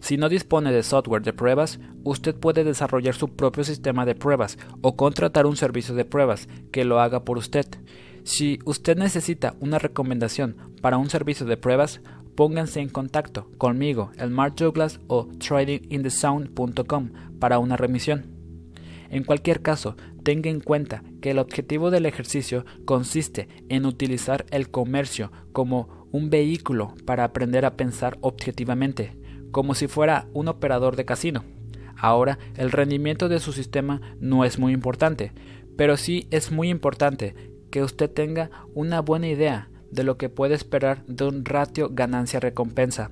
Si 0.00 0.16
no 0.16 0.28
dispone 0.28 0.72
de 0.72 0.82
software 0.82 1.22
de 1.22 1.32
pruebas, 1.32 1.78
usted 2.02 2.34
puede 2.34 2.64
desarrollar 2.64 3.14
su 3.14 3.28
propio 3.28 3.62
sistema 3.62 4.04
de 4.04 4.16
pruebas 4.16 4.58
o 4.82 4.96
contratar 4.96 5.46
un 5.46 5.56
servicio 5.56 5.94
de 5.94 6.04
pruebas 6.04 6.48
que 6.72 6.84
lo 6.84 7.00
haga 7.00 7.24
por 7.24 7.38
usted. 7.38 7.66
Si 8.24 8.58
usted 8.64 8.98
necesita 8.98 9.54
una 9.60 9.78
recomendación 9.78 10.56
para 10.82 10.98
un 10.98 11.08
servicio 11.08 11.46
de 11.46 11.56
pruebas, 11.56 12.00
pónganse 12.34 12.80
en 12.80 12.88
contacto 12.88 13.48
conmigo, 13.56 14.10
el 14.18 14.30
Mark 14.30 14.56
Douglas 14.56 15.00
o 15.06 15.28
tradinginthesound.com 15.38 17.10
para 17.38 17.58
una 17.58 17.76
remisión. 17.76 18.26
En 19.10 19.24
cualquier 19.24 19.62
caso, 19.62 19.96
tenga 20.28 20.50
en 20.50 20.60
cuenta 20.60 21.02
que 21.22 21.30
el 21.30 21.38
objetivo 21.38 21.90
del 21.90 22.04
ejercicio 22.04 22.66
consiste 22.84 23.48
en 23.70 23.86
utilizar 23.86 24.44
el 24.50 24.68
comercio 24.68 25.32
como 25.52 26.06
un 26.12 26.28
vehículo 26.28 26.94
para 27.06 27.24
aprender 27.24 27.64
a 27.64 27.78
pensar 27.78 28.18
objetivamente, 28.20 29.16
como 29.52 29.74
si 29.74 29.86
fuera 29.86 30.28
un 30.34 30.48
operador 30.48 30.96
de 30.96 31.06
casino. 31.06 31.44
Ahora, 31.96 32.38
el 32.58 32.72
rendimiento 32.72 33.30
de 33.30 33.40
su 33.40 33.54
sistema 33.54 34.02
no 34.20 34.44
es 34.44 34.58
muy 34.58 34.74
importante, 34.74 35.32
pero 35.78 35.96
sí 35.96 36.28
es 36.30 36.52
muy 36.52 36.68
importante 36.68 37.34
que 37.70 37.82
usted 37.82 38.10
tenga 38.10 38.50
una 38.74 39.00
buena 39.00 39.28
idea 39.28 39.70
de 39.90 40.04
lo 40.04 40.18
que 40.18 40.28
puede 40.28 40.54
esperar 40.54 41.06
de 41.06 41.24
un 41.24 41.46
ratio 41.46 41.88
ganancia-recompensa. 41.90 43.10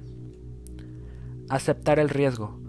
Aceptar 1.48 1.98
el 1.98 2.10
riesgo. 2.10 2.60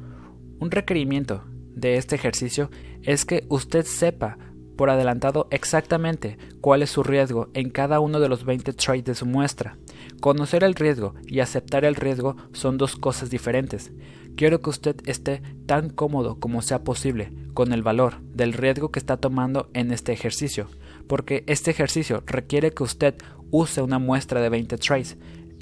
Un 0.61 0.71
requerimiento 0.71 1.43
de 1.77 1.97
este 1.97 2.15
ejercicio 2.15 2.69
es 3.03 3.25
que 3.25 3.45
usted 3.49 3.85
sepa 3.85 4.37
por 4.75 4.89
adelantado 4.89 5.47
exactamente 5.51 6.37
cuál 6.61 6.83
es 6.83 6.89
su 6.91 7.03
riesgo 7.03 7.49
en 7.53 7.69
cada 7.69 7.99
uno 7.99 8.19
de 8.19 8.29
los 8.29 8.45
20 8.45 8.73
trades 8.73 9.05
de 9.05 9.15
su 9.15 9.25
muestra. 9.25 9.77
Conocer 10.21 10.63
el 10.63 10.75
riesgo 10.75 11.15
y 11.25 11.39
aceptar 11.39 11.83
el 11.83 11.95
riesgo 11.95 12.37
son 12.53 12.77
dos 12.77 12.95
cosas 12.95 13.29
diferentes. 13.29 13.91
Quiero 14.35 14.61
que 14.61 14.69
usted 14.69 14.95
esté 15.05 15.41
tan 15.65 15.89
cómodo 15.89 16.39
como 16.39 16.61
sea 16.61 16.83
posible 16.83 17.33
con 17.53 17.73
el 17.73 17.81
valor 17.81 18.21
del 18.21 18.53
riesgo 18.53 18.91
que 18.91 18.99
está 18.99 19.17
tomando 19.17 19.69
en 19.73 19.91
este 19.91 20.13
ejercicio, 20.13 20.69
porque 21.07 21.43
este 21.47 21.71
ejercicio 21.71 22.23
requiere 22.27 22.71
que 22.71 22.83
usted 22.83 23.15
use 23.49 23.81
una 23.81 23.97
muestra 23.97 24.41
de 24.41 24.49
20 24.49 24.77
trades. 24.77 25.17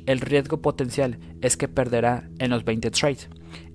El 0.05 0.20
riesgo 0.20 0.61
potencial 0.61 1.20
es 1.41 1.55
que 1.55 1.68
perderá 1.68 2.30
en 2.38 2.51
los 2.51 2.66
20 2.66 2.91
trades. 2.91 3.30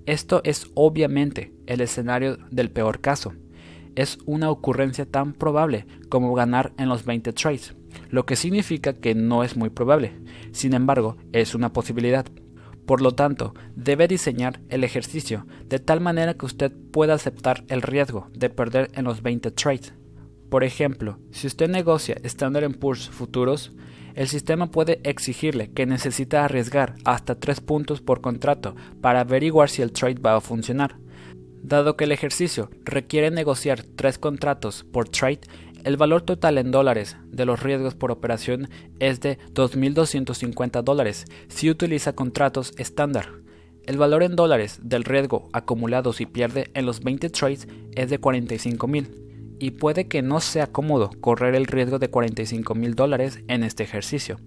Esto 0.07 0.41
es 0.45 0.71
obviamente 0.75 1.53
el 1.67 1.81
escenario 1.81 2.39
del 2.51 2.71
peor 2.71 3.01
caso. 3.01 3.35
Es 3.95 4.19
una 4.25 4.51
ocurrencia 4.51 5.05
tan 5.05 5.33
probable 5.33 5.87
como 6.09 6.35
ganar 6.35 6.73
en 6.79 6.89
los 6.89 7.05
20 7.05 7.33
trades, 7.33 7.75
lo 8.09 8.25
que 8.25 8.37
significa 8.37 8.95
que 8.95 9.15
no 9.15 9.45
es 9.45 9.57
muy 9.57 9.71
probable. 9.71 10.13
Sin 10.53 10.75
embargo, 10.75 11.17
es 11.33 11.55
una 11.55 11.73
posibilidad. 11.73 12.27
Por 12.87 13.03
lo 13.03 13.13
tanto, 13.13 13.55
debe 13.77 14.09
diseñar 14.09 14.61
el 14.69 14.85
ejercicio 14.85 15.47
de 15.69 15.79
tal 15.79 16.01
manera 16.01 16.35
que 16.35 16.47
usted 16.47 16.73
pueda 16.91 17.15
aceptar 17.15 17.65
el 17.69 17.83
riesgo 17.83 18.29
de 18.33 18.51
perder 18.51 18.91
en 18.95 19.05
los 19.05 19.23
20 19.23 19.51
trades. 19.53 19.95
Por 20.49 20.65
ejemplo, 20.65 21.19
si 21.31 21.47
usted 21.47 21.69
negocia 21.69 22.17
Standard 22.25 22.77
Poor's 22.79 23.09
futuros, 23.09 23.73
el 24.15 24.29
sistema 24.29 24.71
puede 24.71 25.01
exigirle 25.05 25.71
que 25.71 25.87
necesita 25.87 26.45
arriesgar 26.45 26.95
hasta 27.05 27.39
3 27.39 27.61
puntos 27.61 28.01
por 28.01 28.21
contrato 28.21 28.75
para 29.01 29.21
averiguar 29.21 29.69
si 29.69 29.83
el 29.83 29.93
trade 29.93 30.21
va 30.21 30.37
a 30.37 30.41
funcionar. 30.41 30.97
Dado 31.63 31.97
que 31.97 32.05
el 32.05 32.13
ejercicio 32.13 32.71
requiere 32.85 33.31
negociar 33.31 33.83
3 33.83 34.19
contratos 34.19 34.85
por 34.91 35.09
trade, 35.09 35.41
el 35.85 35.97
valor 35.97 36.23
total 36.23 36.59
en 36.59 36.71
dólares 36.71 37.17
de 37.27 37.47
los 37.47 37.63
riesgos 37.63 37.95
por 37.95 38.11
operación 38.11 38.69
es 38.99 39.21
de 39.21 39.39
2.250 39.55 40.83
dólares 40.83 41.25
si 41.49 41.71
utiliza 41.71 42.15
contratos 42.15 42.73
estándar. 42.77 43.29
El 43.87 43.97
valor 43.97 44.23
en 44.23 44.37
dólares 44.37 44.79
del 44.83 45.05
riesgo 45.05 45.49
acumulado 45.53 46.13
si 46.13 46.27
pierde 46.27 46.71
en 46.75 46.85
los 46.85 47.01
20 47.01 47.31
trades 47.31 47.67
es 47.95 48.11
de 48.11 48.21
45.000 48.21 49.30
y 49.61 49.73
puede 49.73 50.09
que 50.09 50.23
no 50.23 50.41
sea 50.41 50.67
cómodo 50.67 51.11
correr 51.21 51.55
el 51.55 51.67
riesgo 51.67 51.99
de 52.01 52.09
45 52.09 52.75
mil 52.75 52.95
dólares 52.95 53.41
en 53.47 53.63
este 53.63 53.85
ejercicio. 53.85 54.41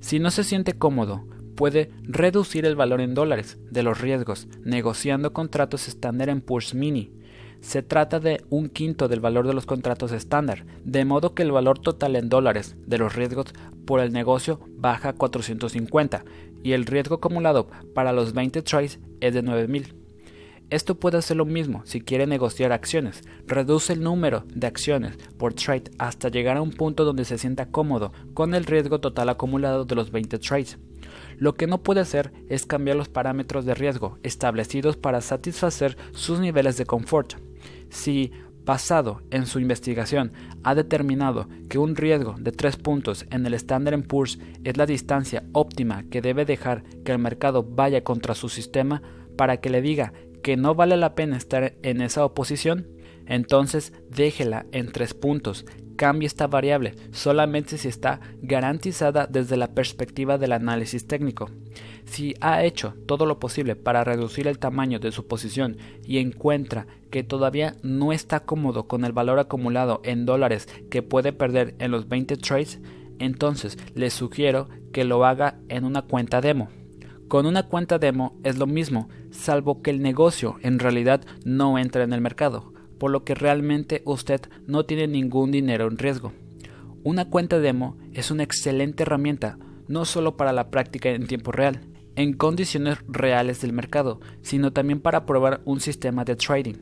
Si 0.00 0.18
no 0.18 0.30
se 0.30 0.44
siente 0.44 0.74
cómodo, 0.74 1.24
puede 1.54 1.90
reducir 2.02 2.66
el 2.66 2.76
valor 2.76 3.00
en 3.00 3.14
dólares 3.14 3.58
de 3.70 3.82
los 3.82 4.00
riesgos 4.00 4.48
negociando 4.62 5.32
contratos 5.32 5.88
estándar 5.88 6.28
en 6.28 6.42
Push 6.42 6.74
Mini. 6.74 7.12
Se 7.60 7.82
trata 7.82 8.20
de 8.20 8.44
un 8.50 8.68
quinto 8.68 9.08
del 9.08 9.20
valor 9.20 9.46
de 9.46 9.54
los 9.54 9.66
contratos 9.66 10.12
estándar, 10.12 10.66
de 10.84 11.04
modo 11.04 11.34
que 11.34 11.42
el 11.42 11.52
valor 11.52 11.78
total 11.78 12.14
en 12.14 12.28
dólares 12.28 12.76
de 12.86 12.98
los 12.98 13.14
riesgos 13.14 13.46
por 13.86 14.00
el 14.00 14.12
negocio 14.12 14.60
baja 14.76 15.10
a 15.10 15.12
450 15.14 16.24
y 16.62 16.72
el 16.72 16.84
riesgo 16.84 17.16
acumulado 17.16 17.68
para 17.94 18.12
los 18.12 18.34
20 18.34 18.62
trades 18.62 18.98
es 19.20 19.32
de 19.32 19.42
9000. 19.42 19.95
Esto 20.68 20.96
puede 20.96 21.18
hacer 21.18 21.36
lo 21.36 21.44
mismo 21.44 21.82
si 21.84 22.00
quiere 22.00 22.26
negociar 22.26 22.72
acciones. 22.72 23.22
Reduce 23.46 23.92
el 23.92 24.02
número 24.02 24.44
de 24.52 24.66
acciones 24.66 25.16
por 25.38 25.54
trade 25.54 25.92
hasta 25.98 26.28
llegar 26.28 26.56
a 26.56 26.62
un 26.62 26.72
punto 26.72 27.04
donde 27.04 27.24
se 27.24 27.38
sienta 27.38 27.70
cómodo 27.70 28.12
con 28.34 28.52
el 28.52 28.64
riesgo 28.64 28.98
total 28.98 29.28
acumulado 29.28 29.84
de 29.84 29.94
los 29.94 30.10
20 30.10 30.38
trades. 30.38 30.78
Lo 31.38 31.54
que 31.54 31.68
no 31.68 31.84
puede 31.84 32.00
hacer 32.00 32.32
es 32.48 32.66
cambiar 32.66 32.96
los 32.96 33.08
parámetros 33.08 33.64
de 33.64 33.74
riesgo 33.74 34.18
establecidos 34.24 34.96
para 34.96 35.20
satisfacer 35.20 35.96
sus 36.10 36.40
niveles 36.40 36.76
de 36.76 36.86
confort. 36.86 37.34
Si 37.88 38.32
basado 38.64 39.22
en 39.30 39.46
su 39.46 39.60
investigación 39.60 40.32
ha 40.64 40.74
determinado 40.74 41.48
que 41.68 41.78
un 41.78 41.94
riesgo 41.94 42.34
de 42.40 42.50
3 42.50 42.76
puntos 42.78 43.24
en 43.30 43.46
el 43.46 43.54
Standard 43.54 44.02
Poor's 44.08 44.40
es 44.64 44.76
la 44.76 44.86
distancia 44.86 45.44
óptima 45.52 46.02
que 46.10 46.20
debe 46.20 46.44
dejar 46.44 46.82
que 47.04 47.12
el 47.12 47.20
mercado 47.20 47.62
vaya 47.62 48.02
contra 48.02 48.34
su 48.34 48.48
sistema 48.48 49.00
para 49.36 49.58
que 49.58 49.70
le 49.70 49.82
diga 49.82 50.12
que 50.46 50.56
no 50.56 50.76
vale 50.76 50.96
la 50.96 51.16
pena 51.16 51.36
estar 51.36 51.74
en 51.82 52.00
esa 52.00 52.24
oposición, 52.24 52.86
entonces 53.26 53.92
déjela 54.08 54.64
en 54.70 54.92
tres 54.92 55.12
puntos. 55.12 55.66
Cambie 55.96 56.28
esta 56.28 56.46
variable 56.46 56.94
solamente 57.10 57.78
si 57.78 57.88
está 57.88 58.20
garantizada 58.42 59.26
desde 59.26 59.56
la 59.56 59.74
perspectiva 59.74 60.38
del 60.38 60.52
análisis 60.52 61.08
técnico. 61.08 61.50
Si 62.04 62.36
ha 62.40 62.62
hecho 62.62 62.94
todo 63.06 63.26
lo 63.26 63.40
posible 63.40 63.74
para 63.74 64.04
reducir 64.04 64.46
el 64.46 64.60
tamaño 64.60 65.00
de 65.00 65.10
su 65.10 65.26
posición 65.26 65.78
y 66.04 66.18
encuentra 66.18 66.86
que 67.10 67.24
todavía 67.24 67.74
no 67.82 68.12
está 68.12 68.44
cómodo 68.44 68.86
con 68.86 69.04
el 69.04 69.10
valor 69.10 69.40
acumulado 69.40 70.00
en 70.04 70.26
dólares 70.26 70.68
que 70.92 71.02
puede 71.02 71.32
perder 71.32 71.74
en 71.80 71.90
los 71.90 72.08
20 72.08 72.36
trades, 72.36 72.78
entonces 73.18 73.78
le 73.96 74.10
sugiero 74.10 74.68
que 74.92 75.02
lo 75.02 75.24
haga 75.24 75.58
en 75.68 75.84
una 75.84 76.02
cuenta 76.02 76.40
demo. 76.40 76.68
Con 77.28 77.46
una 77.46 77.64
cuenta 77.64 77.98
demo 77.98 78.38
es 78.44 78.56
lo 78.56 78.66
mismo, 78.66 79.08
salvo 79.30 79.82
que 79.82 79.90
el 79.90 80.00
negocio 80.00 80.56
en 80.62 80.78
realidad 80.78 81.22
no 81.44 81.78
entra 81.78 82.04
en 82.04 82.12
el 82.12 82.20
mercado, 82.20 82.72
por 82.98 83.10
lo 83.10 83.24
que 83.24 83.34
realmente 83.34 84.02
usted 84.04 84.40
no 84.66 84.86
tiene 84.86 85.08
ningún 85.08 85.50
dinero 85.50 85.88
en 85.88 85.98
riesgo. 85.98 86.32
Una 87.02 87.28
cuenta 87.28 87.58
demo 87.58 87.96
es 88.12 88.30
una 88.30 88.44
excelente 88.44 89.02
herramienta 89.02 89.58
no 89.88 90.04
solo 90.04 90.36
para 90.36 90.52
la 90.52 90.70
práctica 90.70 91.10
en 91.10 91.26
tiempo 91.26 91.52
real, 91.52 91.80
en 92.16 92.32
condiciones 92.32 92.98
reales 93.08 93.60
del 93.60 93.72
mercado, 93.72 94.20
sino 94.42 94.72
también 94.72 95.00
para 95.00 95.26
probar 95.26 95.62
un 95.64 95.80
sistema 95.80 96.24
de 96.24 96.36
trading. 96.36 96.76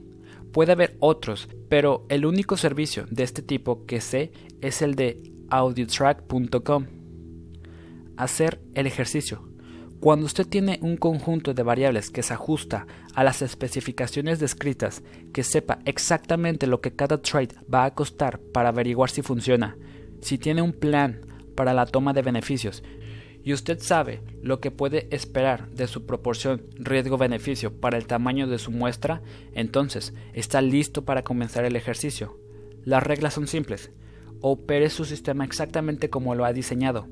Puede 0.53 0.73
haber 0.73 0.97
otros, 1.01 1.49
pero 1.69 2.07
el 2.09 2.25
único 2.25 2.57
servicio 2.57 3.07
de 3.11 3.25
este 3.25 3.43
tipo 3.43 3.85
que 3.87 4.01
sé 4.01 4.33
es 4.61 4.83
el 4.83 4.95
de 4.95 5.33
audiotrack.com. 5.51 6.87
Hacer 8.17 8.61
el 8.75 8.87
ejercicio. 8.87 9.54
Cuando 10.05 10.27
usted 10.27 10.47
tiene 10.47 10.79
un 10.83 10.99
conjunto 10.99 11.55
de 11.55 11.63
variables 11.63 12.11
que 12.11 12.23
se 12.23 12.35
ajusta 12.35 12.87
a 13.15 13.25
las 13.25 13.41
especificaciones 13.41 14.39
descritas, 14.39 15.03
que 15.33 15.43
sepa 15.43 15.79
exactamente 15.87 16.67
lo 16.67 16.83
que 16.83 16.95
cada 16.95 17.23
trade 17.23 17.55
va 17.73 17.87
a 17.87 17.95
costar 17.95 18.39
para 18.39 18.69
averiguar 18.69 19.09
si 19.09 19.23
funciona, 19.23 19.79
si 20.21 20.37
tiene 20.37 20.61
un 20.61 20.75
plan 20.75 21.23
para 21.55 21.73
la 21.73 21.87
toma 21.87 22.13
de 22.13 22.21
beneficios, 22.21 22.83
y 23.43 23.55
usted 23.55 23.81
sabe 23.81 24.21
lo 24.43 24.61
que 24.61 24.71
puede 24.71 25.09
esperar 25.11 25.71
de 25.71 25.87
su 25.87 26.05
proporción 26.05 26.67
riesgo-beneficio 26.75 27.73
para 27.73 27.97
el 27.97 28.07
tamaño 28.07 28.47
de 28.47 28.59
su 28.59 28.73
muestra, 28.73 29.23
entonces 29.55 30.13
está 30.35 30.61
listo 30.61 31.07
para 31.07 31.25
comenzar 31.25 31.65
el 31.65 31.77
ejercicio. 31.77 32.39
Las 32.85 33.03
reglas 33.03 33.33
son 33.33 33.47
simples. 33.47 33.91
Opere 34.43 34.91
su 34.91 35.07
sistema 35.07 35.47
exactamente 35.47 36.11
como 36.11 36.35
lo 36.35 36.45
ha 36.45 36.53
diseñado 36.53 37.09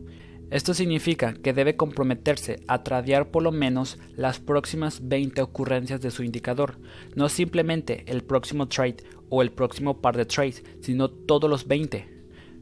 esto 0.52 0.74
significa 0.74 1.32
que 1.32 1.54
debe 1.54 1.76
comprometerse 1.76 2.60
a 2.68 2.82
tradear 2.82 3.30
por 3.30 3.42
lo 3.42 3.52
menos 3.52 3.98
las 4.16 4.38
próximas 4.38 5.08
20 5.08 5.40
ocurrencias 5.40 6.02
de 6.02 6.10
su 6.10 6.24
indicador, 6.24 6.76
no 7.14 7.30
simplemente 7.30 8.04
el 8.06 8.22
próximo 8.22 8.68
trade 8.68 8.98
o 9.30 9.40
el 9.40 9.50
próximo 9.50 10.02
par 10.02 10.14
de 10.14 10.26
trades, 10.26 10.62
sino 10.82 11.08
todos 11.08 11.48
los 11.48 11.66
20. 11.66 12.06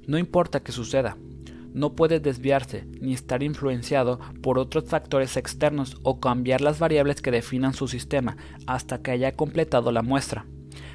No 0.07 0.19
importa 0.19 0.61
que 0.61 0.71
suceda, 0.71 1.17
no 1.75 1.97
puede 1.97 2.21
desviarse 2.21 2.87
ni 3.01 3.13
estar 3.13 3.43
influenciado 3.43 4.21
por 4.41 4.61
otros 4.61 4.85
factores 4.85 5.37
externos 5.37 5.97
o 6.05 6.21
cambiar 6.21 6.61
las 6.61 6.79
variables 6.79 7.21
que 7.21 7.33
definan 7.33 7.75
su 7.75 7.89
sistema 7.89 8.37
hasta 8.69 9.03
que 9.03 9.11
haya 9.11 9.35
completado 9.35 9.91
la 9.91 10.03
muestra. 10.03 10.47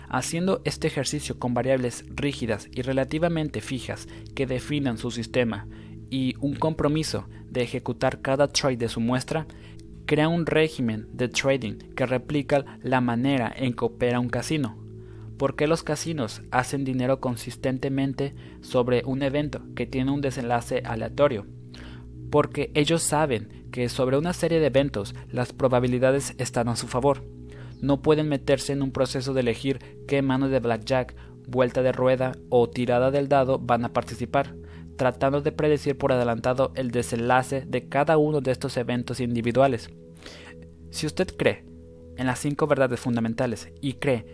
Haciendo 0.07 0.61
este 0.63 0.87
ejercicio 0.87 1.39
con 1.39 1.53
variables 1.53 2.05
rígidas 2.15 2.69
y 2.71 2.83
relativamente 2.83 3.59
fijas 3.59 4.07
que 4.33 4.45
definan 4.45 4.97
su 4.97 5.11
sistema 5.11 5.67
y 6.09 6.35
un 6.39 6.55
compromiso 6.55 7.27
de 7.49 7.63
ejecutar 7.63 8.21
cada 8.21 8.47
trade 8.47 8.77
de 8.77 8.89
su 8.89 8.99
muestra, 8.99 9.47
crea 10.05 10.27
un 10.27 10.45
régimen 10.45 11.07
de 11.13 11.27
trading 11.27 11.77
que 11.95 12.05
replica 12.05 12.65
la 12.83 13.01
manera 13.01 13.51
en 13.55 13.73
que 13.73 13.85
opera 13.85 14.19
un 14.19 14.29
casino. 14.29 14.77
¿Por 15.37 15.55
qué 15.55 15.67
los 15.67 15.83
casinos 15.83 16.41
hacen 16.51 16.85
dinero 16.85 17.19
consistentemente 17.19 18.33
sobre 18.61 19.03
un 19.05 19.21
evento 19.21 19.61
que 19.75 19.85
tiene 19.85 20.11
un 20.11 20.21
desenlace 20.21 20.81
aleatorio? 20.85 21.45
Porque 22.29 22.71
ellos 22.73 23.01
saben 23.01 23.65
que 23.71 23.89
sobre 23.89 24.17
una 24.17 24.33
serie 24.33 24.59
de 24.59 24.67
eventos 24.67 25.13
las 25.29 25.51
probabilidades 25.51 26.35
están 26.37 26.69
a 26.69 26.77
su 26.77 26.87
favor. 26.87 27.25
No 27.81 28.01
pueden 28.01 28.29
meterse 28.29 28.71
en 28.71 28.81
un 28.81 28.91
proceso 28.91 29.33
de 29.33 29.41
elegir 29.41 29.79
qué 30.07 30.21
mano 30.21 30.47
de 30.47 30.59
blackjack, 30.59 31.15
vuelta 31.47 31.81
de 31.81 31.91
rueda 31.91 32.31
o 32.49 32.69
tirada 32.69 33.11
del 33.11 33.27
dado 33.27 33.59
van 33.59 33.83
a 33.83 33.93
participar 33.93 34.55
tratando 34.97 35.41
de 35.41 35.51
predecir 35.51 35.97
por 35.97 36.11
adelantado 36.11 36.71
el 36.75 36.91
desenlace 36.91 37.63
de 37.65 37.87
cada 37.87 38.17
uno 38.17 38.41
de 38.41 38.51
estos 38.51 38.77
eventos 38.77 39.19
individuales. 39.19 39.89
Si 40.91 41.05
usted 41.05 41.27
cree 41.35 41.65
en 42.17 42.27
las 42.27 42.39
cinco 42.39 42.67
verdades 42.67 42.99
fundamentales 42.99 43.69
y 43.81 43.93
cree 43.93 44.25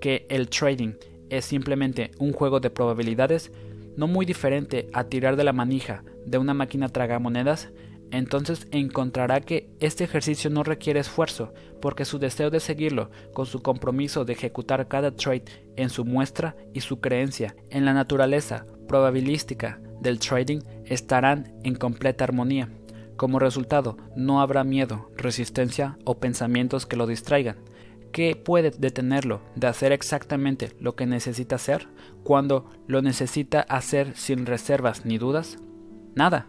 que 0.00 0.26
el 0.30 0.48
trading 0.48 0.94
es 1.28 1.44
simplemente 1.44 2.10
un 2.18 2.32
juego 2.32 2.60
de 2.60 2.70
probabilidades, 2.70 3.52
no 3.96 4.06
muy 4.06 4.26
diferente 4.26 4.88
a 4.92 5.04
tirar 5.04 5.36
de 5.36 5.44
la 5.44 5.52
manija 5.52 6.04
de 6.24 6.38
una 6.38 6.54
máquina 6.54 6.88
tragamonedas, 6.88 7.70
entonces 8.10 8.68
encontrará 8.70 9.40
que 9.40 9.68
este 9.80 10.04
ejercicio 10.04 10.48
no 10.48 10.62
requiere 10.62 11.00
esfuerzo, 11.00 11.52
porque 11.80 12.04
su 12.04 12.18
deseo 12.18 12.50
de 12.50 12.60
seguirlo, 12.60 13.10
con 13.32 13.46
su 13.46 13.62
compromiso 13.62 14.24
de 14.24 14.32
ejecutar 14.34 14.86
cada 14.86 15.10
trade 15.10 15.44
en 15.76 15.90
su 15.90 16.04
muestra 16.04 16.56
y 16.72 16.80
su 16.80 17.00
creencia 17.00 17.56
en 17.70 17.84
la 17.84 17.94
naturaleza 17.94 18.66
probabilística 18.86 19.80
del 20.06 20.20
trading 20.20 20.60
estarán 20.84 21.52
en 21.64 21.74
completa 21.74 22.24
armonía. 22.24 22.70
Como 23.16 23.40
resultado, 23.40 23.96
no 24.14 24.40
habrá 24.40 24.62
miedo, 24.62 25.10
resistencia 25.16 25.98
o 26.04 26.18
pensamientos 26.18 26.86
que 26.86 26.96
lo 26.96 27.06
distraigan. 27.06 27.56
¿Qué 28.12 28.36
puede 28.36 28.70
detenerlo 28.70 29.42
de 29.56 29.66
hacer 29.66 29.90
exactamente 29.90 30.72
lo 30.78 30.94
que 30.94 31.06
necesita 31.06 31.56
hacer 31.56 31.88
cuando 32.22 32.70
lo 32.86 33.02
necesita 33.02 33.60
hacer 33.62 34.16
sin 34.16 34.46
reservas 34.46 35.04
ni 35.04 35.18
dudas? 35.18 35.58
Nada. 36.14 36.46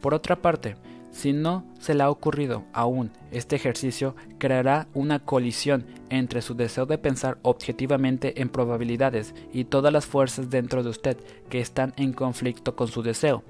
Por 0.00 0.14
otra 0.14 0.40
parte, 0.40 0.76
si 1.14 1.32
no 1.32 1.64
se 1.78 1.94
le 1.94 2.02
ha 2.02 2.10
ocurrido 2.10 2.64
aún 2.72 3.12
este 3.30 3.54
ejercicio, 3.54 4.16
creará 4.38 4.88
una 4.94 5.20
colisión 5.20 5.86
entre 6.10 6.42
su 6.42 6.56
deseo 6.56 6.86
de 6.86 6.98
pensar 6.98 7.38
objetivamente 7.42 8.42
en 8.42 8.48
probabilidades 8.48 9.32
y 9.52 9.64
todas 9.64 9.92
las 9.92 10.06
fuerzas 10.06 10.50
dentro 10.50 10.82
de 10.82 10.90
usted 10.90 11.16
que 11.48 11.60
están 11.60 11.94
en 11.96 12.12
conflicto 12.12 12.74
con 12.74 12.88
su 12.88 13.02
deseo. 13.02 13.44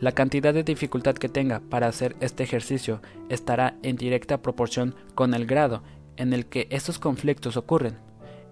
La 0.00 0.12
cantidad 0.12 0.52
de 0.52 0.64
dificultad 0.64 1.14
que 1.14 1.30
tenga 1.30 1.60
para 1.60 1.88
hacer 1.88 2.14
este 2.20 2.42
ejercicio 2.44 3.00
estará 3.30 3.74
en 3.82 3.96
directa 3.96 4.42
proporción 4.42 4.94
con 5.14 5.32
el 5.32 5.46
grado 5.46 5.82
en 6.18 6.34
el 6.34 6.44
que 6.44 6.68
estos 6.70 6.98
conflictos 6.98 7.56
ocurren. 7.56 7.96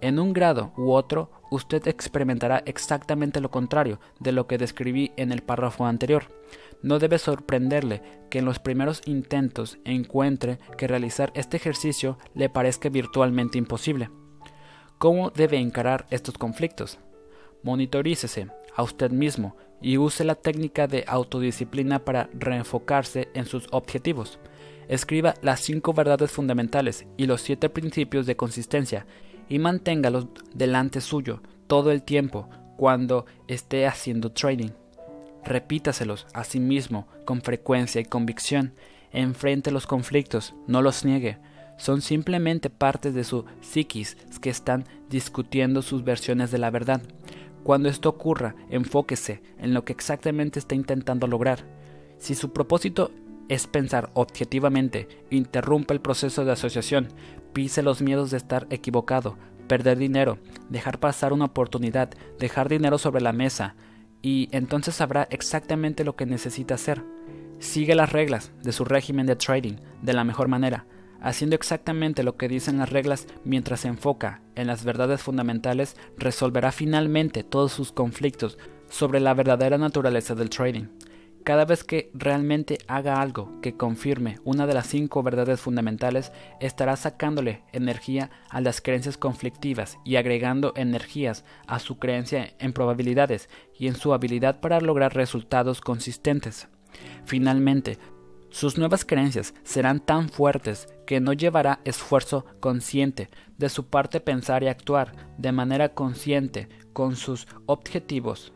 En 0.00 0.18
un 0.18 0.32
grado 0.32 0.72
u 0.78 0.92
otro, 0.92 1.30
usted 1.50 1.86
experimentará 1.88 2.62
exactamente 2.64 3.40
lo 3.40 3.50
contrario 3.50 4.00
de 4.18 4.32
lo 4.32 4.46
que 4.46 4.58
describí 4.58 5.12
en 5.16 5.30
el 5.30 5.42
párrafo 5.42 5.84
anterior. 5.84 6.24
No 6.86 7.00
debe 7.00 7.18
sorprenderle 7.18 8.00
que 8.30 8.38
en 8.38 8.44
los 8.44 8.60
primeros 8.60 9.02
intentos 9.06 9.76
encuentre 9.84 10.60
que 10.78 10.86
realizar 10.86 11.32
este 11.34 11.56
ejercicio 11.56 12.16
le 12.32 12.48
parezca 12.48 12.88
virtualmente 12.88 13.58
imposible. 13.58 14.08
¿Cómo 14.96 15.30
debe 15.30 15.56
encarar 15.56 16.06
estos 16.10 16.38
conflictos? 16.38 17.00
Monitorícese 17.64 18.46
a 18.76 18.84
usted 18.84 19.10
mismo 19.10 19.56
y 19.82 19.98
use 19.98 20.22
la 20.22 20.36
técnica 20.36 20.86
de 20.86 21.02
autodisciplina 21.08 22.04
para 22.04 22.30
reenfocarse 22.34 23.30
en 23.34 23.46
sus 23.46 23.66
objetivos. 23.72 24.38
Escriba 24.86 25.34
las 25.42 25.58
cinco 25.58 25.92
verdades 25.92 26.30
fundamentales 26.30 27.04
y 27.16 27.26
los 27.26 27.40
siete 27.40 27.68
principios 27.68 28.26
de 28.26 28.36
consistencia 28.36 29.06
y 29.48 29.58
manténgalos 29.58 30.28
delante 30.54 31.00
suyo 31.00 31.42
todo 31.66 31.90
el 31.90 32.04
tiempo 32.04 32.48
cuando 32.76 33.26
esté 33.48 33.88
haciendo 33.88 34.30
trading 34.30 34.70
repítaselos 35.47 36.27
a 36.35 36.44
sí 36.44 36.60
mismo 36.60 37.06
con 37.24 37.43
frecuencia 37.43 38.01
y 38.01 38.05
convicción. 38.05 38.74
Enfrente 39.12 39.70
los 39.70 39.86
conflictos, 39.86 40.55
no 40.66 40.82
los 40.82 41.05
niegue. 41.05 41.39
Son 41.78 42.02
simplemente 42.02 42.70
partes 42.70 43.14
de 43.14 43.24
su 43.24 43.44
psiquis 43.60 44.16
que 44.40 44.51
están 44.51 44.85
discutiendo 45.09 45.82
sus 45.82 46.05
versiones 46.05 46.51
de 46.51 46.59
la 46.59 46.70
verdad. 46.70 47.02
Cuando 47.62 47.89
esto 47.89 48.09
ocurra, 48.09 48.55
enfóquese 48.70 49.43
en 49.59 49.74
lo 49.74 49.85
que 49.85 49.93
exactamente 49.93 50.59
está 50.59 50.74
intentando 50.74 51.27
lograr. 51.27 51.64
Si 52.18 52.35
su 52.35 52.52
propósito 52.52 53.10
es 53.48 53.66
pensar 53.66 54.10
objetivamente, 54.14 55.09
interrumpa 55.31 55.93
el 55.94 56.01
proceso 56.01 56.44
de 56.44 56.52
asociación, 56.52 57.09
pise 57.52 57.82
los 57.82 58.02
miedos 58.02 58.31
de 58.31 58.36
estar 58.36 58.66
equivocado, 58.70 59.36
perder 59.66 59.98
dinero, 59.98 60.39
dejar 60.68 60.98
pasar 60.98 61.32
una 61.32 61.47
oportunidad, 61.47 62.10
dejar 62.39 62.68
dinero 62.68 62.98
sobre 62.98 63.20
la 63.20 63.32
mesa, 63.32 63.74
y 64.27 64.48
entonces 64.51 64.97
sabrá 64.97 65.28
exactamente 65.31 66.03
lo 66.03 66.16
que 66.16 66.27
necesita 66.27 66.74
hacer. 66.74 67.05
Sigue 67.61 67.94
las 67.94 68.11
reglas 68.11 68.51
de 68.61 68.73
su 68.73 68.85
régimen 68.85 69.24
de 69.24 69.36
trading 69.36 69.77
de 70.03 70.15
la 70.15 70.24
mejor 70.24 70.48
manera, 70.48 70.85
haciendo 71.20 71.55
exactamente 71.55 72.24
lo 72.24 72.36
que 72.36 72.48
dicen 72.48 72.78
las 72.78 72.90
reglas 72.90 73.28
mientras 73.44 73.82
se 73.82 73.89
enfoca 73.89 74.43
en 74.57 74.66
las 74.66 74.85
verdades 74.85 75.23
fundamentales, 75.23 75.94
resolverá 76.19 76.73
finalmente 76.73 77.44
todos 77.44 77.70
sus 77.70 77.93
conflictos 77.93 78.59
sobre 78.89 79.20
la 79.20 79.32
verdadera 79.32 79.78
naturaleza 79.78 80.35
del 80.35 80.51
trading. 80.51 80.86
Cada 81.47 81.64
vez 81.64 81.85
que 81.85 82.10
realmente 82.12 82.78
haga 82.89 83.23
algo 83.23 83.60
que 83.60 83.77
confirme 83.77 84.40
una 84.43 84.66
de 84.66 84.74
las 84.74 84.89
cinco 84.89 85.23
verdades 85.23 85.60
fundamentales, 85.60 86.32
estará 86.59 86.97
sacándole 86.97 87.62
energía 87.73 88.31
a 88.51 88.60
las 88.60 88.81
creencias 88.81 89.16
conflictivas 89.16 89.97
y 90.05 90.16
agregando 90.16 90.73
energías 90.74 91.44
a 91.68 91.78
su 91.78 92.01
creencia 92.01 92.56
en 92.59 92.73
probabilidades 92.73 93.48
y 93.78 93.86
en 93.86 93.94
su 93.94 94.12
habilidad 94.12 94.59
para 94.59 94.81
lograr 94.81 95.14
resultados 95.14 95.81
consistentes. 95.81 96.66
Finalmente, 97.27 98.01
sus 98.51 98.77
nuevas 98.77 99.05
creencias 99.05 99.55
serán 99.62 100.01
tan 100.01 100.28
fuertes 100.31 100.89
que 101.06 101.20
no 101.20 101.32
llevará 101.32 101.78
esfuerzo 101.85 102.44
consciente 102.59 103.28
de 103.56 103.68
su 103.68 103.86
parte 103.86 104.18
pensar 104.18 104.64
y 104.64 104.66
actuar 104.66 105.12
de 105.39 105.52
manera 105.52 105.90
consciente 105.90 106.68
con 106.93 107.14
sus 107.14 107.47
objetivos. 107.66 108.52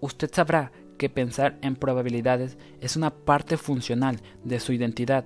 Usted 0.00 0.30
sabrá 0.34 0.72
que 0.96 1.08
pensar 1.08 1.58
en 1.62 1.76
probabilidades 1.76 2.56
es 2.80 2.96
una 2.96 3.10
parte 3.10 3.56
funcional 3.56 4.20
de 4.44 4.60
su 4.60 4.72
identidad. 4.72 5.24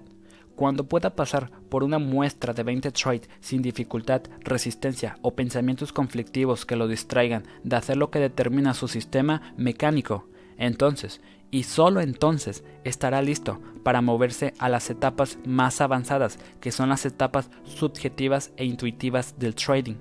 Cuando 0.56 0.88
pueda 0.88 1.14
pasar 1.14 1.50
por 1.68 1.84
una 1.84 2.00
muestra 2.00 2.52
de 2.52 2.64
20 2.64 2.90
trades 2.90 3.30
sin 3.40 3.62
dificultad, 3.62 4.22
resistencia 4.40 5.16
o 5.22 5.36
pensamientos 5.36 5.92
conflictivos 5.92 6.66
que 6.66 6.74
lo 6.74 6.88
distraigan 6.88 7.44
de 7.62 7.76
hacer 7.76 7.96
lo 7.96 8.10
que 8.10 8.18
determina 8.18 8.74
su 8.74 8.88
sistema 8.88 9.54
mecánico, 9.56 10.26
entonces, 10.56 11.20
y 11.50 11.62
solo 11.62 12.00
entonces, 12.00 12.64
estará 12.84 13.22
listo 13.22 13.60
para 13.84 14.02
moverse 14.02 14.52
a 14.58 14.68
las 14.68 14.90
etapas 14.90 15.38
más 15.46 15.80
avanzadas, 15.80 16.38
que 16.60 16.72
son 16.72 16.88
las 16.88 17.06
etapas 17.06 17.50
subjetivas 17.64 18.50
e 18.56 18.64
intuitivas 18.64 19.38
del 19.38 19.54
trading. 19.54 19.96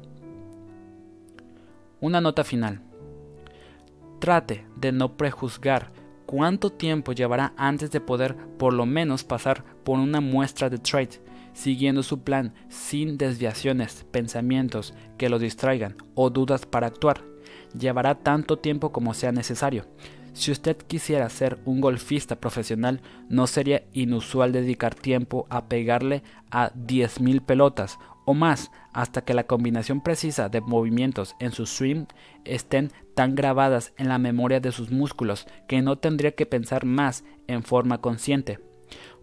Una 2.01 2.19
nota 2.19 2.43
final. 2.43 2.86
Trate 4.19 4.65
de 4.75 4.91
no 4.91 5.15
prejuzgar 5.15 5.91
cuánto 6.25 6.71
tiempo 6.71 7.13
llevará 7.13 7.53
antes 7.55 7.91
de 7.91 8.01
poder 8.01 8.35
por 8.57 8.73
lo 8.73 8.85
menos 8.85 9.23
pasar 9.23 9.63
por 9.83 9.99
una 9.99 10.21
muestra 10.21 10.69
de 10.69 10.79
trade, 10.79 11.21
siguiendo 11.53 12.03
su 12.03 12.21
plan 12.21 12.53
sin 12.69 13.17
desviaciones, 13.17 14.05
pensamientos 14.11 14.93
que 15.17 15.29
lo 15.29 15.39
distraigan 15.39 15.95
o 16.15 16.29
dudas 16.29 16.65
para 16.65 16.87
actuar. 16.87 17.23
Llevará 17.77 18.15
tanto 18.15 18.57
tiempo 18.57 18.91
como 18.91 19.13
sea 19.13 19.31
necesario. 19.31 19.85
Si 20.33 20.51
usted 20.51 20.77
quisiera 20.77 21.27
ser 21.29 21.59
un 21.65 21.81
golfista 21.81 22.35
profesional, 22.35 23.01
no 23.29 23.47
sería 23.47 23.83
inusual 23.93 24.51
dedicar 24.51 24.93
tiempo 24.93 25.47
a 25.49 25.65
pegarle 25.65 26.21
a 26.51 26.71
10.000 26.73 27.41
pelotas 27.43 27.97
o 28.25 28.33
más 28.33 28.71
hasta 28.97 29.21
que 29.21 29.35
la 29.35 29.45
combinación 29.45 30.01
precisa 30.01 30.49
de 30.49 30.59
movimientos 30.59 31.35
en 31.39 31.51
su 31.51 31.67
swing 31.67 32.07
estén 32.45 32.91
tan 33.13 33.35
grabadas 33.35 33.93
en 33.95 34.09
la 34.09 34.17
memoria 34.17 34.59
de 34.59 34.71
sus 34.71 34.89
músculos 34.89 35.45
que 35.67 35.83
no 35.83 35.99
tendría 35.99 36.31
que 36.31 36.47
pensar 36.47 36.83
más 36.83 37.23
en 37.45 37.61
forma 37.61 38.01
consciente. 38.01 38.59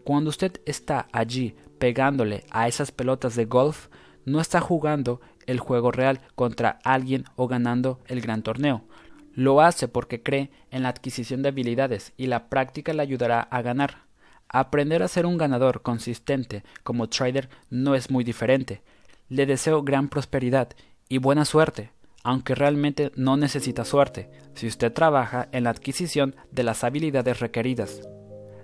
Cuando 0.05 0.31
usted 0.31 0.61
está 0.65 1.09
allí 1.11 1.57
pegándole 1.81 2.45
a 2.53 2.69
esas 2.69 2.93
pelotas 2.93 3.35
de 3.35 3.47
golf, 3.47 3.89
no 4.25 4.41
está 4.41 4.61
jugando 4.61 5.21
el 5.45 5.59
juego 5.59 5.91
real 5.91 6.21
contra 6.37 6.79
alguien 6.85 7.25
o 7.35 7.49
ganando 7.49 7.99
el 8.07 8.21
gran 8.21 8.45
torneo. 8.45 8.85
Lo 9.33 9.61
hace 9.61 9.89
porque 9.89 10.23
cree 10.23 10.53
en 10.71 10.85
la 10.85 10.91
adquisición 10.91 11.43
de 11.43 11.49
habilidades 11.49 12.13
y 12.17 12.29
la 12.29 12.49
práctica 12.49 12.93
le 12.93 13.03
ayudará 13.03 13.41
a 13.41 13.61
ganar. 13.61 14.05
Aprender 14.49 15.03
a 15.03 15.09
ser 15.09 15.27
un 15.27 15.37
ganador 15.37 15.83
consistente 15.83 16.63
como 16.85 17.09
trader 17.09 17.49
no 17.71 17.97
es 17.97 18.09
muy 18.09 18.23
diferente. 18.23 18.85
Le 19.29 19.47
deseo 19.47 19.83
gran 19.83 20.09
prosperidad 20.09 20.69
y 21.09 21.19
buena 21.19 21.45
suerte, 21.45 21.91
aunque 22.23 22.55
realmente 22.55 23.13
no 23.17 23.37
necesita 23.37 23.85
suerte 23.85 24.31
si 24.55 24.67
usted 24.67 24.93
trabaja 24.93 25.49
en 25.53 25.65
la 25.65 25.71
adquisición 25.71 26.37
de 26.51 26.63
las 26.63 26.85
habilidades 26.85 27.41
requeridas. 27.41 28.01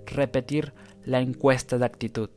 Repetir 0.05 0.73
la 1.05 1.19
encuesta 1.19 1.77
de 1.77 1.85
actitud. 1.85 2.29